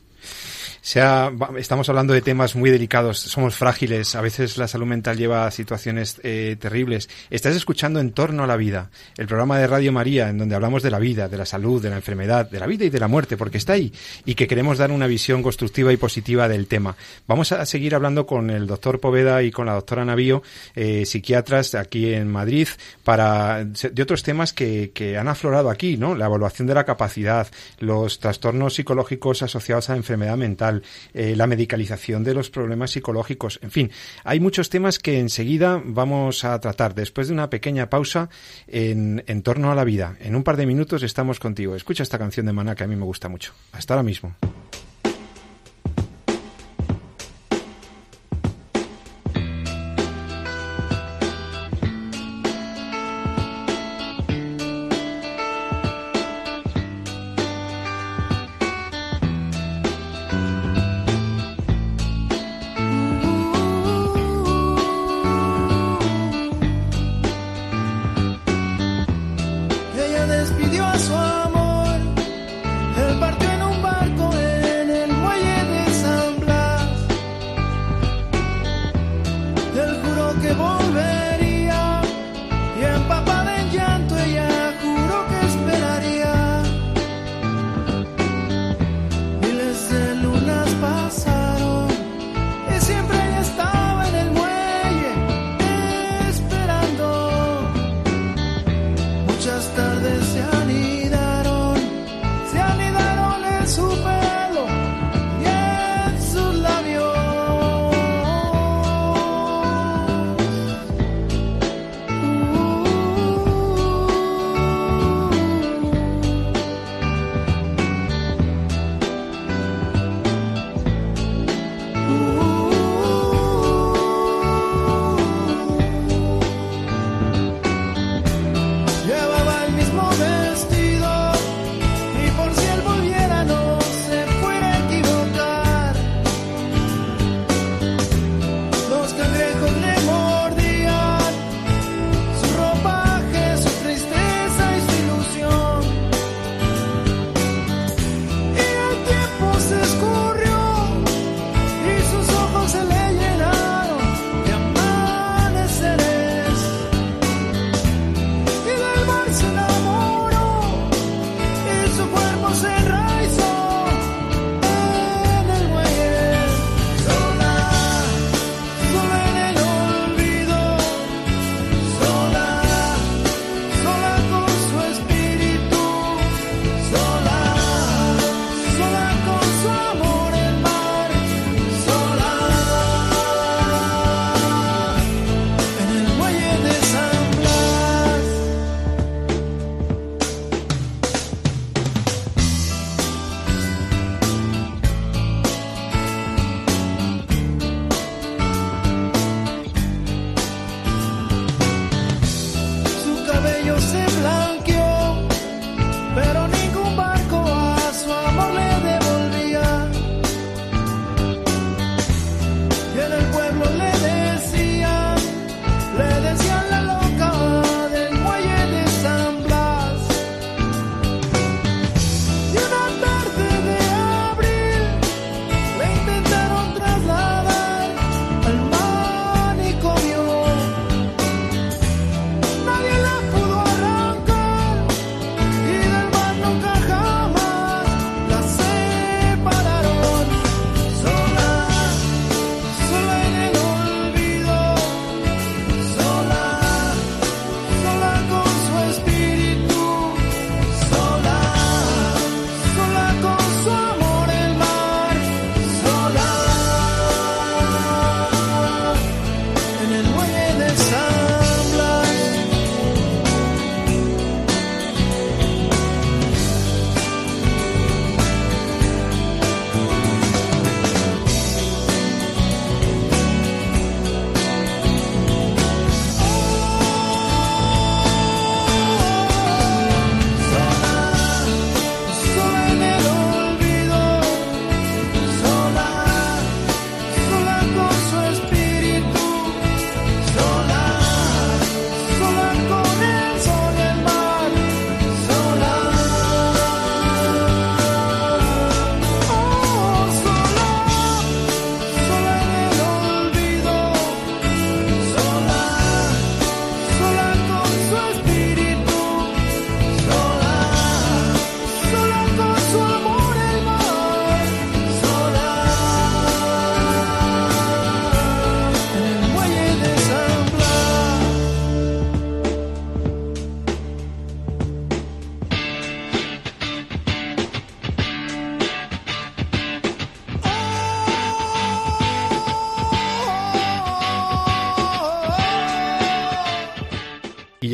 Sea, 0.82 1.32
estamos 1.58 1.90
hablando 1.90 2.14
de 2.14 2.22
temas 2.22 2.56
muy 2.56 2.70
delicados, 2.70 3.20
somos 3.20 3.56
frágiles, 3.56 4.16
a 4.16 4.22
veces 4.22 4.58
la 4.58 4.68
salud 4.68 4.86
mental 4.86 5.18
lleva 5.18 5.46
a 5.46 5.52
situaciones 5.52 6.20
eh, 6.24 6.56
terribles. 6.60 7.10
Estás 7.30 7.56
escuchando 7.56 8.00
En 8.00 8.12
torno 8.12 8.44
a 8.44 8.48
la 8.48 8.56
vida, 8.56 8.90
el 9.18 9.28
programa 9.28 9.58
de 9.60 9.68
Radio 9.68 9.92
María, 9.92 10.30
en 10.30 10.38
donde 10.38 10.56
hablamos 10.56 10.82
de 10.82 10.92
la 10.92 11.00
vida, 11.00 11.28
de 11.28 11.38
la 11.38 11.46
salud, 11.46 11.82
de 11.82 11.90
la 11.90 11.98
enfermedad, 11.98 12.50
de 12.50 12.60
la 12.60 12.68
vida 12.68 12.86
y 12.86 12.90
de 12.90 13.00
la 13.00 13.08
muerte, 13.08 13.36
porque 13.36 13.58
está 13.58 13.74
ahí, 13.74 13.92
y 14.26 14.36
que 14.36 14.48
queremos 14.48 14.78
dar 14.78 14.92
una 14.92 15.08
visión 15.08 15.44
constructiva 15.44 15.92
y 15.92 15.98
positiva 15.98 16.48
del 16.48 16.68
tema. 16.68 16.96
Vamos 17.28 17.52
a 17.52 17.66
seguir 17.66 17.94
hablando 17.94 18.26
con 18.26 18.50
el 18.50 18.66
doctor 18.66 19.00
Poveda 19.00 19.44
y 19.44 19.52
con 19.52 19.66
la 19.66 19.74
doctora 19.74 20.06
Navío, 20.06 20.44
eh, 20.76 21.06
psiquiatras 21.06 21.76
aquí 21.76 22.14
en 22.14 22.30
Madrid, 22.30 22.68
para 23.04 23.66
de 23.66 24.02
otros 24.02 24.24
temas 24.24 24.54
que, 24.54 24.92
que 24.94 25.18
han 25.18 25.28
aflorado 25.28 25.70
aquí, 25.70 25.98
¿no? 25.98 26.16
La 26.16 26.26
evaluación 26.26 26.68
de 26.68 26.74
la 26.74 26.86
capacidad, 26.86 27.48
los 27.80 28.20
trastornos 28.20 28.76
psicológicos 28.76 29.42
asociados 29.44 29.90
a 29.90 29.94
la 29.94 29.98
enfermedad 29.98 30.38
mental, 30.38 30.79
eh, 31.14 31.36
la 31.36 31.48
medicalización 31.48 32.24
de 32.24 32.34
los 32.34 32.50
problemas 32.50 32.92
psicológicos, 32.92 33.60
en 33.62 33.72
fin, 33.72 33.92
hay 34.24 34.40
muchos 34.40 34.70
temas 34.70 35.00
que 35.00 35.20
enseguida 35.20 35.82
vamos 35.84 36.44
a 36.44 36.60
tratar 36.60 36.96
después 36.96 37.28
de 37.28 37.34
una 37.34 37.50
pequeña 37.50 37.90
pausa 37.90 38.30
en, 38.68 39.24
en 39.28 39.42
torno 39.42 39.72
a 39.72 39.76
la 39.76 39.84
vida. 39.84 40.16
En 40.20 40.36
un 40.36 40.44
par 40.44 40.58
de 40.58 40.66
minutos 40.66 41.04
estamos 41.04 41.40
contigo. 41.40 41.76
Escucha 41.76 42.04
esta 42.04 42.18
canción 42.18 42.46
de 42.46 42.54
Maná 42.54 42.76
que 42.76 42.84
a 42.84 42.88
mí 42.88 42.96
me 42.96 43.06
gusta 43.06 43.30
mucho. 43.30 43.54
Hasta 43.72 43.94
ahora 43.94 44.04
mismo. 44.04 44.36
this 71.00 71.10
one. 71.10 71.29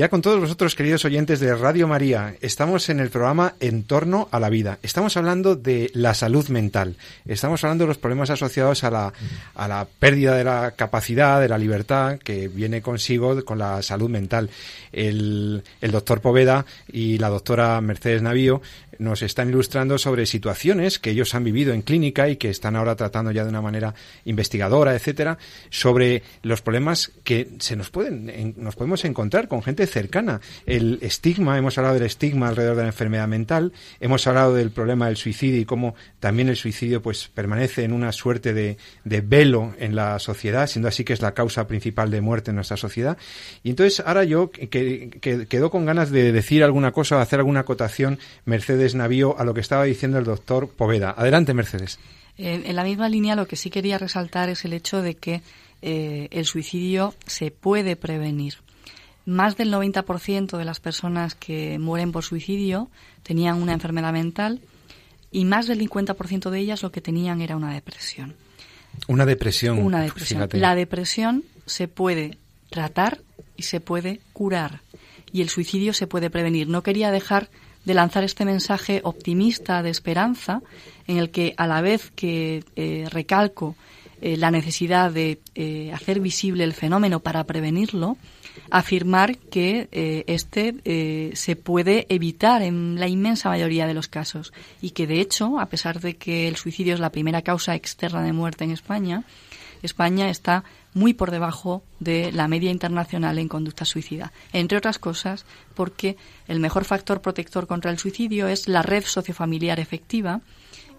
Con 0.10 0.22
todos 0.22 0.40
vosotros, 0.40 0.76
queridos 0.76 1.06
oyentes 1.06 1.40
de 1.40 1.56
Radio 1.56 1.88
María, 1.88 2.36
estamos 2.42 2.90
en 2.90 3.00
el 3.00 3.10
programa 3.10 3.56
En 3.60 3.84
torno 3.84 4.28
a 4.32 4.40
la 4.40 4.50
vida. 4.50 4.78
Estamos 4.84 5.18
hablando 5.18 5.56
de 5.56 5.90
la 5.94 6.14
salud 6.14 6.48
mental. 6.50 6.96
Estamos 7.26 7.64
hablando 7.64 7.86
de 7.86 7.88
los 7.88 7.98
problemas 7.98 8.30
asociados 8.30 8.84
a 8.84 8.92
la, 8.92 9.14
a 9.56 9.68
la 9.68 9.88
pérdida 10.00 10.36
de 10.36 10.44
la 10.44 10.72
capacidad, 10.72 11.42
de 11.42 11.50
la 11.50 11.58
libertad 11.58 12.20
que 12.20 12.48
viene 12.48 12.82
consigo 12.82 13.44
con 13.46 13.58
la 13.58 13.82
salud 13.82 14.10
mental. 14.10 14.50
El, 14.92 15.64
el 15.82 15.92
doctor 15.92 16.22
Poveda 16.22 16.66
y 16.92 17.18
la 17.18 17.30
doctora 17.30 17.82
Mercedes 17.82 18.22
Navío 18.22 18.62
nos 19.00 19.22
están 19.22 19.50
ilustrando 19.50 19.98
sobre 19.98 20.26
situaciones 20.26 21.00
que 21.00 21.12
ellos 21.12 21.36
han 21.36 21.44
vivido 21.44 21.74
en 21.74 21.82
clínica 21.82 22.30
y 22.30 22.38
que 22.38 22.50
están 22.50 22.76
ahora 22.76 22.96
tratando 22.96 23.32
ya 23.32 23.44
de 23.44 23.50
una 23.50 23.62
manera 23.62 23.94
investigadora, 24.26 24.96
etcétera, 24.96 25.38
sobre 25.70 26.24
los 26.44 26.62
problemas 26.62 27.12
que 27.24 27.50
se 27.60 27.76
nos 27.76 27.90
pueden 27.90 28.56
nos 28.58 28.76
podemos 28.76 29.06
encontrar 29.06 29.48
con 29.48 29.64
gente 29.64 29.88
cercana. 29.88 30.42
El 30.66 31.00
estigma, 31.02 31.58
hemos 31.58 31.78
hablado 31.78 31.96
del 31.96 32.04
estigma 32.04 32.48
alrededor 32.48 32.76
de 32.76 32.84
la 32.84 32.90
enfermedad 32.90 33.28
mental, 33.28 33.74
hemos 34.00 34.26
hablado 34.28 34.54
del 34.54 34.72
problema 34.72 35.08
del 35.08 35.18
suicidio 35.18 35.60
y 35.60 35.66
cómo 35.66 35.96
también 36.20 36.50
el 36.50 36.56
suicidio 36.56 37.02
pues 37.02 37.30
permanece 37.34 37.84
en 37.84 37.94
una 37.94 38.12
suerte 38.12 38.54
de, 38.54 38.78
de 39.04 39.22
velo 39.22 39.74
en 39.80 39.96
la 39.96 40.20
sociedad, 40.20 40.68
siendo 40.68 40.88
así 40.88 41.04
que 41.04 41.14
es 41.14 41.22
la 41.22 41.34
causa 41.34 41.68
principal 41.68 42.12
de 42.12 42.22
muerte 42.22 42.52
en 42.52 42.56
nuestra 42.56 42.78
sociedad. 42.78 43.18
Y 43.64 43.70
entonces 43.72 44.04
ahora 44.06 44.24
yo 44.24 44.52
que 44.52 45.10
quedo 45.50 45.70
con 45.70 45.86
ganas 45.86 46.12
de 46.12 46.32
decir 46.32 46.64
alguna 46.64 46.92
cosa 46.92 47.18
o 47.18 47.20
hacer 47.20 47.40
alguna 47.40 47.62
acotación, 47.62 48.20
Mercedes 48.46 48.85
Navío 48.94 49.40
a 49.40 49.46
lo 49.46 49.54
que 49.54 49.62
estaba 49.62 49.86
diciendo 49.86 50.20
el 50.20 50.26
doctor 50.26 50.70
Poveda. 50.70 51.16
Adelante, 51.18 51.54
Mercedes. 51.56 51.98
en 52.38 52.76
la 52.76 52.84
misma 52.84 53.10
línea, 53.10 53.36
lo 53.36 53.48
que 53.48 53.56
sí 53.56 53.70
quería 53.72 53.98
resaltar 53.98 54.50
es 54.50 54.66
el 54.66 54.74
hecho 54.74 55.02
de 55.02 55.16
que 55.16 55.42
eh, 55.82 56.30
el 56.32 56.46
suicidio 56.46 57.14
se 57.28 57.52
puede 57.52 57.96
prevenir. 57.96 58.56
Más 59.26 59.56
del 59.56 59.72
90% 59.72 60.58
de 60.58 60.66
las 60.66 60.80
personas 60.80 61.36
que 61.36 61.78
mueren 61.80 62.12
por 62.12 62.24
suicidio 62.24 62.90
tenían 63.24 63.62
una 63.62 63.74
enfermedad 63.74 64.12
mental 64.12 64.62
y 65.32 65.46
más 65.46 65.68
del 65.68 65.80
50% 65.80 66.50
de 66.50 66.60
ellas 66.60 66.82
lo 66.82 66.92
que 66.92 67.02
tenían 67.02 67.42
era 67.42 67.56
una 67.56 67.74
depresión. 67.74 68.36
Una 69.08 69.26
depresión. 69.26 69.80
Una 69.80 70.02
depresión. 70.02 70.50
La 70.54 70.74
depresión 70.74 71.44
se 71.66 71.88
puede 71.88 72.38
tratar 72.70 73.20
y 73.58 73.64
se 73.64 73.80
puede 73.80 74.22
curar 74.34 74.82
y 75.32 75.42
el 75.42 75.50
suicidio 75.50 75.94
se 75.94 76.08
puede 76.08 76.30
prevenir. 76.30 76.68
No 76.68 76.82
quería 76.82 77.12
dejar 77.12 77.50
de 77.86 77.94
lanzar 77.94 78.24
este 78.24 78.46
mensaje 78.46 79.02
optimista 79.04 79.84
de 79.84 79.92
esperanza, 79.92 80.62
en 81.08 81.18
el 81.18 81.30
que 81.30 81.54
a 81.58 81.68
la 81.68 81.82
vez 81.82 82.12
que 82.16 82.64
eh, 82.76 83.08
recalco 83.12 83.76
eh, 84.22 84.38
la 84.38 84.52
necesidad 84.52 85.12
de 85.12 85.40
eh, 85.54 85.92
hacer 85.94 86.20
visible 86.20 86.64
el 86.64 86.74
fenómeno 86.74 87.20
para 87.20 87.44
prevenirlo, 87.44 88.18
afirmar 88.72 89.38
que 89.38 89.90
este 90.28 91.34
se 91.36 91.56
puede 91.58 92.06
evitar 92.10 92.62
en 92.62 93.00
la 93.00 93.08
inmensa 93.08 93.50
mayoría 93.50 93.86
de 93.86 93.94
los 93.94 94.08
casos. 94.08 94.54
Y 94.82 94.92
que 94.92 95.08
de 95.08 95.20
hecho, 95.20 95.60
a 95.60 95.68
pesar 95.68 96.00
de 96.00 96.16
que 96.16 96.48
el 96.48 96.56
suicidio 96.56 96.94
es 96.94 97.00
la 97.02 97.12
primera 97.12 97.42
causa 97.42 97.76
externa 97.76 98.24
de 98.24 98.32
muerte 98.32 98.64
en 98.64 98.72
España, 98.72 99.26
España 99.86 100.30
está 100.30 100.64
muy 100.94 101.14
por 101.14 101.32
debajo 101.32 101.84
de 102.00 102.32
la 102.32 102.48
media 102.48 102.72
internacional 102.72 103.38
en 103.38 103.48
conducta 103.48 103.86
suicida. 103.86 104.32
Entre 104.54 104.78
otras 104.78 105.00
cosas, 105.00 105.46
porque 105.74 106.18
el 106.48 106.60
mejor 106.60 106.86
factor 106.86 107.22
protector 107.22 107.68
contra 107.68 107.92
el 107.92 108.00
suicidio 108.00 108.48
es 108.48 108.68
la 108.68 108.82
red 108.82 109.04
sociofamiliar 109.06 109.80
efectiva 109.80 110.42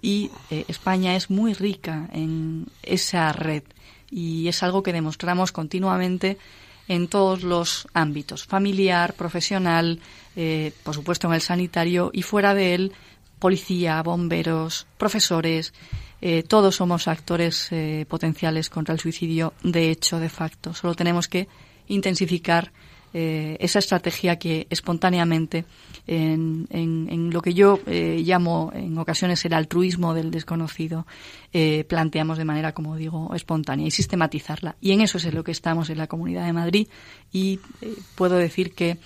y 0.02 0.30
eh, 0.50 0.64
España 0.68 1.16
es 1.16 1.30
muy 1.30 1.54
rica 1.54 2.08
en 2.12 2.66
esa 2.82 3.32
red 3.32 3.62
y 4.10 4.48
es 4.48 4.62
algo 4.62 4.82
que 4.82 4.92
demostramos 4.92 5.52
continuamente 5.52 6.38
en 6.88 7.08
todos 7.08 7.42
los 7.42 7.88
ámbitos, 7.94 8.44
familiar, 8.44 9.14
profesional, 9.14 10.00
eh, 10.36 10.72
por 10.84 10.94
supuesto 10.94 11.26
en 11.26 11.34
el 11.34 11.40
sanitario 11.40 12.10
y 12.12 12.22
fuera 12.22 12.54
de 12.54 12.74
él, 12.74 12.92
policía, 13.38 14.02
bomberos, 14.02 14.86
profesores 14.98 15.74
eh, 16.20 16.42
todos 16.42 16.76
somos 16.76 17.08
actores 17.08 17.68
eh, 17.72 18.06
potenciales 18.08 18.70
contra 18.70 18.94
el 18.94 19.00
suicidio, 19.00 19.52
de 19.62 19.90
hecho, 19.90 20.18
de 20.18 20.28
facto. 20.28 20.72
Solo 20.72 20.94
tenemos 20.94 21.28
que 21.28 21.48
intensificar 21.88 22.72
eh, 23.12 23.56
esa 23.60 23.78
estrategia 23.78 24.38
que 24.38 24.66
espontáneamente, 24.70 25.64
en, 26.06 26.66
en, 26.70 27.30
lo 27.30 27.42
que 27.42 27.52
yo 27.52 27.80
llamo 27.86 28.70
en 28.74 28.96
ocasiones 28.96 29.44
el 29.44 29.54
altruismo 29.54 30.14
del 30.14 30.30
desconocido, 30.30 31.04
planteamos 31.88 32.38
de 32.38 32.44
manera, 32.44 32.72
como 32.72 32.94
digo, 32.94 33.34
espontánea 33.34 33.88
y 33.88 33.90
sistematizarla. 33.90 34.76
Y 34.80 34.92
en 34.92 35.00
eso 35.00 35.18
es 35.18 35.24
en 35.24 35.34
lo 35.34 35.42
que 35.42 35.50
estamos 35.50 35.90
en 35.90 35.98
la 35.98 36.06
Comunidad 36.06 36.46
de 36.46 36.52
Madrid 36.52 36.88
y 37.32 37.58
puedo 38.14 38.36
decir 38.36 38.72
que 38.72 38.98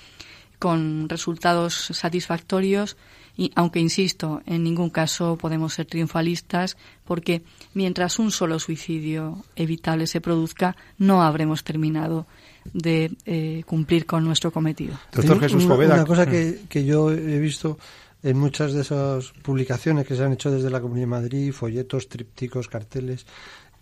con 0.59 1.09
resultados 1.09 1.75
satisfactorios 1.75 2.99
y 3.41 3.51
aunque 3.55 3.81
insisto, 3.81 4.43
en 4.45 4.63
ningún 4.63 4.91
caso 4.91 5.39
podemos 5.39 5.73
ser 5.73 5.87
triunfalistas 5.87 6.77
porque 7.07 7.43
mientras 7.73 8.19
un 8.19 8.33
solo 8.33 8.59
suicidio 8.59 9.43
evitable 9.57 10.07
se 10.07 10.21
produzca, 10.21 10.77
no 10.99 11.23
habremos 11.23 11.65
terminado 11.65 12.27
de 12.75 13.11
eh, 13.25 13.63
cumplir 13.65 14.05
con 14.05 14.25
nuestro 14.25 14.53
cometido. 14.53 14.95
Doctor 15.11 15.41
Jesús 15.41 15.65
Poveda. 15.65 15.95
Una 15.95 16.05
cosa 16.05 16.27
que, 16.27 16.61
que 16.69 16.85
yo 16.85 17.11
he 17.11 17.39
visto 17.39 17.79
en 18.23 18.39
muchas 18.39 18.75
de 18.75 18.83
esas 18.83 19.33
publicaciones 19.43 20.07
que 20.07 20.17
se 20.17 20.23
han 20.23 20.35
hecho 20.35 20.51
desde 20.51 20.69
la 20.69 20.83
Comunidad 20.83 21.05
de 21.05 21.11
Madrid, 21.11 21.53
folletos, 21.55 22.11
trípticos, 22.11 22.69
carteles, 22.69 23.25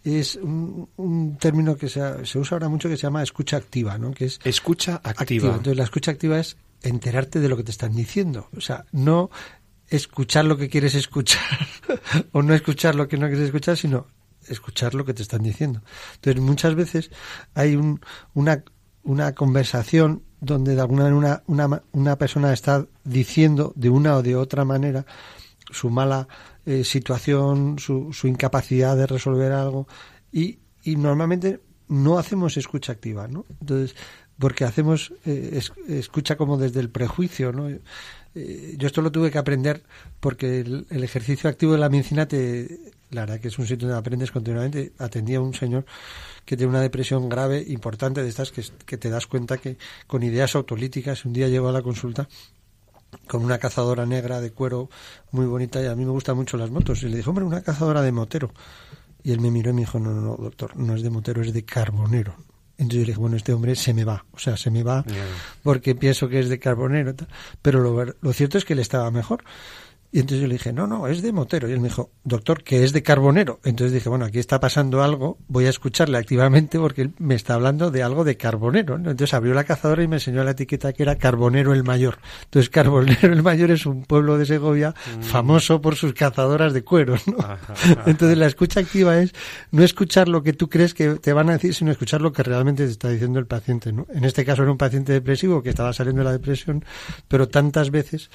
es 0.04 0.36
un, 0.36 1.36
término 1.40 1.76
que 1.76 1.88
se, 1.88 2.24
se, 2.24 2.38
usa 2.38 2.54
ahora 2.54 2.68
mucho 2.68 2.88
que 2.88 2.96
se 2.96 3.02
llama 3.02 3.24
escucha 3.24 3.56
activa, 3.56 3.98
¿no? 3.98 4.12
Que 4.12 4.26
es 4.26 4.38
escucha 4.44 5.00
activa. 5.02 5.48
Entonces 5.48 5.76
la 5.76 5.82
escucha 5.82 6.12
activa 6.12 6.38
es 6.38 6.56
enterarte 6.82 7.40
de 7.40 7.48
lo 7.48 7.56
que 7.56 7.64
te 7.64 7.70
están 7.70 7.94
diciendo. 7.94 8.48
O 8.56 8.60
sea, 8.60 8.84
no 8.92 9.30
escuchar 9.88 10.44
lo 10.44 10.56
que 10.56 10.68
quieres 10.68 10.94
escuchar 10.94 11.42
o 12.32 12.42
no 12.42 12.54
escuchar 12.54 12.94
lo 12.94 13.08
que 13.08 13.16
no 13.16 13.26
quieres 13.26 13.46
escuchar, 13.46 13.76
sino 13.76 14.06
escuchar 14.46 14.94
lo 14.94 15.04
que 15.04 15.14
te 15.14 15.22
están 15.22 15.42
diciendo. 15.42 15.82
Entonces, 16.16 16.42
muchas 16.42 16.74
veces 16.74 17.10
hay 17.54 17.76
un, 17.76 18.00
una, 18.34 18.64
una 19.02 19.34
conversación 19.34 20.22
donde 20.40 20.74
de 20.74 20.80
alguna 20.80 21.04
manera 21.04 21.42
una, 21.46 21.66
una, 21.66 21.82
una, 21.92 22.16
persona 22.16 22.52
está 22.52 22.86
diciendo 23.04 23.72
de 23.74 23.90
una 23.90 24.16
o 24.16 24.22
de 24.22 24.36
otra 24.36 24.64
manera 24.64 25.04
su 25.70 25.90
mala 25.90 26.28
eh, 26.64 26.84
situación, 26.84 27.78
su, 27.78 28.12
su 28.12 28.28
incapacidad 28.28 28.96
de 28.96 29.06
resolver 29.06 29.52
algo 29.52 29.88
y, 30.32 30.60
y 30.84 30.96
normalmente 30.96 31.60
no 31.88 32.18
hacemos 32.18 32.56
escucha 32.56 32.92
activa, 32.92 33.26
¿no? 33.28 33.46
Entonces, 33.60 33.96
porque 34.38 34.64
hacemos 34.64 35.12
eh, 35.26 35.60
escucha 35.88 36.36
como 36.36 36.56
desde 36.56 36.80
el 36.80 36.90
prejuicio, 36.90 37.52
¿no? 37.52 37.68
Eh, 38.34 38.74
yo 38.78 38.86
esto 38.86 39.02
lo 39.02 39.10
tuve 39.10 39.30
que 39.30 39.38
aprender 39.38 39.82
porque 40.20 40.60
el, 40.60 40.86
ejercicio 40.90 41.50
activo 41.50 41.72
de 41.72 41.78
la 41.78 41.88
medicina 41.88 42.26
te, 42.26 42.92
la 43.10 43.22
verdad 43.22 43.40
que 43.40 43.48
es 43.48 43.58
un 43.58 43.66
sitio 43.66 43.88
donde 43.88 43.98
aprendes 43.98 44.30
continuamente. 44.30 44.92
Atendía 44.98 45.38
a 45.38 45.40
un 45.40 45.54
señor 45.54 45.84
que 46.44 46.56
tiene 46.56 46.70
una 46.70 46.80
depresión 46.80 47.28
grave, 47.28 47.64
importante, 47.66 48.22
de 48.22 48.28
estas 48.28 48.52
que, 48.52 48.96
te 48.96 49.10
das 49.10 49.26
cuenta 49.26 49.58
que 49.58 49.76
con 50.06 50.22
ideas 50.22 50.54
autolíticas, 50.54 51.24
un 51.24 51.32
día 51.32 51.48
llegó 51.48 51.68
a 51.68 51.72
la 51.72 51.82
consulta 51.82 52.28
con 53.26 53.42
una 53.42 53.58
cazadora 53.58 54.04
negra 54.04 54.40
de 54.40 54.52
cuero 54.52 54.90
muy 55.30 55.46
bonita 55.46 55.82
y 55.82 55.86
a 55.86 55.94
mí 55.94 56.04
me 56.04 56.10
gustan 56.10 56.36
mucho 56.36 56.56
las 56.58 56.70
motos. 56.70 57.02
Y 57.02 57.08
le 57.08 57.16
dije, 57.16 57.28
hombre, 57.28 57.44
una 57.44 57.62
cazadora 57.62 58.02
de 58.02 58.12
motero. 58.12 58.52
Y 59.22 59.32
él 59.32 59.40
me 59.40 59.50
miró 59.50 59.70
y 59.70 59.74
me 59.74 59.80
dijo, 59.80 59.98
no, 59.98 60.12
no, 60.12 60.36
doctor, 60.36 60.76
no 60.76 60.94
es 60.94 61.02
de 61.02 61.10
motero, 61.10 61.42
es 61.42 61.52
de 61.52 61.64
carbonero. 61.64 62.34
Entonces 62.78 63.00
yo 63.00 63.00
le 63.00 63.06
dije, 63.06 63.20
bueno, 63.20 63.36
este 63.36 63.52
hombre 63.52 63.74
se 63.74 63.92
me 63.92 64.04
va, 64.04 64.24
o 64.32 64.38
sea, 64.38 64.56
se 64.56 64.70
me 64.70 64.84
va 64.84 65.04
porque 65.64 65.96
pienso 65.96 66.28
que 66.28 66.38
es 66.38 66.48
de 66.48 66.60
carbonero. 66.60 67.12
Pero 67.60 67.80
lo, 67.80 68.14
lo 68.20 68.32
cierto 68.32 68.56
es 68.56 68.64
que 68.64 68.74
él 68.74 68.78
estaba 68.78 69.10
mejor. 69.10 69.42
Y 70.10 70.20
entonces 70.20 70.40
yo 70.40 70.46
le 70.48 70.54
dije, 70.54 70.72
no, 70.72 70.86
no, 70.86 71.06
es 71.06 71.20
de 71.20 71.32
Motero. 71.32 71.68
Y 71.68 71.72
él 71.72 71.80
me 71.80 71.88
dijo, 71.88 72.10
doctor, 72.24 72.62
que 72.62 72.82
es 72.82 72.94
de 72.94 73.02
Carbonero. 73.02 73.60
Entonces 73.62 73.92
dije, 73.92 74.08
bueno, 74.08 74.24
aquí 74.24 74.38
está 74.38 74.58
pasando 74.58 75.02
algo, 75.02 75.36
voy 75.48 75.66
a 75.66 75.68
escucharle 75.68 76.16
activamente 76.16 76.78
porque 76.78 77.02
él 77.02 77.12
me 77.18 77.34
está 77.34 77.54
hablando 77.54 77.90
de 77.90 78.02
algo 78.02 78.24
de 78.24 78.38
Carbonero. 78.38 78.96
Entonces 78.96 79.34
abrió 79.34 79.52
la 79.52 79.64
cazadora 79.64 80.02
y 80.02 80.08
me 80.08 80.16
enseñó 80.16 80.42
la 80.44 80.52
etiqueta 80.52 80.94
que 80.94 81.02
era 81.02 81.16
Carbonero 81.16 81.74
el 81.74 81.84
Mayor. 81.84 82.20
Entonces 82.44 82.70
Carbonero 82.70 83.30
el 83.30 83.42
Mayor 83.42 83.70
es 83.70 83.84
un 83.84 84.04
pueblo 84.04 84.38
de 84.38 84.46
Segovia 84.46 84.94
mm. 85.18 85.22
famoso 85.24 85.82
por 85.82 85.94
sus 85.94 86.14
cazadoras 86.14 86.72
de 86.72 86.82
cuero. 86.84 87.16
Entonces 88.06 88.38
la 88.38 88.46
escucha 88.46 88.80
activa 88.80 89.18
es 89.18 89.34
no 89.72 89.84
escuchar 89.84 90.28
lo 90.28 90.42
que 90.42 90.54
tú 90.54 90.70
crees 90.70 90.94
que 90.94 91.16
te 91.16 91.34
van 91.34 91.50
a 91.50 91.52
decir, 91.52 91.74
sino 91.74 91.90
escuchar 91.90 92.22
lo 92.22 92.32
que 92.32 92.42
realmente 92.42 92.86
te 92.86 92.92
está 92.92 93.10
diciendo 93.10 93.38
el 93.38 93.46
paciente. 93.46 93.92
¿no? 93.92 94.06
En 94.14 94.24
este 94.24 94.46
caso 94.46 94.62
era 94.62 94.72
un 94.72 94.78
paciente 94.78 95.12
depresivo 95.12 95.62
que 95.62 95.68
estaba 95.68 95.92
saliendo 95.92 96.20
de 96.20 96.24
la 96.24 96.32
depresión, 96.32 96.82
pero 97.28 97.48
tantas 97.48 97.90
veces 97.90 98.30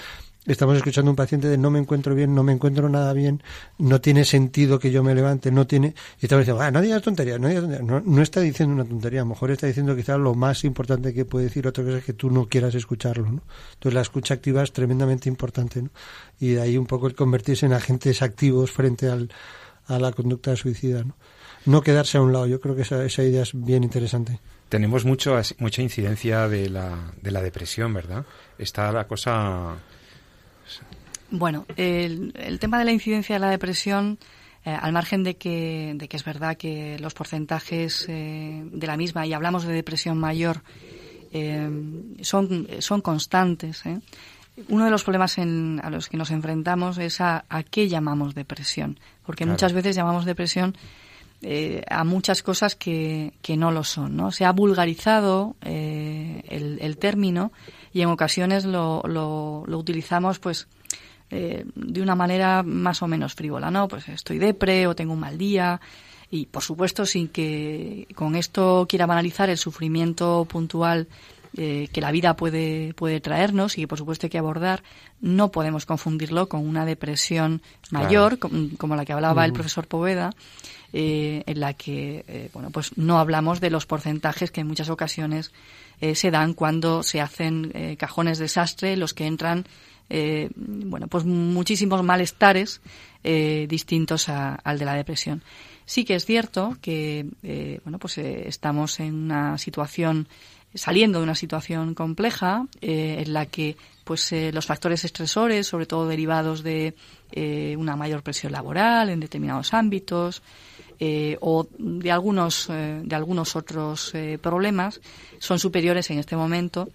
estamos 0.46 0.76
escuchando 0.76 1.10
a 1.10 1.14
un 1.14 1.16
paciente 1.16 1.48
de 1.48 1.58
no 1.58 1.72
me 1.72 1.80
encuentro 1.80 2.16
bien, 2.16 2.36
no 2.36 2.44
me 2.44 2.52
encuentro 2.52 2.89
nada 2.89 3.14
bien, 3.14 3.41
no 3.78 4.02
tiene 4.02 4.26
sentido 4.26 4.80
que 4.80 4.91
yo 4.91 5.04
me 5.04 5.16
levante, 5.16 5.52
no 5.52 5.66
tiene... 5.68 5.96
Y 6.20 6.26
estamos 6.26 6.41
diciendo, 6.41 6.62
ah, 6.62 6.72
no 6.72 6.82
digas 6.82 7.02
tonterías, 7.02 7.39
no 7.39 7.48
digas 7.48 7.64
tonterías. 7.64 8.04
No, 8.06 8.22
está 8.22 8.41
diciendo 8.41 8.76
una 8.76 8.86
tontería, 8.86 9.22
a 9.22 9.24
lo 9.24 9.30
mejor 9.30 9.52
está 9.52 9.68
diciendo 9.68 9.96
quizás 9.96 10.20
lo 10.20 10.36
más 10.36 10.64
importante 10.64 11.14
que 11.14 11.26
puede 11.26 11.46
decir, 11.46 11.68
otra 11.68 11.84
cosa 11.84 11.98
es 11.98 12.04
que 12.04 12.14
tú 12.14 12.30
no 12.30 12.48
quieras 12.48 12.76
escucharlo, 12.76 13.32
¿no? 13.32 13.44
Entonces 13.74 13.94
la 13.94 14.02
escucha 14.02 14.34
activa 14.34 14.64
es 14.64 14.74
tremendamente 14.74 15.30
importante, 15.30 15.82
¿no? 15.82 15.89
Y 16.39 16.52
de 16.52 16.62
ahí 16.62 16.78
un 16.78 16.86
poco 16.86 17.08
el 17.08 17.16
convertirse 17.16 17.66
en 17.66 17.74
agentes 17.74 18.22
activos 18.22 18.72
frente 18.72 19.10
al, 19.10 19.30
a 19.88 20.00
la 20.00 20.12
conducta 20.12 20.56
suicida, 20.56 21.04
¿no? 21.04 21.16
no 21.66 21.82
quedarse 21.82 22.18
a 22.18 22.22
un 22.22 22.34
lado. 22.34 22.48
Yo 22.48 22.60
creo 22.60 22.76
que 22.76 22.82
esa, 22.82 23.04
esa 23.04 23.24
idea 23.24 23.44
es 23.44 23.52
bien 23.54 23.84
interesante. 23.84 24.39
Tenemos 24.70 25.06
mucho, 25.06 25.39
mucha 25.60 25.82
incidencia 25.82 26.48
de 26.48 26.70
la, 26.70 27.14
de 27.22 27.32
la 27.32 27.41
depresión, 27.41 27.94
¿verdad? 27.94 28.26
Está 28.58 28.91
la 28.91 29.08
cosa... 29.08 29.76
Bueno, 31.32 31.66
el, 31.78 32.34
el 32.36 32.59
tema 32.59 32.78
de 32.80 32.86
la 32.86 32.91
incidencia 32.91 33.36
de 33.36 33.39
la 33.39 33.49
depresión 33.49 34.20
eh, 34.66 34.70
al 34.70 34.93
margen 34.93 35.24
de 35.24 35.36
que, 35.36 35.93
de 35.95 36.07
que 36.07 36.16
es 36.16 36.24
verdad 36.24 36.55
que 36.55 36.97
los 36.99 37.14
porcentajes 37.14 38.05
eh, 38.07 38.64
de 38.64 38.88
la 38.88 38.95
misma, 38.95 39.28
y 39.28 39.34
hablamos 39.34 39.66
de 39.66 39.74
depresión 39.74 40.18
mayor, 40.18 40.64
eh, 41.34 41.70
son, 42.22 42.68
son 42.80 43.01
constantes. 43.01 43.84
Uno 44.70 44.86
de 44.86 44.91
los 44.91 45.03
problemas 45.03 45.38
a 45.38 45.89
los 45.89 46.07
que 46.07 46.16
nos 46.16 46.32
enfrentamos 46.32 46.97
es 46.97 47.20
a, 47.20 47.43
qué 47.72 47.89
llamamos 47.89 48.36
depresión, 48.36 48.99
porque 49.26 49.45
muchas 49.45 49.74
veces 49.74 49.95
llamamos 49.95 50.24
depresión 50.24 50.78
a 51.89 52.04
muchas 52.04 52.41
cosas 52.41 52.76
que, 52.76 53.34
que, 53.41 53.58
no 53.58 53.72
lo 53.72 53.84
son. 53.84 54.16
¿no? 54.16 54.32
Se 54.32 54.46
ha 54.46 54.52
vulgarizado 54.52 55.56
el, 55.62 56.78
el, 56.80 56.98
término 56.98 57.52
y 57.91 58.02
en 58.02 58.10
ocasiones 58.10 58.64
lo, 58.66 59.02
lo, 59.06 59.64
lo 59.68 59.78
utilizamos 59.78 60.39
pues 60.39 60.68
eh, 61.36 61.66
de 61.74 62.00
una 62.00 62.14
manera 62.14 62.62
más 62.62 63.02
o 63.02 63.08
menos 63.08 63.34
frívola, 63.34 63.72
¿no? 63.72 63.88
Pues 63.88 64.08
estoy 64.08 64.38
depre 64.38 64.86
o 64.86 64.96
tengo 64.96 65.14
un 65.14 65.20
mal 65.20 65.36
día 65.36 65.82
y, 66.30 66.46
por 66.46 66.62
supuesto, 66.62 67.08
sin 67.08 67.28
que 67.28 68.08
con 68.14 68.36
esto 68.36 68.86
quiera 68.88 69.08
banalizar 69.08 69.50
el 69.50 69.58
sufrimiento 69.58 70.46
puntual 70.48 71.08
eh, 71.58 71.88
que 71.91 72.02
la 72.02 72.12
vida 72.12 72.36
puede, 72.36 72.94
puede 72.94 73.20
traernos 73.20 73.80
y 73.80 73.82
que, 73.82 73.88
por 73.88 73.98
supuesto, 73.98 74.28
hay 74.28 74.30
que 74.30 74.38
abordar, 74.38 74.84
no 75.22 75.50
podemos 75.50 75.88
confundirlo 75.88 76.50
con 76.50 76.68
una 76.68 76.86
depresión 76.86 77.64
mayor, 77.89 78.38
como, 78.38 78.96
la 78.96 79.04
que 79.04 79.14
hablaba 79.14 79.44
el 79.44 79.54
profesor 79.54 79.88
Poveda, 79.88 80.30
eh, 80.94 81.44
en 81.46 81.60
la 81.60 81.74
que, 81.74 82.50
bueno, 82.54 82.70
pues 82.70 82.98
no 82.98 83.20
hablamos 83.20 83.60
de 83.60 83.70
los 83.70 83.86
porcentajes 83.86 84.52
que 84.52 84.62
en 84.62 84.68
muchas 84.68 84.89
ocasiones 84.89 85.52
se 86.14 86.32
dan 86.32 86.54
cuando 86.54 87.02
se 87.02 87.22
hacen 87.22 87.96
cajones 87.98 88.38
desastre, 88.38 88.98
los 88.98 89.14
que 89.14 89.26
entran 89.26 89.66
eh, 90.10 90.50
bueno, 90.56 91.08
pues 91.08 91.26
muchísimos 91.26 92.04
malestares 92.04 92.82
eh, 93.24 93.66
distintos 93.70 94.30
al 94.30 94.78
de 94.78 94.86
la 94.86 94.94
depresión. 94.94 95.44
Sí 95.86 96.06
que 96.06 96.16
es 96.16 96.26
cierto 96.26 96.78
que, 96.82 97.26
eh, 97.41 97.80
bueno, 97.84 98.00
pues 98.00 98.18
estamos 98.18 99.00
en 99.00 99.16
una 99.16 99.58
situación 99.58 100.28
saliendo 100.76 101.20
de 101.20 101.24
una 101.24 101.36
situación 101.36 101.94
compleja 101.94 102.68
en 102.82 103.32
la 103.32 103.46
que 103.46 103.78
pues 104.04 104.34
los 104.52 104.66
factores 104.66 105.06
estresores 105.06 105.68
sobre 105.68 105.86
todo 105.86 106.08
derivados 106.08 106.64
de 106.64 106.96
una 107.78 107.96
mayor 107.96 108.24
presión 108.24 108.54
laboral 108.54 109.10
en 109.10 109.20
determinados 109.20 109.76
ámbitos 109.76 110.41
o 111.41 111.68
de 111.78 112.12
algunos 112.12 112.68
de 112.68 113.16
algunos 113.16 113.56
otros 113.56 114.14
problemas 114.41 115.02
son 115.39 115.60
superiores 115.60 116.10
en 116.12 116.20
este 116.20 116.36
momento 116.36 116.89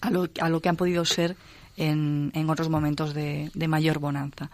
a 0.00 0.10
lo, 0.10 0.28
a 0.40 0.48
lo 0.48 0.60
que 0.60 0.68
han 0.68 0.76
podido 0.76 1.04
ser 1.04 1.36
en, 1.76 2.30
en 2.34 2.50
otros 2.50 2.68
momentos 2.68 3.14
de, 3.14 3.50
de 3.54 3.68
mayor 3.68 3.98
bonanza. 3.98 4.50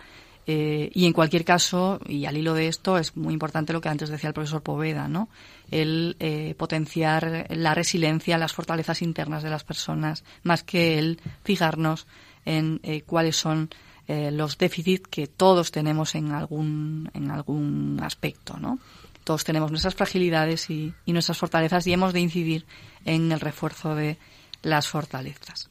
Eh, 0.46 0.90
y 0.92 1.06
en 1.06 1.12
cualquier 1.12 1.44
caso, 1.44 2.00
y 2.06 2.26
al 2.26 2.36
hilo 2.36 2.52
de 2.52 2.68
esto, 2.68 2.98
es 2.98 3.16
muy 3.16 3.32
importante 3.32 3.72
lo 3.72 3.80
que 3.80 3.88
antes 3.88 4.10
decía 4.10 4.28
el 4.28 4.34
profesor 4.34 4.62
Poveda, 4.62 5.08
¿no? 5.08 5.28
El 5.70 6.16
eh, 6.20 6.54
potenciar 6.58 7.46
la 7.48 7.74
resiliencia, 7.74 8.36
las 8.36 8.52
fortalezas 8.52 9.00
internas 9.00 9.42
de 9.42 9.50
las 9.50 9.64
personas, 9.64 10.22
más 10.42 10.62
que 10.62 10.98
el 10.98 11.20
fijarnos 11.44 12.06
en 12.44 12.80
eh, 12.82 13.02
cuáles 13.02 13.36
son 13.36 13.70
los 14.06 14.58
déficits 14.58 15.08
que 15.08 15.26
todos 15.26 15.72
tenemos 15.72 16.14
en 16.14 16.32
algún, 16.32 17.10
en 17.14 17.30
algún 17.30 18.00
aspecto, 18.02 18.58
¿no? 18.58 18.78
Todos 19.24 19.44
tenemos 19.44 19.70
nuestras 19.70 19.94
fragilidades 19.94 20.68
y, 20.68 20.92
y 21.06 21.12
nuestras 21.12 21.38
fortalezas 21.38 21.86
y 21.86 21.92
hemos 21.92 22.12
de 22.12 22.20
incidir 22.20 22.66
en 23.04 23.32
el 23.32 23.40
refuerzo 23.40 23.94
de 23.94 24.18
las 24.62 24.88
fortalezas. 24.88 25.70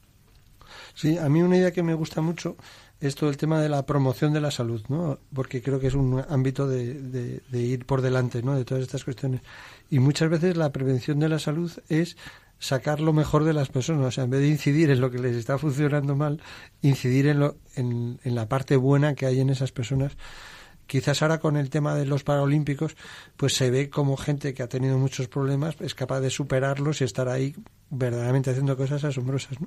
Sí, 0.95 1.17
a 1.17 1.29
mí 1.29 1.41
una 1.41 1.57
idea 1.57 1.71
que 1.71 1.83
me 1.83 1.93
gusta 1.93 2.21
mucho 2.21 2.55
es 2.99 3.15
todo 3.15 3.29
el 3.29 3.37
tema 3.37 3.59
de 3.59 3.67
la 3.67 3.85
promoción 3.85 4.31
de 4.31 4.39
la 4.39 4.49
salud, 4.49 4.81
¿no? 4.87 5.19
Porque 5.33 5.61
creo 5.61 5.79
que 5.79 5.87
es 5.87 5.93
un 5.93 6.23
ámbito 6.29 6.67
de, 6.67 6.93
de, 6.93 7.59
ir 7.59 7.85
por 7.85 8.01
delante, 8.01 8.41
¿no? 8.41 8.55
De 8.55 8.63
todas 8.63 8.83
estas 8.83 9.03
cuestiones. 9.03 9.41
Y 9.89 9.99
muchas 9.99 10.29
veces 10.29 10.55
la 10.55 10.71
prevención 10.71 11.19
de 11.19 11.27
la 11.27 11.37
salud 11.37 11.71
es 11.89 12.15
sacar 12.59 12.99
lo 12.99 13.13
mejor 13.13 13.43
de 13.43 13.53
las 13.53 13.69
personas, 13.69 14.07
o 14.07 14.11
sea, 14.11 14.23
en 14.23 14.29
vez 14.29 14.41
de 14.41 14.47
incidir 14.47 14.89
en 14.89 15.01
lo 15.01 15.11
que 15.11 15.19
les 15.19 15.35
está 15.35 15.57
funcionando 15.57 16.15
mal, 16.15 16.41
incidir 16.81 17.27
en, 17.27 17.39
lo, 17.39 17.57
en, 17.75 18.19
en 18.23 18.35
la 18.35 18.47
parte 18.47 18.77
buena 18.77 19.15
que 19.15 19.25
hay 19.25 19.39
en 19.39 19.49
esas 19.49 19.71
personas 19.71 20.17
quizás 20.87 21.21
ahora 21.21 21.39
con 21.39 21.57
el 21.57 21.69
tema 21.69 21.95
de 21.95 22.05
los 22.05 22.23
Paralímpicos, 22.23 22.95
pues 23.37 23.55
se 23.55 23.71
ve 23.71 23.89
como 23.89 24.17
gente 24.17 24.53
que 24.53 24.63
ha 24.63 24.69
tenido 24.69 24.97
muchos 24.97 25.27
problemas 25.27 25.75
es 25.79 25.95
capaz 25.95 26.19
de 26.19 26.29
superarlos 26.29 27.01
y 27.01 27.03
estar 27.03 27.29
ahí 27.29 27.55
verdaderamente 27.89 28.51
haciendo 28.51 28.75
cosas 28.77 29.03
asombrosas. 29.03 29.57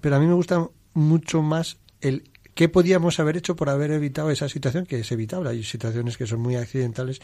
Pero 0.00 0.16
a 0.16 0.18
mí 0.18 0.26
me 0.26 0.34
gusta 0.34 0.66
mucho 0.94 1.42
más 1.42 1.78
el 2.00 2.30
qué 2.54 2.68
podíamos 2.68 3.20
haber 3.20 3.36
hecho 3.36 3.56
por 3.56 3.68
haber 3.68 3.90
evitado 3.90 4.30
esa 4.30 4.48
situación, 4.48 4.86
que 4.86 5.00
es 5.00 5.12
evitable. 5.12 5.50
Hay 5.50 5.62
situaciones 5.64 6.16
que 6.16 6.26
son 6.26 6.40
muy 6.40 6.56
accidentales. 6.56 7.20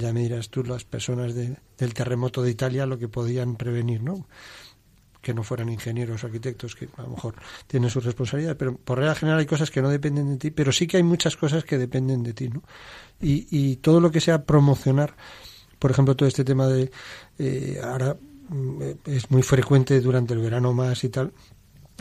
Ya 0.00 0.12
me 0.12 0.20
dirás 0.20 0.48
tú, 0.48 0.64
las 0.64 0.84
personas 0.84 1.34
del 1.34 1.94
terremoto 1.94 2.42
de 2.42 2.50
Italia, 2.50 2.86
lo 2.86 2.98
que 2.98 3.08
podían 3.08 3.56
prevenir, 3.56 4.02
¿no? 4.02 4.26
que 5.20 5.34
no 5.34 5.42
fueran 5.42 5.68
ingenieros 5.68 6.24
o 6.24 6.26
arquitectos, 6.26 6.74
que 6.74 6.88
a 6.96 7.02
lo 7.02 7.10
mejor 7.10 7.34
tienen 7.66 7.90
su 7.90 8.00
responsabilidad, 8.00 8.56
pero 8.56 8.76
por 8.76 8.98
regla 8.98 9.14
general 9.14 9.40
hay 9.40 9.46
cosas 9.46 9.70
que 9.70 9.82
no 9.82 9.90
dependen 9.90 10.30
de 10.30 10.36
ti, 10.36 10.50
pero 10.50 10.72
sí 10.72 10.86
que 10.86 10.96
hay 10.96 11.02
muchas 11.02 11.36
cosas 11.36 11.64
que 11.64 11.78
dependen 11.78 12.22
de 12.22 12.32
ti, 12.32 12.48
¿no? 12.48 12.62
Y, 13.20 13.46
y 13.50 13.76
todo 13.76 14.00
lo 14.00 14.10
que 14.10 14.20
sea 14.20 14.44
promocionar, 14.44 15.14
por 15.78 15.90
ejemplo, 15.90 16.16
todo 16.16 16.28
este 16.28 16.44
tema 16.44 16.66
de, 16.68 16.90
eh, 17.38 17.80
ahora 17.82 18.16
mm, 18.48 18.82
es 19.06 19.30
muy 19.30 19.42
frecuente 19.42 20.00
durante 20.00 20.32
el 20.34 20.40
verano 20.40 20.72
más 20.72 21.04
y 21.04 21.10
tal, 21.10 21.32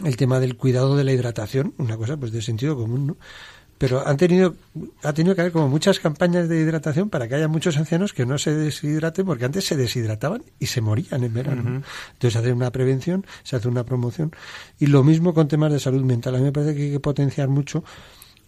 el 0.05 0.15
tema 0.15 0.39
del 0.39 0.55
cuidado 0.55 0.95
de 0.95 1.03
la 1.03 1.11
hidratación, 1.11 1.73
una 1.77 1.97
cosa 1.97 2.15
pues 2.15 2.31
de 2.31 2.41
sentido 2.41 2.77
común, 2.77 3.07
¿no? 3.07 3.17
Pero 3.79 4.05
han 4.05 4.17
tenido, 4.17 4.55
ha 5.03 5.13
tenido 5.13 5.35
que 5.35 5.41
haber 5.41 5.53
como 5.53 5.69
muchas 5.69 6.01
campañas 6.01 6.49
de 6.49 6.59
hidratación 6.59 7.09
para 7.09 7.29
que 7.29 7.35
haya 7.35 7.47
muchos 7.47 7.77
ancianos 7.77 8.11
que 8.11 8.25
no 8.25 8.37
se 8.37 8.53
deshidraten, 8.53 9.25
porque 9.25 9.45
antes 9.45 9.65
se 9.65 9.77
deshidrataban 9.77 10.43
y 10.59 10.65
se 10.65 10.81
morían 10.81 11.23
en 11.23 11.33
verano. 11.33 11.61
Entonces, 12.11 12.33
se 12.33 12.39
hace 12.39 12.51
una 12.51 12.71
prevención, 12.71 13.25
se 13.43 13.55
hace 13.55 13.69
una 13.69 13.85
promoción. 13.85 14.35
Y 14.79 14.87
lo 14.87 15.05
mismo 15.05 15.33
con 15.33 15.47
temas 15.47 15.71
de 15.71 15.79
salud 15.79 16.03
mental. 16.03 16.35
A 16.35 16.39
mí 16.39 16.43
me 16.43 16.51
parece 16.51 16.75
que 16.75 16.83
hay 16.83 16.91
que 16.91 16.99
potenciar 16.99 17.47
mucho, 17.47 17.85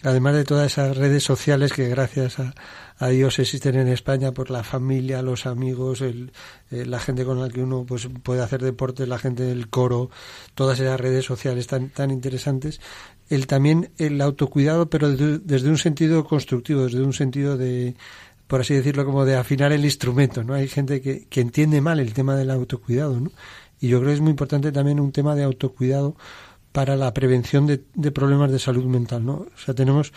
además 0.04 0.36
de 0.36 0.44
todas 0.44 0.70
esas 0.70 0.98
redes 0.98 1.24
sociales 1.24 1.72
que 1.72 1.88
gracias 1.88 2.40
a, 2.40 2.54
a 2.98 3.08
Dios 3.08 3.40
existen 3.40 3.76
en 3.76 3.88
España 3.88 4.34
por 4.34 4.52
la 4.52 4.64
familia, 4.64 5.22
los 5.22 5.46
amigos, 5.46 6.02
el, 6.02 6.34
eh, 6.72 6.86
la 6.86 7.00
gente 7.00 7.24
con 7.24 7.40
la 7.40 7.50
que 7.50 7.64
uno 7.64 7.86
pues 7.88 8.10
puede 8.22 8.42
hacer 8.42 8.62
deporte, 8.62 9.08
la 9.08 9.18
gente 9.18 9.44
del 9.44 9.70
coro, 9.70 10.10
todas 10.56 10.80
esas 10.80 11.00
redes 11.00 11.24
sociales 11.24 11.68
tan, 11.68 11.90
tan 11.90 12.12
interesantes 12.12 12.82
el 13.32 13.48
también 13.48 13.92
el 13.98 14.20
autocuidado, 14.20 14.90
pero 14.90 15.10
desde, 15.10 15.70
un 15.70 15.78
sentido 15.78 16.26
constructivo, 16.26 16.84
desde 16.84 17.02
un 17.02 17.14
sentido 17.14 17.58
de, 17.58 17.96
por 18.46 18.60
así 18.60 18.74
decirlo, 18.74 19.06
como 19.06 19.24
de 19.24 19.38
afinar 19.38 19.72
el 19.72 19.86
instrumento, 19.86 20.44
¿no? 20.44 20.54
Hay 20.54 20.68
gente 20.68 21.02
que, 21.02 21.28
que 21.30 21.40
entiende 21.40 21.80
mal 21.80 22.02
el 22.02 22.14
tema 22.14 22.36
del 22.36 22.52
autocuidado, 22.52 23.22
¿no? 23.22 23.32
Y 23.80 23.88
yo 23.88 24.00
creo 24.00 24.10
que 24.10 24.16
es 24.16 24.22
muy 24.22 24.32
importante 24.32 24.74
también 24.74 25.00
un 25.00 25.14
tema 25.14 25.34
de 25.34 25.44
autocuidado 25.44 26.18
para 26.74 26.98
la 26.98 27.14
prevención 27.14 27.68
de, 27.68 27.82
de 27.96 28.12
problemas 28.12 28.52
de 28.52 28.60
salud 28.60 28.84
mental, 28.84 29.26
¿no? 29.26 29.34
O 29.34 29.58
sea, 29.58 29.74
tenemos 29.74 30.12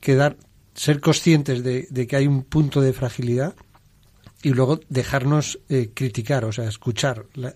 que 0.00 0.14
dar, 0.14 0.36
ser 0.74 1.00
conscientes 1.00 1.64
de, 1.64 1.88
de 1.88 2.06
que 2.06 2.16
hay 2.16 2.26
un 2.26 2.42
punto 2.42 2.82
de 2.82 2.92
fragilidad 2.92 3.54
y 4.42 4.50
luego 4.50 4.80
dejarnos 4.88 5.58
eh, 5.68 5.90
criticar, 5.92 6.44
o 6.44 6.52
sea, 6.52 6.68
escuchar. 6.68 7.24
La, 7.34 7.54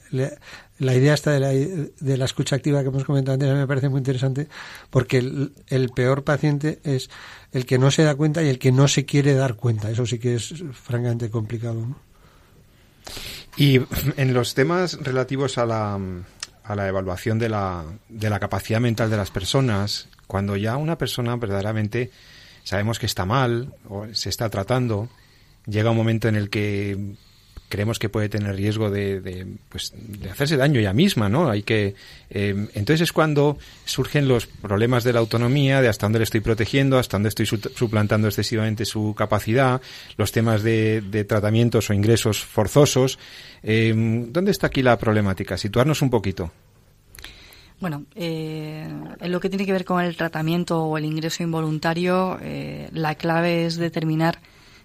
la, 0.79 0.95
idea 0.95 1.15
esta 1.15 1.31
de 1.31 1.41
la, 1.41 1.51
de 1.51 2.17
la 2.17 2.25
escucha 2.25 2.57
activa 2.57 2.83
que 2.83 2.89
hemos 2.89 3.05
comentado 3.05 3.35
antes 3.35 3.55
me 3.55 3.67
parece 3.69 3.89
muy 3.89 3.99
interesante 3.99 4.49
porque 4.91 5.19
el, 5.19 5.91
peor 5.91 6.25
paciente 6.25 6.81
es 6.83 7.09
el 7.53 7.67
que 7.67 7.79
no 7.79 7.91
se 7.93 8.03
da 8.03 8.17
cuenta 8.17 8.43
y 8.43 8.49
el 8.49 8.59
que 8.59 8.73
no 8.73 8.89
se 8.89 9.05
quiere 9.05 9.35
dar 9.35 9.55
cuenta. 9.55 9.91
Eso 9.91 10.07
sí 10.07 10.19
que 10.19 10.35
es 10.35 10.55
francamente 10.73 11.31
complicado. 11.31 11.87
Y 13.57 13.81
en 14.17 14.35
los 14.35 14.55
temas 14.55 14.95
relativos 15.01 15.59
a 15.59 15.67
la, 15.67 16.01
a 16.65 16.75
la 16.75 16.89
evaluación 16.89 17.39
de 17.39 17.49
la, 17.49 17.85
de 18.09 18.29
la 18.29 18.41
capacidad 18.41 18.81
mental 18.81 19.09
de 19.09 19.17
las 19.17 19.31
personas, 19.31 20.09
cuando 20.27 20.57
ya 20.57 20.77
una 20.77 20.99
persona 20.99 21.37
verdaderamente 21.37 22.11
sabemos 22.65 22.99
que 22.99 23.07
está 23.07 23.25
mal 23.25 23.75
o 23.89 24.07
se 24.13 24.31
está 24.31 24.49
tratando, 24.49 25.09
llega 25.67 25.91
un 25.91 25.97
momento 25.97 26.29
en 26.29 26.37
el 26.37 26.51
que 26.51 27.17
creemos 27.73 27.99
que 27.99 28.11
puede 28.11 28.29
tener 28.29 28.55
riesgo 28.55 28.91
de, 28.91 29.47
pues, 29.71 29.95
de 29.97 30.29
hacerse 30.29 30.59
daño 30.59 30.79
ella 30.79 30.93
misma, 30.93 31.31
¿no? 31.31 31.49
Hay 31.49 31.63
que 31.63 31.95
eh, 32.29 32.69
entonces 32.75 33.01
es 33.01 33.13
cuando 33.15 33.57
surgen 33.87 34.29
los 34.29 34.47
problemas 34.47 35.05
de 35.05 35.15
la 35.15 35.21
autonomía, 35.21 35.81
de 35.81 35.89
hasta 35.89 36.05
dónde 36.05 36.19
le 36.19 36.25
estoy 36.25 36.41
protegiendo, 36.41 36.99
hasta 36.99 37.17
dónde 37.17 37.31
estoy 37.31 37.47
suplantando 37.47 38.29
excesivamente 38.29 38.85
su 38.85 39.15
capacidad, 39.17 39.81
los 40.19 40.33
temas 40.33 40.63
de, 40.63 41.25
tratamientos 41.27 41.89
o 41.89 41.95
ingresos 41.95 42.45
forzosos. 42.45 43.19
Eh, 43.63 43.95
¿Dónde 44.29 44.51
está 44.51 44.67
aquí 44.67 44.83
la 44.83 44.99
problemática? 44.99 45.57
Situarnos 45.57 46.03
un 46.03 46.11
poquito. 46.11 46.53
Bueno, 47.81 48.05
eh, 48.15 48.87
en 49.19 49.33
lo 49.33 49.41
que 49.41 49.49
tiene 49.49 49.65
que 49.65 49.73
ver 49.73 49.87
con 49.87 50.05
el 50.05 50.15
tratamiento 50.15 50.85
o 50.85 50.99
el 50.99 51.07
ingreso 51.07 51.43
involuntario, 51.43 52.39
la 52.93 53.15
clave 53.15 53.65
es 53.65 53.77
determinar 53.77 54.39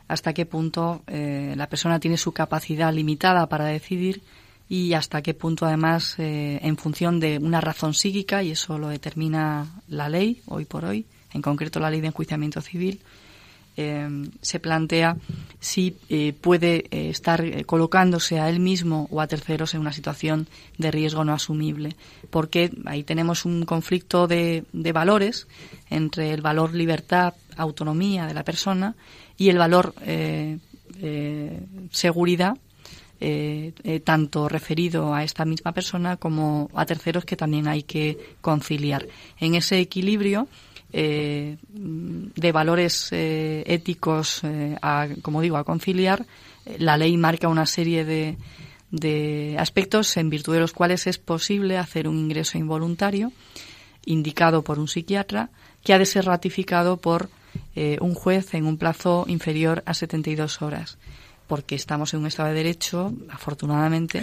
hasta 0.08 0.34
qué 0.34 0.46
punto 0.46 1.02
eh, 1.08 1.54
la 1.58 1.68
persona 1.68 2.00
tiene 2.00 2.18
su 2.18 2.32
capacidad 2.32 2.94
limitada 2.94 3.48
para 3.48 3.66
decidir 3.66 4.22
y 4.70 4.94
hasta 4.94 5.22
qué 5.22 5.34
punto 5.34 5.66
además 5.66 6.16
eh, 6.18 6.60
en 6.62 6.78
función 6.78 7.20
de 7.20 7.38
una 7.38 7.62
razón 7.62 7.94
psíquica 7.94 8.44
y 8.44 8.52
eso 8.52 8.78
lo 8.78 8.90
determina 8.90 9.68
la 9.88 10.10
ley 10.10 10.42
hoy 10.46 10.66
por 10.66 10.86
hoy 10.86 11.06
en 11.34 11.42
concreto 11.42 11.80
la 11.80 11.90
ley 11.90 12.02
de 12.02 12.08
enjuiciamiento 12.08 12.62
civil 12.62 13.02
eh, 13.80 14.08
se 14.42 14.60
plantea 14.60 15.18
si 15.60 15.92
puede 16.42 16.88
estar 16.90 17.64
colocándose 17.68 18.40
a 18.40 18.50
él 18.50 18.60
mismo 18.60 19.08
o 19.12 19.22
a 19.22 19.28
terceros 19.28 19.76
en 19.76 19.82
una 19.82 19.94
situación 19.94 20.48
de 20.80 20.90
riesgo 20.90 21.24
no 21.24 21.32
asumible. 21.32 21.96
Porque 22.32 22.72
ahí 22.86 23.04
tenemos 23.04 23.46
un 23.46 23.66
conflicto 23.66 24.26
de, 24.26 24.64
de 24.74 24.92
valores 24.94 25.48
entre 25.92 26.34
el 26.34 26.42
valor 26.42 26.74
libertad 26.74 27.36
autonomía 27.56 28.26
de 28.26 28.34
la 28.34 28.44
persona 28.44 28.96
y 29.38 29.50
el 29.50 29.58
valor 29.58 29.94
eh, 30.02 30.58
eh, 31.02 31.60
seguridad 31.92 32.58
eh, 33.20 33.74
tanto 34.04 34.48
referido 34.48 35.14
a 35.14 35.24
esta 35.24 35.44
misma 35.46 35.72
persona 35.72 36.18
como 36.18 36.70
a 36.76 36.86
terceros 36.86 37.26
que 37.26 37.36
también 37.36 37.68
hay 37.68 37.84
que 37.84 38.36
conciliar. 38.42 39.08
En 39.40 39.56
ese 39.56 39.80
equilibrio 39.80 40.48
de 40.90 42.52
valores 42.54 43.10
éticos, 43.12 44.42
a, 44.82 45.08
como 45.22 45.42
digo, 45.42 45.58
a 45.58 45.66
conciliar, 45.66 46.26
la 46.80 46.96
ley 46.98 47.18
marca 47.18 47.50
una 47.50 47.66
serie 47.66 48.06
de, 48.06 48.38
de 48.92 49.58
aspectos 49.60 50.16
en 50.18 50.30
virtud 50.30 50.54
de 50.54 50.62
los 50.62 50.74
cuales 50.74 51.08
es 51.08 51.18
posible 51.18 51.78
hacer 51.78 52.08
un 52.08 52.18
ingreso 52.18 52.58
involuntario 52.58 53.32
indicado 54.06 54.64
por 54.64 54.80
un 54.80 54.88
psiquiatra 54.88 55.50
que 55.84 55.94
ha 55.94 56.00
de 56.00 56.06
ser 56.06 56.26
ratificado 56.26 56.98
por 56.98 57.30
eh, 57.80 58.00
un 58.02 58.16
juez 58.16 58.56
en 58.56 58.66
un 58.66 58.80
plazo 58.80 59.26
inferior 59.28 59.84
a 59.86 59.94
72 59.94 60.64
horas 60.64 60.98
porque 61.46 61.76
estamos 61.76 62.12
en 62.12 62.22
un 62.22 62.26
Estado 62.26 62.50
de 62.50 62.56
Derecho, 62.56 63.14
afortunadamente. 63.30 64.18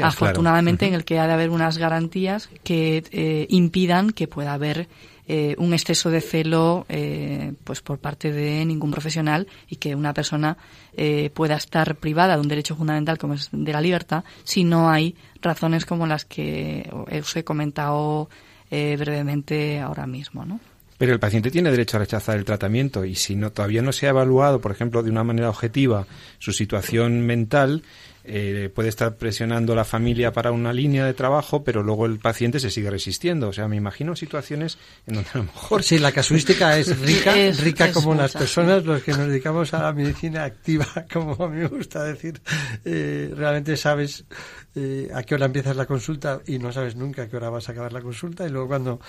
afortunadamente, 0.00 0.86
en 0.86 0.94
el 0.94 1.04
que 1.04 1.18
ha 1.18 1.26
de 1.26 1.32
haber 1.32 1.50
unas 1.50 1.78
garantías 1.78 2.48
que 2.62 3.02
eh, 3.10 3.46
impidan 3.50 4.10
que 4.10 4.28
pueda 4.28 4.52
haber 4.52 4.88
eh, 5.26 5.56
un 5.58 5.74
exceso 5.74 6.10
de 6.10 6.20
celo 6.20 6.86
pues 7.64 7.80
por 7.80 7.98
parte 7.98 8.30
de 8.30 8.64
ningún 8.64 8.92
profesional 8.92 9.48
y 9.68 9.76
que 9.76 9.96
una 9.96 10.14
persona 10.14 10.56
pueda 11.34 11.56
estar 11.56 11.96
privada 11.96 12.36
de 12.36 12.40
un 12.40 12.48
derecho 12.48 12.76
fundamental 12.76 13.18
como 13.18 13.34
es 13.34 13.48
de 13.50 13.72
la 13.72 13.80
libertad 13.80 14.22
si 14.44 14.62
no 14.62 14.90
hay 14.90 15.16
razones 15.42 15.84
como 15.84 16.06
las 16.06 16.24
que 16.24 16.88
os 17.20 17.36
he 17.36 17.42
comentado 17.42 18.30
brevemente 18.70 19.80
ahora 19.80 20.06
mismo, 20.06 20.44
¿no? 20.44 20.60
Pero 21.00 21.14
el 21.14 21.18
paciente 21.18 21.50
tiene 21.50 21.70
derecho 21.70 21.96
a 21.96 22.00
rechazar 22.00 22.36
el 22.36 22.44
tratamiento 22.44 23.06
y 23.06 23.14
si 23.14 23.34
no 23.34 23.52
todavía 23.52 23.80
no 23.80 23.90
se 23.90 24.04
ha 24.04 24.10
evaluado, 24.10 24.60
por 24.60 24.70
ejemplo, 24.70 25.02
de 25.02 25.10
una 25.10 25.24
manera 25.24 25.48
objetiva 25.48 26.06
su 26.38 26.52
situación 26.52 27.22
mental, 27.22 27.84
eh, 28.24 28.70
puede 28.74 28.88
estar 28.88 29.16
presionando 29.16 29.74
la 29.74 29.84
familia 29.84 30.32
para 30.32 30.52
una 30.52 30.72
línea 30.72 31.06
de 31.06 31.14
trabajo, 31.14 31.64
pero 31.64 31.82
luego 31.82 32.06
el 32.06 32.18
paciente 32.18 32.60
se 32.60 32.70
sigue 32.70 32.90
resistiendo. 32.90 33.48
O 33.48 33.52
sea, 33.52 33.68
me 33.68 33.76
imagino 33.76 34.14
situaciones 34.14 34.78
en 35.06 35.14
donde 35.14 35.30
a 35.32 35.38
lo 35.38 35.44
mejor... 35.44 35.82
Sí, 35.82 35.98
la 35.98 36.12
casuística 36.12 36.78
es 36.78 36.98
rica, 37.00 37.34
rica 37.62 37.92
como 37.92 38.14
las 38.14 38.32
personas, 38.32 38.84
los 38.84 39.02
que 39.02 39.12
nos 39.12 39.28
dedicamos 39.28 39.72
a 39.74 39.82
la 39.82 39.92
medicina 39.92 40.44
activa, 40.44 40.86
como 41.12 41.42
a 41.42 41.48
mí 41.48 41.58
me 41.58 41.68
gusta 41.68 42.04
decir, 42.04 42.40
eh, 42.84 43.32
realmente 43.34 43.76
sabes 43.76 44.24
eh, 44.74 45.10
a 45.12 45.24
qué 45.24 45.34
hora 45.34 45.46
empiezas 45.46 45.74
la 45.74 45.86
consulta 45.86 46.42
y 46.46 46.58
no 46.58 46.72
sabes 46.72 46.94
nunca 46.94 47.22
a 47.22 47.28
qué 47.28 47.36
hora 47.36 47.50
vas 47.50 47.68
a 47.68 47.72
acabar 47.72 47.92
la 47.92 48.00
consulta 48.00 48.46
y 48.46 48.50
luego 48.50 48.68
cuando 48.68 49.00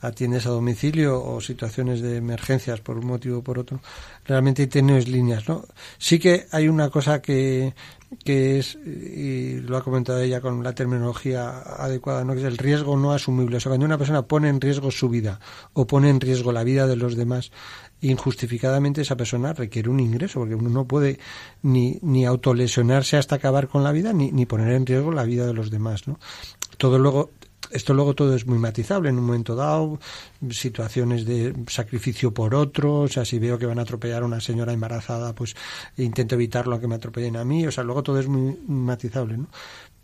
atiendes 0.00 0.46
a 0.46 0.50
domicilio 0.50 1.22
o 1.22 1.40
situaciones 1.42 2.00
de 2.00 2.16
emergencias 2.16 2.80
por 2.80 2.96
un 2.96 3.06
motivo 3.06 3.38
o 3.38 3.42
por 3.42 3.58
otro, 3.58 3.80
realmente 4.24 4.66
tienes 4.66 5.08
líneas, 5.08 5.46
¿no? 5.46 5.66
Sí 5.98 6.18
que 6.18 6.46
hay 6.52 6.68
una 6.68 6.88
cosa 6.88 7.20
que 7.20 7.74
que 8.24 8.58
es, 8.58 8.74
y 8.74 9.60
lo 9.60 9.76
ha 9.76 9.84
comentado 9.84 10.20
ella 10.20 10.40
con 10.40 10.62
la 10.62 10.74
terminología 10.74 11.60
adecuada, 11.60 12.24
¿no? 12.24 12.34
que 12.34 12.40
es 12.40 12.46
el 12.46 12.58
riesgo 12.58 12.96
no 12.96 13.12
asumible. 13.12 13.56
O 13.56 13.60
sea, 13.60 13.70
cuando 13.70 13.86
una 13.86 13.98
persona 13.98 14.22
pone 14.22 14.48
en 14.48 14.60
riesgo 14.60 14.90
su 14.90 15.08
vida 15.08 15.40
o 15.72 15.86
pone 15.86 16.10
en 16.10 16.20
riesgo 16.20 16.52
la 16.52 16.64
vida 16.64 16.86
de 16.86 16.96
los 16.96 17.16
demás, 17.16 17.52
injustificadamente 18.00 19.02
esa 19.02 19.16
persona 19.16 19.52
requiere 19.52 19.90
un 19.90 20.00
ingreso, 20.00 20.40
porque 20.40 20.54
uno 20.54 20.70
no 20.70 20.86
puede 20.86 21.18
ni, 21.62 21.98
ni 22.02 22.24
autolesionarse 22.26 23.16
hasta 23.16 23.36
acabar 23.36 23.68
con 23.68 23.84
la 23.84 23.92
vida, 23.92 24.12
ni, 24.12 24.32
ni 24.32 24.46
poner 24.46 24.72
en 24.72 24.86
riesgo 24.86 25.12
la 25.12 25.24
vida 25.24 25.46
de 25.46 25.54
los 25.54 25.70
demás. 25.70 26.08
¿no? 26.08 26.18
Todo 26.78 26.98
luego 26.98 27.30
esto 27.70 27.94
luego 27.94 28.14
todo 28.14 28.34
es 28.34 28.46
muy 28.46 28.58
matizable 28.58 29.08
en 29.08 29.18
un 29.18 29.26
momento 29.26 29.54
dado, 29.54 29.98
situaciones 30.50 31.24
de 31.24 31.54
sacrificio 31.68 32.32
por 32.32 32.54
otro, 32.54 33.00
o 33.00 33.08
sea, 33.08 33.24
si 33.24 33.38
veo 33.38 33.58
que 33.58 33.66
van 33.66 33.78
a 33.78 33.82
atropellar 33.82 34.22
a 34.22 34.26
una 34.26 34.40
señora 34.40 34.72
embarazada, 34.72 35.34
pues 35.34 35.54
intento 35.96 36.34
evitarlo 36.34 36.76
a 36.76 36.80
que 36.80 36.88
me 36.88 36.96
atropellen 36.96 37.36
a 37.36 37.44
mí, 37.44 37.66
o 37.66 37.70
sea, 37.70 37.84
luego 37.84 38.02
todo 38.02 38.18
es 38.18 38.28
muy 38.28 38.58
matizable, 38.66 39.38
¿no? 39.38 39.48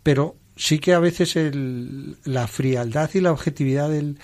Pero 0.03 0.35
sí 0.57 0.79
que 0.79 0.93
a 0.93 0.99
veces 0.99 1.35
el, 1.35 2.17
la 2.25 2.47
frialdad 2.47 3.09
y 3.13 3.21
la 3.21 3.31
objetividad 3.31 3.89
del, 3.89 4.17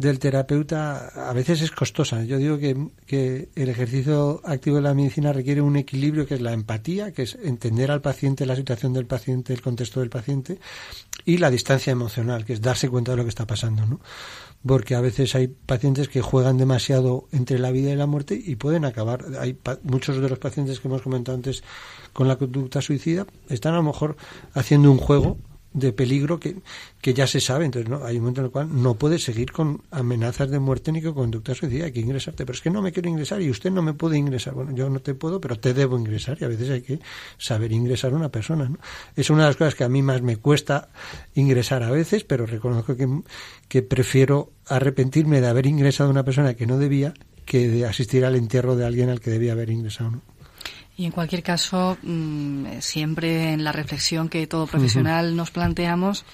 del 0.00 0.18
terapeuta 0.18 1.28
a 1.28 1.32
veces 1.34 1.60
es 1.60 1.70
costosa. 1.70 2.24
Yo 2.24 2.38
digo 2.38 2.58
que, 2.58 3.50
el 3.54 3.68
ejercicio 3.68 4.40
activo 4.44 4.76
de 4.76 4.82
la 4.82 4.94
medicina 4.94 5.30
requiere 5.30 5.60
un 5.60 5.76
equilibrio 5.76 6.26
que 6.26 6.34
es 6.34 6.40
la 6.40 6.54
empatía, 6.54 7.12
que 7.12 7.22
es 7.24 7.36
entender 7.42 7.90
al 7.90 8.00
paciente, 8.00 8.46
la 8.46 8.56
situación 8.56 8.94
del 8.94 9.04
paciente, 9.04 9.52
el 9.52 9.60
contexto 9.60 10.00
del 10.00 10.08
paciente, 10.08 10.58
y 11.26 11.36
la 11.36 11.50
distancia 11.50 11.90
emocional, 11.90 12.46
que 12.46 12.54
es 12.54 12.62
darse 12.62 12.88
cuenta 12.88 13.10
de 13.10 13.18
lo 13.18 13.24
que 13.24 13.28
está 13.28 13.46
pasando, 13.46 13.84
¿no? 13.84 14.00
Porque 14.64 14.94
a 14.94 15.02
veces 15.02 15.34
hay 15.34 15.48
pacientes 15.48 16.08
que 16.08 16.22
juegan 16.22 16.56
demasiado 16.56 17.28
entre 17.32 17.58
la 17.58 17.70
vida 17.70 17.90
y 17.92 17.96
la 17.96 18.06
muerte 18.06 18.40
y 18.42 18.56
pueden 18.56 18.86
acabar. 18.86 19.26
Hay 19.38 19.58
muchos 19.82 20.20
de 20.20 20.28
los 20.30 20.38
pacientes 20.38 20.80
que 20.80 20.88
hemos 20.88 21.02
comentado 21.02 21.36
antes 21.36 21.62
con 22.14 22.26
la 22.26 22.36
conducta 22.36 22.80
suicida 22.80 23.26
están 23.48 23.74
a 23.74 23.78
lo 23.78 23.82
mejor 23.82 24.16
haciendo 24.54 24.90
un 24.90 24.98
juego 24.98 25.38
de 25.72 25.92
peligro 25.92 26.40
que, 26.40 26.56
que 27.00 27.14
ya 27.14 27.26
se 27.26 27.40
sabe. 27.40 27.64
Entonces, 27.64 27.88
¿no? 27.88 28.04
hay 28.04 28.16
un 28.16 28.22
momento 28.22 28.40
en 28.40 28.46
el 28.46 28.50
cual 28.50 28.82
no 28.82 28.94
puedes 28.94 29.22
seguir 29.22 29.52
con 29.52 29.82
amenazas 29.90 30.50
de 30.50 30.58
muerte 30.58 30.92
ni 30.92 31.00
con 31.00 31.14
conducta 31.14 31.54
suicida, 31.54 31.86
hay 31.86 31.92
que 31.92 32.00
ingresarte. 32.00 32.44
Pero 32.44 32.56
es 32.56 32.62
que 32.62 32.70
no 32.70 32.82
me 32.82 32.92
quiero 32.92 33.08
ingresar 33.08 33.40
y 33.42 33.50
usted 33.50 33.70
no 33.70 33.82
me 33.82 33.94
puede 33.94 34.18
ingresar. 34.18 34.54
Bueno, 34.54 34.72
yo 34.74 34.88
no 34.90 35.00
te 35.00 35.14
puedo, 35.14 35.40
pero 35.40 35.58
te 35.58 35.74
debo 35.74 35.98
ingresar 35.98 36.38
y 36.40 36.44
a 36.44 36.48
veces 36.48 36.70
hay 36.70 36.82
que 36.82 37.00
saber 37.38 37.72
ingresar 37.72 38.12
a 38.12 38.16
una 38.16 38.30
persona. 38.30 38.68
¿no? 38.68 38.78
Es 39.16 39.30
una 39.30 39.42
de 39.42 39.48
las 39.48 39.56
cosas 39.56 39.74
que 39.74 39.84
a 39.84 39.88
mí 39.88 40.02
más 40.02 40.22
me 40.22 40.36
cuesta 40.36 40.88
ingresar 41.34 41.82
a 41.82 41.90
veces, 41.90 42.24
pero 42.24 42.46
reconozco 42.46 42.96
que, 42.96 43.08
que 43.68 43.82
prefiero 43.82 44.52
arrepentirme 44.66 45.40
de 45.40 45.48
haber 45.48 45.66
ingresado 45.66 46.08
a 46.08 46.12
una 46.12 46.24
persona 46.24 46.54
que 46.54 46.66
no 46.66 46.78
debía 46.78 47.14
que 47.44 47.68
de 47.68 47.84
asistir 47.84 48.24
al 48.24 48.36
entierro 48.36 48.76
de 48.76 48.86
alguien 48.86 49.08
al 49.08 49.20
que 49.20 49.30
debía 49.30 49.52
haber 49.52 49.70
ingresado. 49.70 50.12
¿no? 50.12 50.22
Y 51.00 51.06
en 51.06 51.12
cualquier 51.12 51.42
caso, 51.42 51.96
mm, 52.02 52.80
siempre 52.80 53.54
en 53.54 53.64
la 53.64 53.72
reflexión 53.72 54.28
que 54.28 54.46
todo 54.46 54.66
profesional 54.66 55.34
nos 55.34 55.50
planteamos, 55.50 56.26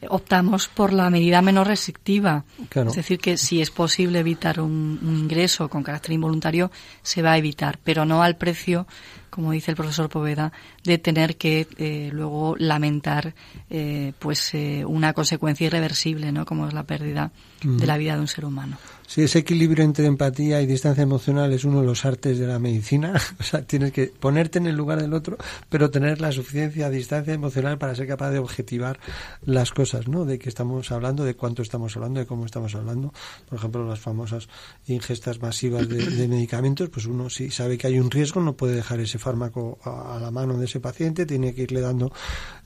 eh, 0.00 0.06
optamos 0.08 0.66
por 0.66 0.94
la 0.94 1.10
medida 1.10 1.42
menos 1.42 1.66
restrictiva. 1.66 2.42
Es 2.74 2.94
decir, 2.94 3.18
que 3.18 3.36
si 3.36 3.60
es 3.60 3.70
posible 3.70 4.20
evitar 4.20 4.62
un, 4.62 4.98
ingreso 5.02 5.68
con 5.68 5.82
carácter 5.82 6.12
involuntario, 6.12 6.70
se 7.02 7.20
va 7.20 7.32
a 7.32 7.36
evitar, 7.36 7.78
pero 7.84 8.06
no 8.06 8.22
al 8.22 8.38
precio 8.38 8.86
como 9.34 9.50
dice 9.50 9.72
el 9.72 9.76
profesor 9.76 10.08
Poveda, 10.08 10.52
de 10.84 10.96
tener 10.98 11.36
que 11.36 11.66
eh, 11.76 12.08
luego 12.12 12.54
lamentar 12.56 13.34
eh, 13.68 14.12
pues 14.20 14.54
eh, 14.54 14.84
una 14.86 15.12
consecuencia 15.12 15.66
irreversible, 15.66 16.30
¿no? 16.30 16.46
Como 16.46 16.68
es 16.68 16.72
la 16.72 16.84
pérdida 16.84 17.32
de 17.64 17.86
la 17.86 17.96
vida 17.96 18.14
de 18.14 18.20
un 18.20 18.28
ser 18.28 18.44
humano. 18.44 18.78
Sí, 19.06 19.22
ese 19.22 19.40
equilibrio 19.40 19.84
entre 19.84 20.06
empatía 20.06 20.60
y 20.62 20.66
distancia 20.66 21.02
emocional 21.02 21.52
es 21.52 21.64
uno 21.64 21.80
de 21.80 21.86
los 21.86 22.04
artes 22.04 22.38
de 22.38 22.46
la 22.46 22.58
medicina. 22.58 23.14
o 23.40 23.42
sea, 23.42 23.62
tienes 23.62 23.92
que 23.92 24.06
ponerte 24.06 24.58
en 24.58 24.66
el 24.66 24.76
lugar 24.76 25.00
del 25.00 25.12
otro, 25.14 25.36
pero 25.68 25.90
tener 25.90 26.20
la 26.20 26.30
suficiencia 26.30 26.88
distancia 26.90 27.34
emocional 27.34 27.78
para 27.78 27.94
ser 27.94 28.06
capaz 28.06 28.30
de 28.30 28.38
objetivar 28.38 29.00
las 29.44 29.72
cosas, 29.72 30.08
¿no? 30.08 30.24
De 30.24 30.38
qué 30.38 30.48
estamos 30.48 30.92
hablando, 30.92 31.24
de 31.24 31.34
cuánto 31.34 31.62
estamos 31.62 31.96
hablando, 31.96 32.20
de 32.20 32.26
cómo 32.26 32.46
estamos 32.46 32.74
hablando. 32.74 33.12
Por 33.48 33.58
ejemplo, 33.58 33.88
las 33.88 33.98
famosas 33.98 34.48
ingestas 34.86 35.40
masivas 35.40 35.88
de, 35.88 36.04
de 36.04 36.28
medicamentos, 36.28 36.88
pues 36.90 37.06
uno 37.06 37.30
si 37.30 37.50
sabe 37.50 37.78
que 37.78 37.86
hay 37.86 37.98
un 37.98 38.10
riesgo 38.10 38.40
no 38.40 38.56
puede 38.56 38.74
dejar 38.74 39.00
ese 39.00 39.18
fármaco 39.24 39.78
a, 39.82 40.18
la 40.20 40.30
mano 40.30 40.58
de 40.58 40.66
ese 40.66 40.80
paciente, 40.80 41.24
tiene 41.24 41.54
que 41.54 41.62
irle 41.62 41.80
dando 41.80 42.12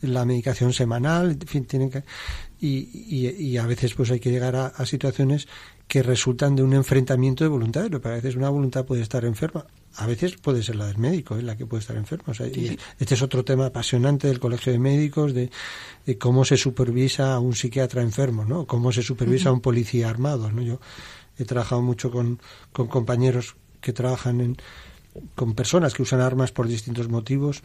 la 0.02 0.24
medicación 0.24 0.72
semanal, 0.72 1.30
en 1.30 1.46
fin, 1.46 1.64
tiene 1.64 1.88
que, 1.88 2.02
y, 2.60 3.28
y, 3.28 3.56
a 3.56 3.66
veces 3.66 3.94
pues 3.94 4.10
hay 4.10 4.18
que 4.18 4.30
llegar 4.30 4.56
a, 4.56 4.84
situaciones 4.84 5.46
que 5.86 6.02
resultan 6.02 6.56
de 6.56 6.62
un 6.62 6.74
enfrentamiento 6.74 7.44
de 7.44 7.48
voluntades, 7.48 7.88
pero 7.90 8.10
a 8.10 8.16
veces 8.16 8.34
una 8.34 8.50
voluntad 8.50 8.84
puede 8.84 9.02
estar 9.02 9.24
enferma. 9.24 9.64
A 9.94 10.06
veces 10.06 10.36
puede 10.36 10.62
ser 10.62 10.76
la 10.76 10.86
del 10.86 10.98
médico, 10.98 11.36
es 11.36 11.44
la 11.44 11.56
que 11.56 11.66
puede 11.66 11.80
estar 11.80 11.96
enferma. 11.96 12.24
O 12.28 12.34
sea, 12.34 12.46
este 12.46 13.14
es 13.14 13.22
otro 13.22 13.44
tema 13.44 13.66
apasionante 13.66 14.26
del 14.26 14.40
Colegio 14.40 14.72
de 14.72 14.78
Médicos, 14.78 15.32
de, 15.34 15.50
cómo 16.18 16.44
se 16.44 16.56
supervisa 16.56 17.34
a 17.34 17.38
un 17.38 17.54
psiquiatra 17.54 18.02
enfermo, 18.02 18.44
¿no? 18.44 18.66
Cómo 18.66 18.92
se 18.92 19.02
supervisa 19.02 19.48
a 19.50 19.52
un 19.52 19.60
policía 19.60 20.10
armado, 20.10 20.50
¿no? 20.50 20.62
Yo 20.62 20.80
he 21.38 21.44
trabajado 21.44 21.80
mucho 21.80 22.10
con, 22.10 22.40
con 22.72 22.88
compañeros 22.88 23.56
que 23.80 23.92
trabajan 23.92 24.40
en, 24.40 24.56
con 25.34 25.54
personas 25.54 25.94
que 25.94 26.02
usan 26.02 26.20
armas 26.20 26.52
por 26.52 26.66
distintos 26.66 27.08
motivos 27.08 27.62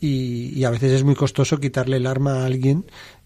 y, 0.00 0.64
a 0.64 0.70
veces 0.70 0.92
es 0.92 1.04
muy 1.04 1.14
costoso 1.14 1.58
quitarle 1.58 1.96
el 1.96 2.06
arma 2.06 2.42
a 2.42 2.46
alguien 2.46 2.84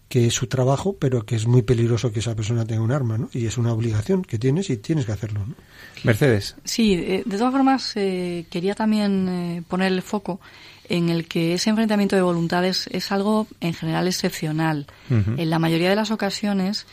que 0.08 0.26
es 0.26 0.34
su 0.34 0.48
trabajo, 0.48 0.96
pero 0.98 1.24
que 1.24 1.36
es 1.36 1.46
muy 1.46 1.62
peligroso 1.62 2.12
que 2.12 2.18
esa 2.18 2.34
persona 2.34 2.64
tenga 2.64 2.82
un 2.82 2.90
arma, 2.90 3.16
¿no? 3.16 3.30
Y 3.32 3.46
es 3.46 3.58
una 3.58 3.72
obligación 3.72 4.22
que 4.22 4.38
tienes 4.38 4.68
y 4.68 4.76
tienes 4.76 5.06
que 5.06 5.12
hacerlo, 5.12 5.46
¿no? 5.46 5.54
Mercedes. 6.02 6.56
Sí, 6.64 6.94
eh, 6.94 7.22
de 7.24 7.38
todas 7.38 7.52
formas, 7.52 7.92
eh, 7.94 8.44
quería 8.50 8.74
también 8.74 9.28
eh, 9.28 9.62
poner 9.68 9.92
el 9.92 10.02
foco 10.02 10.40
en 10.88 11.10
el 11.10 11.28
que 11.28 11.54
ese 11.54 11.70
enfrentamiento 11.70 12.16
de 12.16 12.22
voluntades 12.22 12.88
es 12.90 13.12
algo 13.12 13.46
en 13.60 13.72
general 13.72 14.08
excepcional. 14.08 14.88
En 15.08 15.48
la 15.48 15.60
mayoría 15.60 15.90
de 15.90 15.94
las 15.94 16.10
ocasiones, 16.10 16.86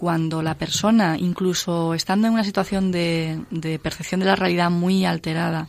cuando 0.00 0.40
la 0.40 0.54
persona, 0.54 1.18
incluso 1.18 1.92
estando 1.92 2.26
en 2.26 2.32
una 2.32 2.44
situación 2.44 2.90
de, 2.90 3.44
de 3.50 3.78
percepción 3.78 4.20
de 4.20 4.26
la 4.26 4.36
realidad 4.36 4.70
muy 4.70 5.04
alterada, 5.04 5.68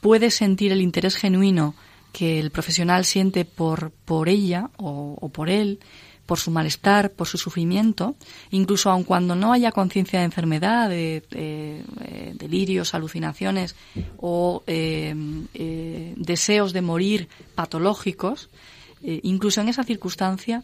puede 0.00 0.30
sentir 0.30 0.72
el 0.72 0.80
interés 0.80 1.14
genuino 1.14 1.74
que 2.16 2.40
el 2.40 2.50
profesional 2.50 3.04
siente 3.04 3.44
por, 3.44 3.90
por 3.90 4.30
ella 4.30 4.70
o, 4.78 5.28
por 5.28 5.50
él, 5.50 5.80
por 6.24 6.38
su 6.38 6.50
malestar, 6.50 7.12
por 7.12 7.26
su 7.26 7.36
sufrimiento, 7.36 8.16
incluso 8.50 8.88
aun 8.90 9.04
cuando 9.04 9.36
no 9.36 9.52
haya 9.52 9.70
conciencia 9.70 10.20
de 10.20 10.24
enfermedad, 10.24 10.88
de, 10.88 11.22
eh, 11.32 12.32
delirios, 12.38 12.94
alucinaciones 12.94 13.76
o 14.16 14.62
eh, 14.66 15.14
eh, 15.52 16.14
deseos 16.16 16.72
de 16.72 16.80
morir 16.80 17.28
patológicos, 17.54 18.48
incluso 19.02 19.60
en 19.60 19.68
esa 19.68 19.84
circunstancia, 19.84 20.62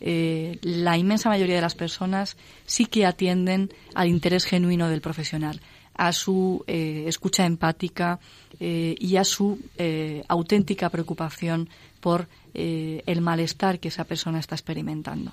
la 0.00 0.96
inmensa 0.96 1.28
mayoría 1.28 1.56
de 1.56 1.60
las 1.60 1.74
personas 1.74 2.36
sí 2.66 2.86
que 2.86 3.06
atienden 3.06 3.72
al 3.94 4.08
interés 4.08 4.44
genuino 4.44 4.88
del 4.88 5.00
profesional, 5.00 5.60
a 5.94 6.12
su 6.12 6.64
escucha 6.66 7.46
empática, 7.46 8.18
eh, 8.60 8.94
y 9.00 9.16
a 9.16 9.24
su 9.24 9.58
eh, 9.78 10.22
auténtica 10.28 10.88
preocupación 10.88 11.68
por 12.00 12.28
eh, 12.54 13.02
el 13.04 13.20
malestar 13.20 13.80
que 13.80 13.88
esa 13.88 14.04
persona 14.04 14.38
está 14.38 14.54
experimentando. 14.54 15.32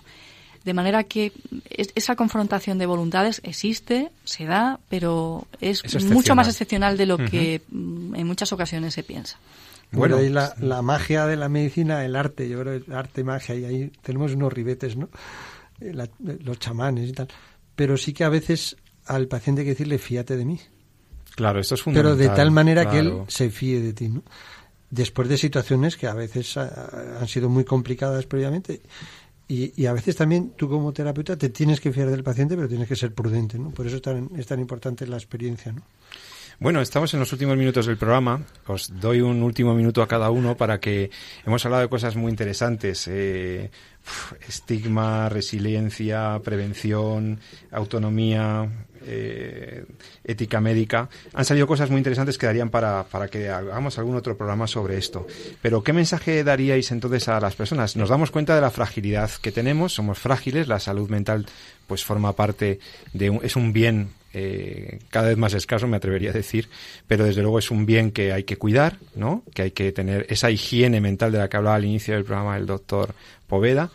De 0.64 0.74
manera 0.74 1.04
que 1.04 1.32
esa 1.70 2.16
confrontación 2.16 2.78
de 2.78 2.88
voluntades 2.88 3.41
existe, 3.43 4.12
se 4.24 4.45
da, 4.45 4.80
pero 4.89 5.47
es, 5.60 5.84
mucho 6.06 6.36
más 6.36 6.47
excepcional 6.47 6.97
de 6.97 7.06
lo 7.06 7.18
que 7.18 7.62
mm, 7.70 8.16
en 8.16 8.28
muchas 8.28 8.52
ocasiones 8.54 8.93
se 8.93 9.04
piensa. 9.04 9.38
Bueno, 9.92 10.18
ahí 10.18 10.30
la, 10.30 10.56
la, 10.60 10.82
magia 10.82 11.26
de 11.26 11.36
la 11.36 11.50
medicina, 11.50 12.06
el 12.06 12.16
arte, 12.16 12.48
yo 12.48 12.62
creo, 12.62 12.82
arte, 12.96 13.24
magia, 13.24 13.56
y 13.56 13.66
ahí 13.66 13.92
tenemos 14.02 14.34
unos 14.34 14.54
ribetes, 14.54 14.96
¿no? 14.96 15.10
los 15.80 16.60
chamanes 16.60 17.10
y 17.10 17.14
tal. 17.14 17.28
Pero 17.76 17.98
sí 17.98 18.14
que 18.14 18.24
a 18.24 18.30
veces 18.30 18.78
al 19.06 19.28
paciente 19.28 19.62
hay 19.62 19.66
que 19.66 19.72
decirle, 19.72 19.98
fíate 19.98 20.38
de 20.38 20.46
mí. 20.46 20.60
Claro, 21.36 21.60
esto 21.60 21.76
es 21.76 21.82
fundamental. 21.82 22.18
Pero 22.18 22.30
de 22.30 22.36
tal 22.36 22.52
manera 22.52 22.89
que 22.89 23.00
él 23.00 23.24
se 23.28 23.50
fíe 23.50 23.82
de 23.82 23.94
ti, 23.94 24.10
¿no? 24.10 24.24
Después 24.89 25.30
de 25.30 25.38
situaciones 25.38 25.96
que 25.96 26.08
a 26.08 26.14
veces 26.14 26.58
han 26.58 27.28
sido 27.28 27.50
muy 27.50 27.64
complicadas 27.64 28.26
previamente. 28.26 28.82
Y, 29.48 29.86
a 29.86 29.92
veces 29.92 30.16
también 30.16 30.52
tú 30.56 30.70
como 30.70 30.94
terapeuta 30.94 31.38
te 31.38 31.50
tienes 31.50 31.82
que 31.82 31.92
fiar 31.92 32.10
del 32.10 32.24
paciente, 32.24 32.56
pero 32.56 32.70
tienes 32.70 32.88
que 32.88 32.96
ser 32.96 33.14
prudente, 33.14 33.60
¿no? 33.60 33.72
Por 33.72 33.86
eso 33.86 33.98
es 33.98 34.02
tan, 34.02 34.30
es 34.38 34.48
tan 34.48 34.60
importante 34.62 35.06
la 35.08 35.18
experiencia, 35.18 35.74
¿no? 35.74 35.82
Bueno, 36.62 36.80
estamos 36.80 37.12
en 37.16 37.20
los 37.20 37.34
últimos 37.34 37.57
minutos 37.57 37.88
del 37.88 37.97
programa. 37.97 38.39
Os 38.68 38.99
doy 38.99 39.20
un 39.20 39.41
último 39.41 39.74
minuto 39.74 40.03
a 40.03 40.07
cada 40.07 40.30
uno 40.30 40.55
para 40.55 40.80
que 40.80 41.09
hemos 41.43 41.66
hablado 41.66 41.82
de 41.82 41.89
cosas 41.89 42.16
muy 42.16 42.30
interesantes. 42.30 43.07
Eh, 43.07 43.72
estigma, 44.47 45.28
resiliencia, 45.28 46.39
prevención, 46.43 47.39
autonomía, 47.72 48.70
eh, 49.07 49.86
ética 50.24 50.62
médica. 50.62 51.09
Han 51.34 51.45
salido 51.45 51.66
cosas 51.66 51.89
muy 51.89 51.97
interesantes 51.97 52.38
que 52.38 52.45
darían 52.45 52.70
para, 52.70 53.05
para 53.05 53.28
que 53.28 53.49
hagamos 53.49 53.97
algún 53.97 54.16
otro 54.16 54.38
programa 54.38 54.68
sobre 54.68 54.99
esto. 54.99 55.26
Pero, 55.64 55.84
¿qué 55.84 55.93
mensaje 55.93 56.43
daríais 56.43 56.91
entonces 56.91 57.28
a 57.28 57.39
las 57.39 57.55
personas? 57.55 57.95
Nos 57.95 58.09
damos 58.09 58.30
cuenta 58.30 58.53
de 58.53 58.62
la 58.62 58.70
fragilidad 58.70 59.32
que 59.41 59.51
tenemos, 59.51 59.95
somos 59.95 60.20
frágiles, 60.20 60.68
la 60.68 60.80
salud 60.80 61.09
mental 61.09 61.47
pues 61.88 62.05
forma 62.05 62.34
parte 62.34 62.80
de 63.14 63.32
un, 63.32 63.39
es 63.43 63.55
un 63.55 63.74
bien 63.74 64.09
eh, 64.34 65.00
cada 65.10 65.30
vez 65.30 65.38
más 65.38 65.54
escaso, 65.54 65.88
me 65.88 65.98
atrevería 65.98 66.32
a 66.32 66.34
decir, 66.34 66.70
pero 67.08 67.26
desde 67.26 67.42
luego 67.42 67.60
es 67.60 67.72
un 67.72 67.86
bien 67.86 68.12
que 68.12 68.32
hay 68.32 68.44
que 68.44 68.58
cuidar, 68.58 68.98
¿no? 69.16 69.44
Que 69.54 69.64
hay 69.64 69.72
que 69.72 69.92
tener 69.92 70.26
esa 70.30 70.52
higiene 70.52 71.02
mental 71.02 71.32
de 71.32 71.38
la 71.38 71.50
que 71.50 71.58
hablaba 71.58 71.76
al 71.76 71.86
inicio 71.86 72.14
del 72.14 72.24
programa 72.24 72.58
el 72.58 72.66
doctor 72.66 73.14
Poveda 73.48 73.92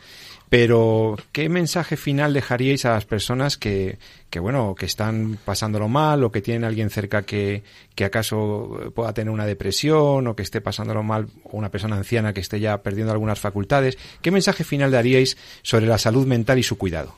pero, 0.49 1.17
¿qué 1.33 1.49
mensaje 1.49 1.97
final 1.97 2.33
dejaríais 2.33 2.85
a 2.85 2.91
las 2.91 3.05
personas 3.05 3.57
que, 3.57 3.99
que, 4.31 4.39
bueno, 4.39 4.77
que 4.77 4.87
están 4.87 5.39
pasándolo 5.45 5.89
mal 5.89 6.23
o 6.23 6.31
que 6.31 6.41
tienen 6.41 6.63
alguien 6.63 6.89
cerca 6.89 7.23
que, 7.23 7.65
que 7.97 8.05
acaso 8.05 8.93
pueda 8.95 9.13
tener 9.13 9.33
una 9.33 9.45
depresión 9.45 10.27
o 10.27 10.37
que 10.37 10.45
esté 10.45 10.61
pasándolo 10.61 11.03
mal 11.03 11.27
o 11.45 11.57
una 11.57 11.71
persona 11.71 11.97
anciana 11.97 12.33
que 12.33 12.41
esté 12.41 12.61
ya 12.61 12.81
perdiendo 12.83 13.13
algunas 13.13 13.41
facultades? 13.41 13.99
¿Qué 14.23 14.31
mensaje 14.31 14.63
final 14.63 14.93
daríais 14.93 15.37
sobre 15.63 15.87
la 15.87 15.99
salud 15.99 16.27
mental 16.27 16.61
y 16.61 16.63
su 16.63 16.79
cuidado? 16.79 17.17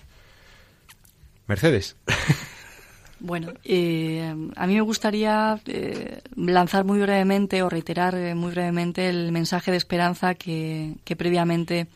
Mercedes. 1.46 1.96
Bueno, 3.20 3.52
eh, 3.64 4.34
a 4.54 4.66
mí 4.66 4.74
me 4.74 4.80
gustaría 4.80 5.60
eh, 5.66 6.22
lanzar 6.36 6.84
muy 6.84 7.00
brevemente 7.00 7.62
o 7.62 7.68
reiterar 7.68 8.14
eh, 8.14 8.34
muy 8.34 8.52
brevemente 8.52 9.08
el 9.08 9.32
mensaje 9.32 9.70
de 9.70 9.76
esperanza 9.76 10.34
que, 10.34 10.94
que 11.04 11.16
previamente 11.16 11.88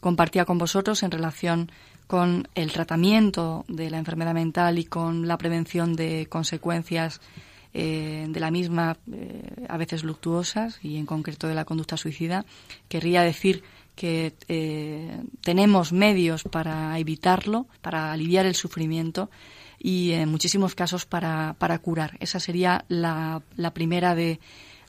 compartía 0.00 0.44
con 0.44 0.58
vosotros 0.58 1.02
en 1.02 1.10
relación 1.10 1.70
con 2.06 2.48
el 2.54 2.72
tratamiento 2.72 3.64
de 3.68 3.90
la 3.90 3.98
enfermedad 3.98 4.34
mental 4.34 4.78
y 4.78 4.84
con 4.84 5.28
la 5.28 5.38
prevención 5.38 5.94
de 5.94 6.26
consecuencias 6.28 7.20
eh, 7.74 8.26
de 8.28 8.38
la 8.38 8.50
misma, 8.50 8.98
eh, 9.10 9.64
a 9.66 9.78
veces 9.78 10.04
luctuosas, 10.04 10.78
y 10.82 10.98
en 10.98 11.06
concreto 11.06 11.48
de 11.48 11.54
la 11.54 11.64
conducta 11.64 11.96
suicida, 11.96 12.44
querría 12.88 13.22
decir 13.22 13.62
que 13.94 14.34
eh, 14.48 15.22
tenemos 15.40 15.92
medios 15.92 16.42
para 16.44 16.98
evitarlo, 16.98 17.66
para 17.80 18.12
aliviar 18.12 18.44
el 18.44 18.54
sufrimiento 18.54 19.30
y 19.82 20.12
en 20.12 20.28
muchísimos 20.28 20.74
casos 20.74 21.06
para, 21.06 21.56
para 21.58 21.78
curar. 21.80 22.16
Esa 22.20 22.38
sería 22.38 22.84
la, 22.88 23.42
la 23.56 23.74
primera 23.74 24.14
de, 24.14 24.38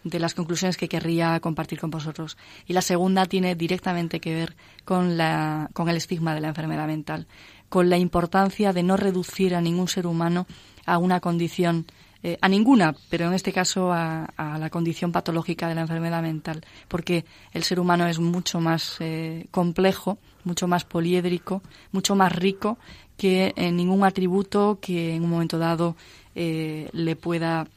de 0.04 0.20
las 0.20 0.36
conclusiones 0.36 0.78
que 0.78 0.88
querría 0.88 1.40
compartir 1.40 1.80
con 1.80 1.90
vosotros. 1.90 2.38
Y 2.68 2.74
la 2.74 2.82
segunda 2.82 3.26
tiene 3.26 3.56
directamente 3.56 4.20
que 4.20 4.34
ver 4.34 4.56
con, 4.86 5.18
la, 5.18 5.70
con 5.74 5.90
el 5.90 5.98
estigma 5.98 6.36
de 6.36 6.42
la 6.42 6.50
enfermedad 6.50 6.88
mental, 6.88 7.28
con 7.70 7.90
la 7.90 7.98
importancia 7.98 8.74
de 8.74 8.84
no 8.84 8.98
reducir 8.98 9.56
a 9.56 9.62
ningún 9.62 9.88
ser 9.88 10.06
humano 10.06 10.46
a 10.86 10.98
una 10.98 11.20
condición, 11.22 11.88
eh, 12.22 12.38
a 12.42 12.50
ninguna, 12.50 12.96
pero 13.10 13.28
en 13.28 13.34
este 13.34 13.52
caso 13.52 13.92
a, 13.92 14.28
la 14.38 14.70
condición 14.70 15.12
patológica 15.12 15.68
de 15.68 15.76
la 15.76 15.82
enfermedad 15.82 16.22
mental, 16.22 16.64
porque 16.88 17.26
el 17.52 17.64
ser 17.64 17.80
humano 17.80 18.08
es 18.08 18.20
mucho 18.20 18.60
más 18.60 18.98
eh, 19.00 19.48
complejo, 19.50 20.20
mucho 20.44 20.68
más 20.68 20.84
poliédrico, 20.84 21.64
mucho 21.92 22.16
más 22.16 22.34
rico 22.34 22.78
que 23.18 23.54
en 23.56 23.76
ningún 23.76 24.04
atributo 24.04 24.80
que 24.82 25.16
en 25.16 25.24
un 25.24 25.30
momento 25.30 25.58
dado 25.58 25.96
eh, 26.36 26.90
le 26.94 27.16
pueda 27.16 27.68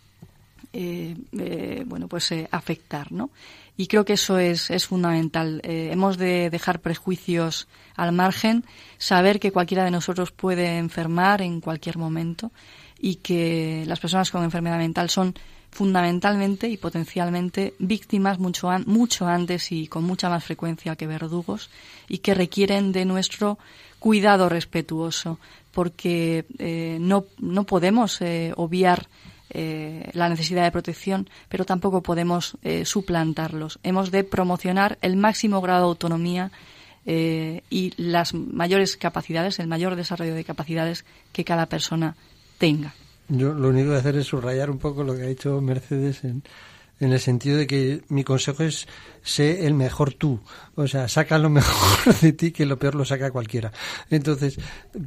eh, 0.73 1.17
eh, 1.39 1.85
bueno, 1.87 2.09
pues 2.09 2.33
afectar, 2.51 3.13
¿no? 3.13 3.31
Y 3.79 3.87
creo 3.89 4.05
que 4.05 4.15
eso 4.15 4.39
es, 4.39 4.71
es 4.71 4.87
fundamental. 4.87 5.61
hemos 5.63 6.17
de 6.17 6.49
dejar 6.49 6.81
prejuicios 6.81 7.69
al 7.95 8.13
margen, 8.13 8.65
saber 8.97 9.39
que 9.39 9.53
cualquiera 9.53 9.85
de 9.85 9.91
nosotros 9.91 10.33
puede 10.33 10.79
enfermar 10.79 11.43
en 11.43 11.61
cualquier 11.61 11.99
momento 11.99 12.53
y 12.99 13.17
que 13.17 13.85
las 13.87 14.01
personas 14.01 14.31
con 14.31 14.45
enfermedad 14.45 14.79
mental 14.79 15.11
son 15.11 15.35
fundamentalmente 15.71 16.69
y 16.69 16.79
potencialmente 16.79 17.75
víctimas 17.79 18.39
mucho, 18.39 18.71
mucho 18.87 19.27
antes 19.27 19.71
y 19.73 19.89
con 19.89 20.05
mucha 20.05 20.31
más 20.31 20.43
frecuencia 20.43 20.97
que 20.97 21.07
verdugos 21.07 21.69
y 22.09 22.19
que 22.19 22.33
requieren 22.33 22.93
de 22.93 23.05
nuestro 23.05 23.59
cuidado 23.99 24.49
respetuoso 24.49 25.39
porque 25.73 26.47
no, 27.01 27.25
no 27.39 27.65
podemos 27.65 28.21
obviar 28.57 29.09
eh, 29.49 30.11
la 30.13 30.29
necesidad 30.29 30.65
de 30.65 30.73
protección, 30.73 31.31
pero 31.49 31.65
tampoco 31.65 32.03
podemos 32.03 32.57
eh, 32.63 32.85
suplantarlos. 32.85 33.79
Hemos 33.85 34.11
de 34.11 34.25
promocionar 34.25 34.99
el 35.03 35.17
máximo 35.17 35.61
grado 35.61 35.83
de 35.83 35.89
autonomía 35.91 36.51
eh, 37.07 37.63
y 37.71 37.93
las 37.97 38.35
mayores 38.35 38.97
capacidades, 38.97 39.61
el 39.61 39.69
mayor 39.69 39.95
desarrollo 39.95 40.35
de 40.35 40.43
capacidades 40.43 41.05
que 41.33 41.45
cada 41.45 41.67
persona 41.67 42.17
tenga. 42.59 42.93
Yo 43.29 43.55
lo 43.55 43.69
único 43.69 43.91
que 43.91 43.97
hacer 43.97 44.17
es 44.17 44.27
subrayar 44.27 44.69
un 44.69 44.79
poco 44.79 45.05
lo 45.05 45.15
que 45.15 45.23
ha 45.23 45.27
dicho 45.27 45.61
Mercedes 45.61 46.25
en, 46.25 46.43
en 46.99 47.13
el 47.13 47.21
sentido 47.21 47.57
de 47.59 47.67
que 47.67 48.03
mi 48.09 48.25
consejo 48.25 48.63
es 48.63 48.89
sé 49.23 49.67
el 49.67 49.75
mejor 49.75 50.15
tú, 50.15 50.41
o 50.75 50.87
sea, 50.87 51.09
saca 51.09 51.39
lo 51.39 51.51
mejor 51.51 52.15
de 52.21 52.33
ti 52.33 52.53
que 52.53 52.67
lo 52.67 52.79
peor 52.79 52.95
lo 52.95 53.05
saca 53.05 53.31
cualquiera. 53.31 53.73
Entonces, 54.11 54.59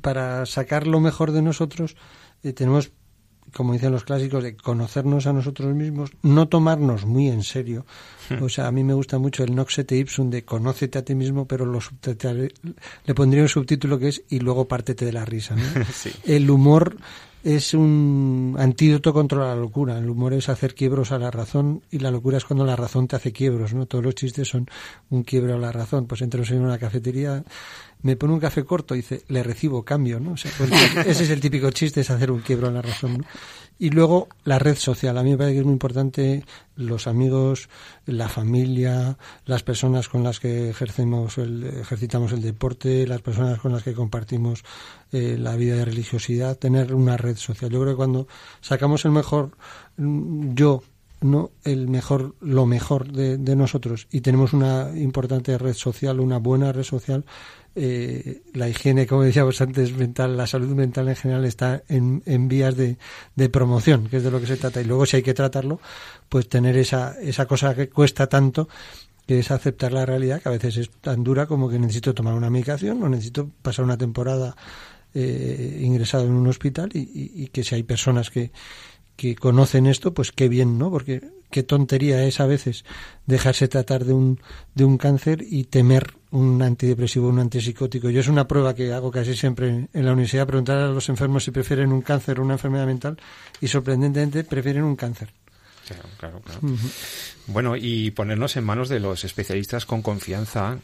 para 0.01 0.45
sacar 0.45 0.87
lo 0.87 0.99
mejor 0.99 1.31
de 1.31 1.41
nosotros 1.41 1.95
tenemos 2.55 2.91
como 3.53 3.73
dicen 3.73 3.91
los 3.91 4.03
clásicos, 4.03 4.43
de 4.43 4.55
conocernos 4.55 5.27
a 5.27 5.33
nosotros 5.33 5.73
mismos, 5.73 6.11
no 6.21 6.47
tomarnos 6.47 7.05
muy 7.05 7.29
en 7.29 7.43
serio. 7.43 7.85
Hmm. 8.29 8.43
O 8.43 8.49
sea, 8.49 8.67
a 8.67 8.71
mí 8.71 8.83
me 8.83 8.93
gusta 8.93 9.17
mucho 9.17 9.43
el 9.43 9.55
noxete 9.55 9.97
ipsum 9.97 10.29
de 10.29 10.43
conócete 10.43 10.99
a 10.99 11.05
ti 11.05 11.15
mismo, 11.15 11.47
pero 11.47 11.65
lo 11.65 11.79
le 13.05 13.15
pondría 13.15 13.41
un 13.41 13.49
subtítulo 13.49 13.99
que 13.99 14.09
es 14.09 14.23
y 14.29 14.39
luego 14.39 14.67
pártete 14.67 15.05
de 15.05 15.13
la 15.13 15.25
risa. 15.25 15.55
El 16.25 16.49
humor 16.49 16.97
es 17.43 17.73
un 17.73 18.55
antídoto 18.59 19.13
contra 19.13 19.39
la 19.47 19.55
locura. 19.55 19.97
El 19.97 20.09
humor 20.09 20.33
es 20.33 20.49
hacer 20.49 20.75
quiebros 20.75 21.11
a 21.11 21.19
la 21.19 21.31
razón 21.31 21.83
y 21.89 21.99
la 21.99 22.11
locura 22.11 22.37
es 22.37 22.45
cuando 22.45 22.65
la 22.65 22.75
razón 22.75 23.07
te 23.07 23.15
hace 23.15 23.31
quiebros, 23.31 23.73
¿no? 23.73 23.85
Todos 23.85 24.03
los 24.03 24.15
chistes 24.15 24.47
son 24.47 24.67
un 25.09 25.23
quiebro 25.23 25.55
a 25.55 25.57
la 25.57 25.71
razón. 25.71 26.05
Pues 26.07 26.21
entro 26.21 26.43
en 26.43 26.61
una 26.61 26.77
cafetería, 26.77 27.43
me 28.01 28.15
pone 28.15 28.33
un 28.33 28.39
café 28.39 28.63
corto 28.63 28.95
y 28.95 28.99
dice, 28.99 29.23
le 29.27 29.43
recibo 29.43 29.83
cambio, 29.83 30.19
¿no? 30.19 30.35
ese 30.35 31.23
es 31.23 31.29
el 31.29 31.41
típico 31.41 31.69
chiste, 31.71 32.01
es 32.01 32.09
hacer 32.09 32.31
un 32.31 32.39
quiebro 32.39 32.69
a 32.69 32.71
la 32.71 32.81
razón. 32.81 33.25
Y 33.77 33.91
luego 33.91 34.27
la 34.43 34.59
red 34.59 34.75
social. 34.75 35.17
A 35.17 35.23
mí 35.23 35.31
me 35.31 35.37
parece 35.37 35.53
que 35.53 35.59
es 35.59 35.65
muy 35.65 35.73
importante 35.73 36.43
los 36.75 37.07
amigos, 37.07 37.69
la 38.05 38.27
familia, 38.27 39.17
las 39.45 39.63
personas 39.63 40.09
con 40.09 40.23
las 40.23 40.39
que 40.39 40.69
ejercemos 40.69 41.37
el, 41.37 41.63
ejercitamos 41.63 42.31
el 42.33 42.41
deporte, 42.41 43.07
las 43.07 43.21
personas 43.21 43.59
con 43.59 43.71
las 43.71 43.83
que 43.83 43.93
compartimos 43.93 44.63
eh, 45.11 45.37
la 45.39 45.55
vida 45.55 45.75
de 45.75 45.85
religiosidad, 45.85 46.57
tener 46.57 46.93
una 46.93 47.17
red 47.17 47.37
social. 47.37 47.71
Yo 47.71 47.81
creo 47.81 47.93
que 47.93 47.97
cuando 47.97 48.27
sacamos 48.61 49.05
el 49.05 49.11
mejor 49.11 49.51
mm, 49.97 50.53
yo 50.55 50.83
no 51.21 51.51
el 51.65 51.89
mejor 51.89 52.35
lo 52.39 52.65
mejor 52.65 53.11
de, 53.11 53.37
de, 53.37 53.55
nosotros 53.55 54.07
y 54.09 54.21
tenemos 54.21 54.53
una 54.53 54.91
importante 54.95 55.57
red 55.57 55.73
social 55.73 56.21
una 56.21 56.37
buena 56.37 56.71
red 56.71 56.83
social 56.83 57.25
eh, 57.75 58.41
la 58.53 58.67
higiene, 58.67 59.07
como 59.07 59.23
decíamos 59.23 59.61
antes, 59.61 59.95
mental, 59.95 60.35
la 60.35 60.47
salud 60.47 60.75
mental 60.75 61.07
en 61.09 61.15
general 61.15 61.45
está 61.45 61.83
en, 61.87 62.23
en 62.25 62.47
vías 62.47 62.75
de, 62.75 62.97
de, 63.35 63.49
promoción, 63.49 64.07
que 64.07 64.17
es 64.17 64.23
de 64.23 64.31
lo 64.31 64.39
que 64.39 64.47
se 64.47 64.57
trata. 64.57 64.81
Y 64.81 64.85
luego, 64.85 65.05
si 65.05 65.17
hay 65.17 65.23
que 65.23 65.33
tratarlo, 65.33 65.79
pues 66.27 66.49
tener 66.49 66.77
esa, 66.77 67.19
esa 67.21 67.45
cosa 67.45 67.75
que 67.75 67.89
cuesta 67.89 68.27
tanto, 68.27 68.67
que 69.25 69.39
es 69.39 69.51
aceptar 69.51 69.93
la 69.93 70.05
realidad, 70.05 70.41
que 70.41 70.49
a 70.49 70.53
veces 70.53 70.77
es 70.77 70.89
tan 71.01 71.23
dura 71.23 71.45
como 71.45 71.69
que 71.69 71.77
necesito 71.77 72.13
tomar 72.13 72.33
una 72.33 72.49
medicación 72.49 73.01
o 73.03 73.09
necesito 73.09 73.49
pasar 73.61 73.85
una 73.85 73.97
temporada 73.97 74.55
eh, 75.13 75.81
ingresado 75.81 76.25
en 76.25 76.33
un 76.33 76.47
hospital 76.47 76.89
y, 76.93 77.31
y, 77.43 77.47
que 77.47 77.63
si 77.63 77.75
hay 77.75 77.83
personas 77.83 78.29
que, 78.29 78.51
que 79.15 79.35
conocen 79.35 79.85
esto, 79.85 80.13
pues 80.13 80.31
qué 80.31 80.47
bien, 80.47 80.77
¿no? 80.77 80.89
Porque 80.91 81.21
qué 81.51 81.63
tontería 81.63 82.23
es 82.25 82.39
a 82.39 82.45
veces 82.45 82.85
dejarse 83.25 83.67
tratar 83.67 84.05
de 84.05 84.13
un, 84.13 84.39
de 84.75 84.85
un 84.85 84.97
cáncer 84.97 85.43
y 85.47 85.65
temer 85.65 86.18
un 86.31 86.61
antidepresivo, 86.61 87.27
un 87.29 87.39
antipsicótico. 87.39 88.09
Yo 88.09 88.19
es 88.19 88.27
una 88.27 88.47
prueba 88.47 88.75
que 88.75 88.93
hago 88.93 89.11
casi 89.11 89.35
siempre 89.35 89.87
en 89.91 90.05
la 90.05 90.13
universidad, 90.13 90.47
preguntar 90.47 90.77
a 90.77 90.87
los 90.87 91.09
enfermos 91.09 91.43
si 91.43 91.51
prefieren 91.51 91.91
un 91.91 92.01
cáncer 92.01 92.39
o 92.39 92.43
una 92.43 92.53
enfermedad 92.53 92.85
mental 92.85 93.17
y 93.61 93.67
sorprendentemente 93.67 94.43
prefieren 94.43 94.83
un 94.83 94.95
cáncer. 94.95 95.29
Claro, 96.19 96.39
claro, 96.43 96.61
Bueno, 97.47 97.75
y 97.75 98.11
ponernos 98.11 98.55
en 98.57 98.63
manos 98.63 98.89
de 98.89 98.99
los 98.99 99.23
especialistas 99.23 99.87
con 99.87 100.03
confianza. 100.03 100.77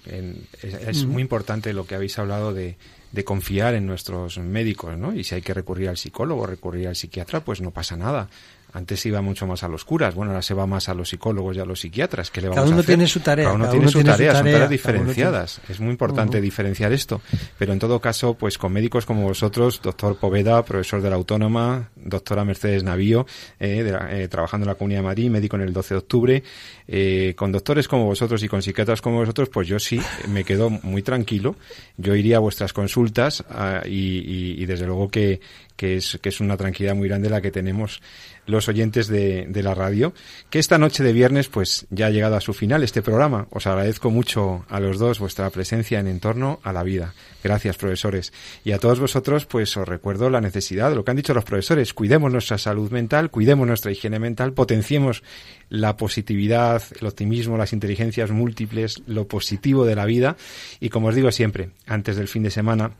es, 0.61 1.05
muy 1.05 1.21
importante 1.21 1.73
lo 1.73 1.85
que 1.85 1.93
habéis 1.93 2.17
hablado 2.17 2.53
de, 2.53 2.77
de 3.11 3.23
confiar 3.23 3.75
en 3.75 3.85
nuestros 3.85 4.39
médicos, 4.39 4.97
¿no? 4.97 5.13
Y 5.13 5.23
si 5.23 5.35
hay 5.35 5.41
que 5.43 5.53
recurrir 5.53 5.89
al 5.89 5.97
psicólogo, 5.97 6.47
recurrir 6.47 6.87
al 6.87 6.95
psiquiatra, 6.95 7.41
pues 7.41 7.61
no 7.61 7.69
pasa 7.69 7.95
nada. 7.95 8.29
Antes 8.75 9.05
iba 9.05 9.21
mucho 9.21 9.47
más 9.47 9.63
a 9.63 9.69
los 9.69 9.85
curas, 9.85 10.15
bueno, 10.15 10.31
ahora 10.31 10.41
se 10.41 10.53
va 10.53 10.67
más 10.67 10.89
a 10.89 10.93
los 10.93 11.07
psicólogos 11.07 11.55
y 11.55 11.61
a 11.61 11.65
los 11.65 11.79
psiquiatras. 11.79 12.29
¿Qué 12.29 12.41
le 12.41 12.49
vamos 12.49 12.57
cada 12.57 12.67
uno 12.67 12.75
a 12.75 12.79
hacer? 12.81 12.95
tiene 12.95 13.07
su 13.07 13.21
tarea. 13.21 13.45
Cada 13.45 13.55
uno 13.55 13.69
tiene, 13.69 13.87
su, 13.87 14.03
tarea, 14.03 14.33
son 14.33 14.43
tareas 14.43 14.69
diferenciadas. 14.69 15.61
Es 15.69 15.79
muy 15.79 15.91
importante 15.91 16.41
diferenciar 16.41 16.91
esto. 16.91 17.21
Pero 17.57 17.71
en 17.71 17.79
todo 17.79 18.01
caso, 18.01 18.33
pues 18.33 18.57
con 18.57 18.73
médicos 18.73 19.05
como 19.05 19.21
vosotros, 19.21 19.81
doctor 19.81 20.17
Poveda, 20.17 20.61
profesor 20.65 21.01
de 21.01 21.09
la 21.09 21.15
Autónoma, 21.15 21.89
doctora 21.95 22.43
Mercedes 22.43 22.83
Navío, 22.83 23.25
eh, 23.61 23.97
eh, 24.09 24.27
trabajando 24.27 24.65
en 24.65 24.69
la 24.69 24.75
Comunidad 24.75 24.99
de 24.99 25.05
Madrid, 25.05 25.29
médico 25.29 25.55
en 25.55 25.61
el 25.61 25.71
12 25.71 25.93
de 25.93 25.97
octubre, 25.97 26.43
eh, 26.87 27.33
con 27.37 27.53
doctores 27.53 27.87
como 27.87 28.05
vosotros 28.05 28.43
y 28.43 28.49
con 28.49 28.61
psiquiatras 28.61 29.01
como 29.01 29.19
vosotros, 29.19 29.47
pues 29.47 29.69
yo 29.69 29.79
sí 29.79 30.01
me 30.27 30.43
quedo 30.43 30.69
muy 30.69 31.01
tranquilo. 31.01 31.55
Yo 31.95 32.13
iría 32.13 32.37
a 32.37 32.39
vuestras 32.39 32.73
consultas 32.73 33.43
ah, 33.49 33.83
y, 33.85 34.61
y, 34.61 34.65
desde 34.65 34.85
luego 34.85 35.07
que, 35.07 35.39
que, 35.75 35.95
es, 35.95 36.19
que 36.21 36.29
es 36.29 36.39
una 36.39 36.57
tranquilidad 36.57 36.95
muy 36.95 37.07
grande 37.07 37.29
la 37.29 37.41
que 37.41 37.51
tenemos 37.51 38.01
los 38.45 38.67
oyentes 38.69 39.07
de, 39.07 39.47
de, 39.47 39.63
la 39.63 39.73
radio, 39.73 40.13
que 40.49 40.59
esta 40.59 40.77
noche 40.77 41.03
de 41.03 41.13
viernes 41.13 41.47
pues 41.47 41.87
ya 41.89 42.07
ha 42.07 42.09
llegado 42.11 42.35
a 42.35 42.41
su 42.41 42.53
final 42.53 42.83
este 42.83 43.01
programa. 43.01 43.47
Os 43.49 43.65
agradezco 43.65 44.11
mucho 44.11 44.65
a 44.69 44.79
los 44.79 44.99
dos 44.99 45.19
vuestra 45.19 45.49
presencia 45.49 45.99
en 45.99 46.07
Entorno 46.07 46.59
a 46.63 46.71
la 46.71 46.83
Vida. 46.83 47.13
Gracias, 47.43 47.77
profesores. 47.77 48.33
Y 48.63 48.71
a 48.71 48.79
todos 48.79 48.99
vosotros 48.99 49.45
pues 49.45 49.75
os 49.77 49.87
recuerdo 49.87 50.29
la 50.29 50.41
necesidad 50.41 50.89
de 50.89 50.95
lo 50.95 51.03
que 51.03 51.11
han 51.11 51.17
dicho 51.17 51.33
los 51.33 51.43
profesores. 51.43 51.93
Cuidemos 51.93 52.31
nuestra 52.31 52.57
salud 52.57 52.91
mental, 52.91 53.31
cuidemos 53.31 53.67
nuestra 53.67 53.91
higiene 53.91 54.19
mental, 54.19 54.53
potenciemos 54.53 55.23
la 55.69 55.97
positividad, 55.97 56.83
el 56.99 57.07
optimismo, 57.07 57.57
las 57.57 57.73
inteligencias 57.73 58.31
múltiples, 58.31 59.01
lo 59.07 59.27
positivo 59.27 59.85
de 59.85 59.95
la 59.95 60.05
vida. 60.05 60.37
Y 60.79 60.89
como 60.89 61.07
os 61.07 61.15
digo 61.15 61.31
siempre, 61.31 61.71
antes 61.87 62.15
del 62.15 62.27
fin 62.27 62.43
de 62.43 62.51
semana, 62.51 62.91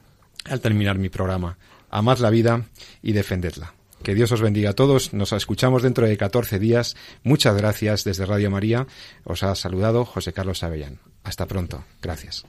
al 0.46 0.62
terminar 0.62 0.98
mi 0.98 1.10
programa, 1.10 1.58
amad 1.96 2.18
la 2.18 2.30
vida 2.30 2.66
y 3.02 3.14
defendedla. 3.14 3.74
Que 4.04 4.14
Dios 4.14 4.32
os 4.34 4.42
bendiga 4.42 4.72
a 4.72 4.74
todos. 4.74 5.14
Nos 5.14 5.32
escuchamos 5.32 5.82
dentro 5.82 6.06
de 6.06 6.18
14 6.18 6.60
días. 6.60 6.96
Muchas 7.24 7.56
gracias 7.56 8.04
desde 8.04 8.26
Radio 8.26 8.52
María. 8.52 8.86
Os 9.24 9.44
ha 9.44 9.56
saludado 9.56 10.04
José 10.04 10.34
Carlos 10.34 10.62
Avellán. 10.64 11.00
Hasta 11.24 11.46
pronto. 11.46 11.86
Gracias. 12.02 12.46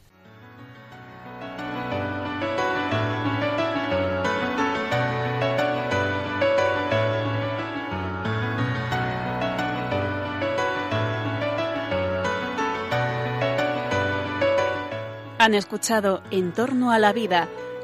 Han 15.39 15.55
escuchado 15.55 16.25
En 16.33 16.51
torno 16.53 16.91
a 16.91 16.99
la 16.99 17.13
vida 17.13 17.49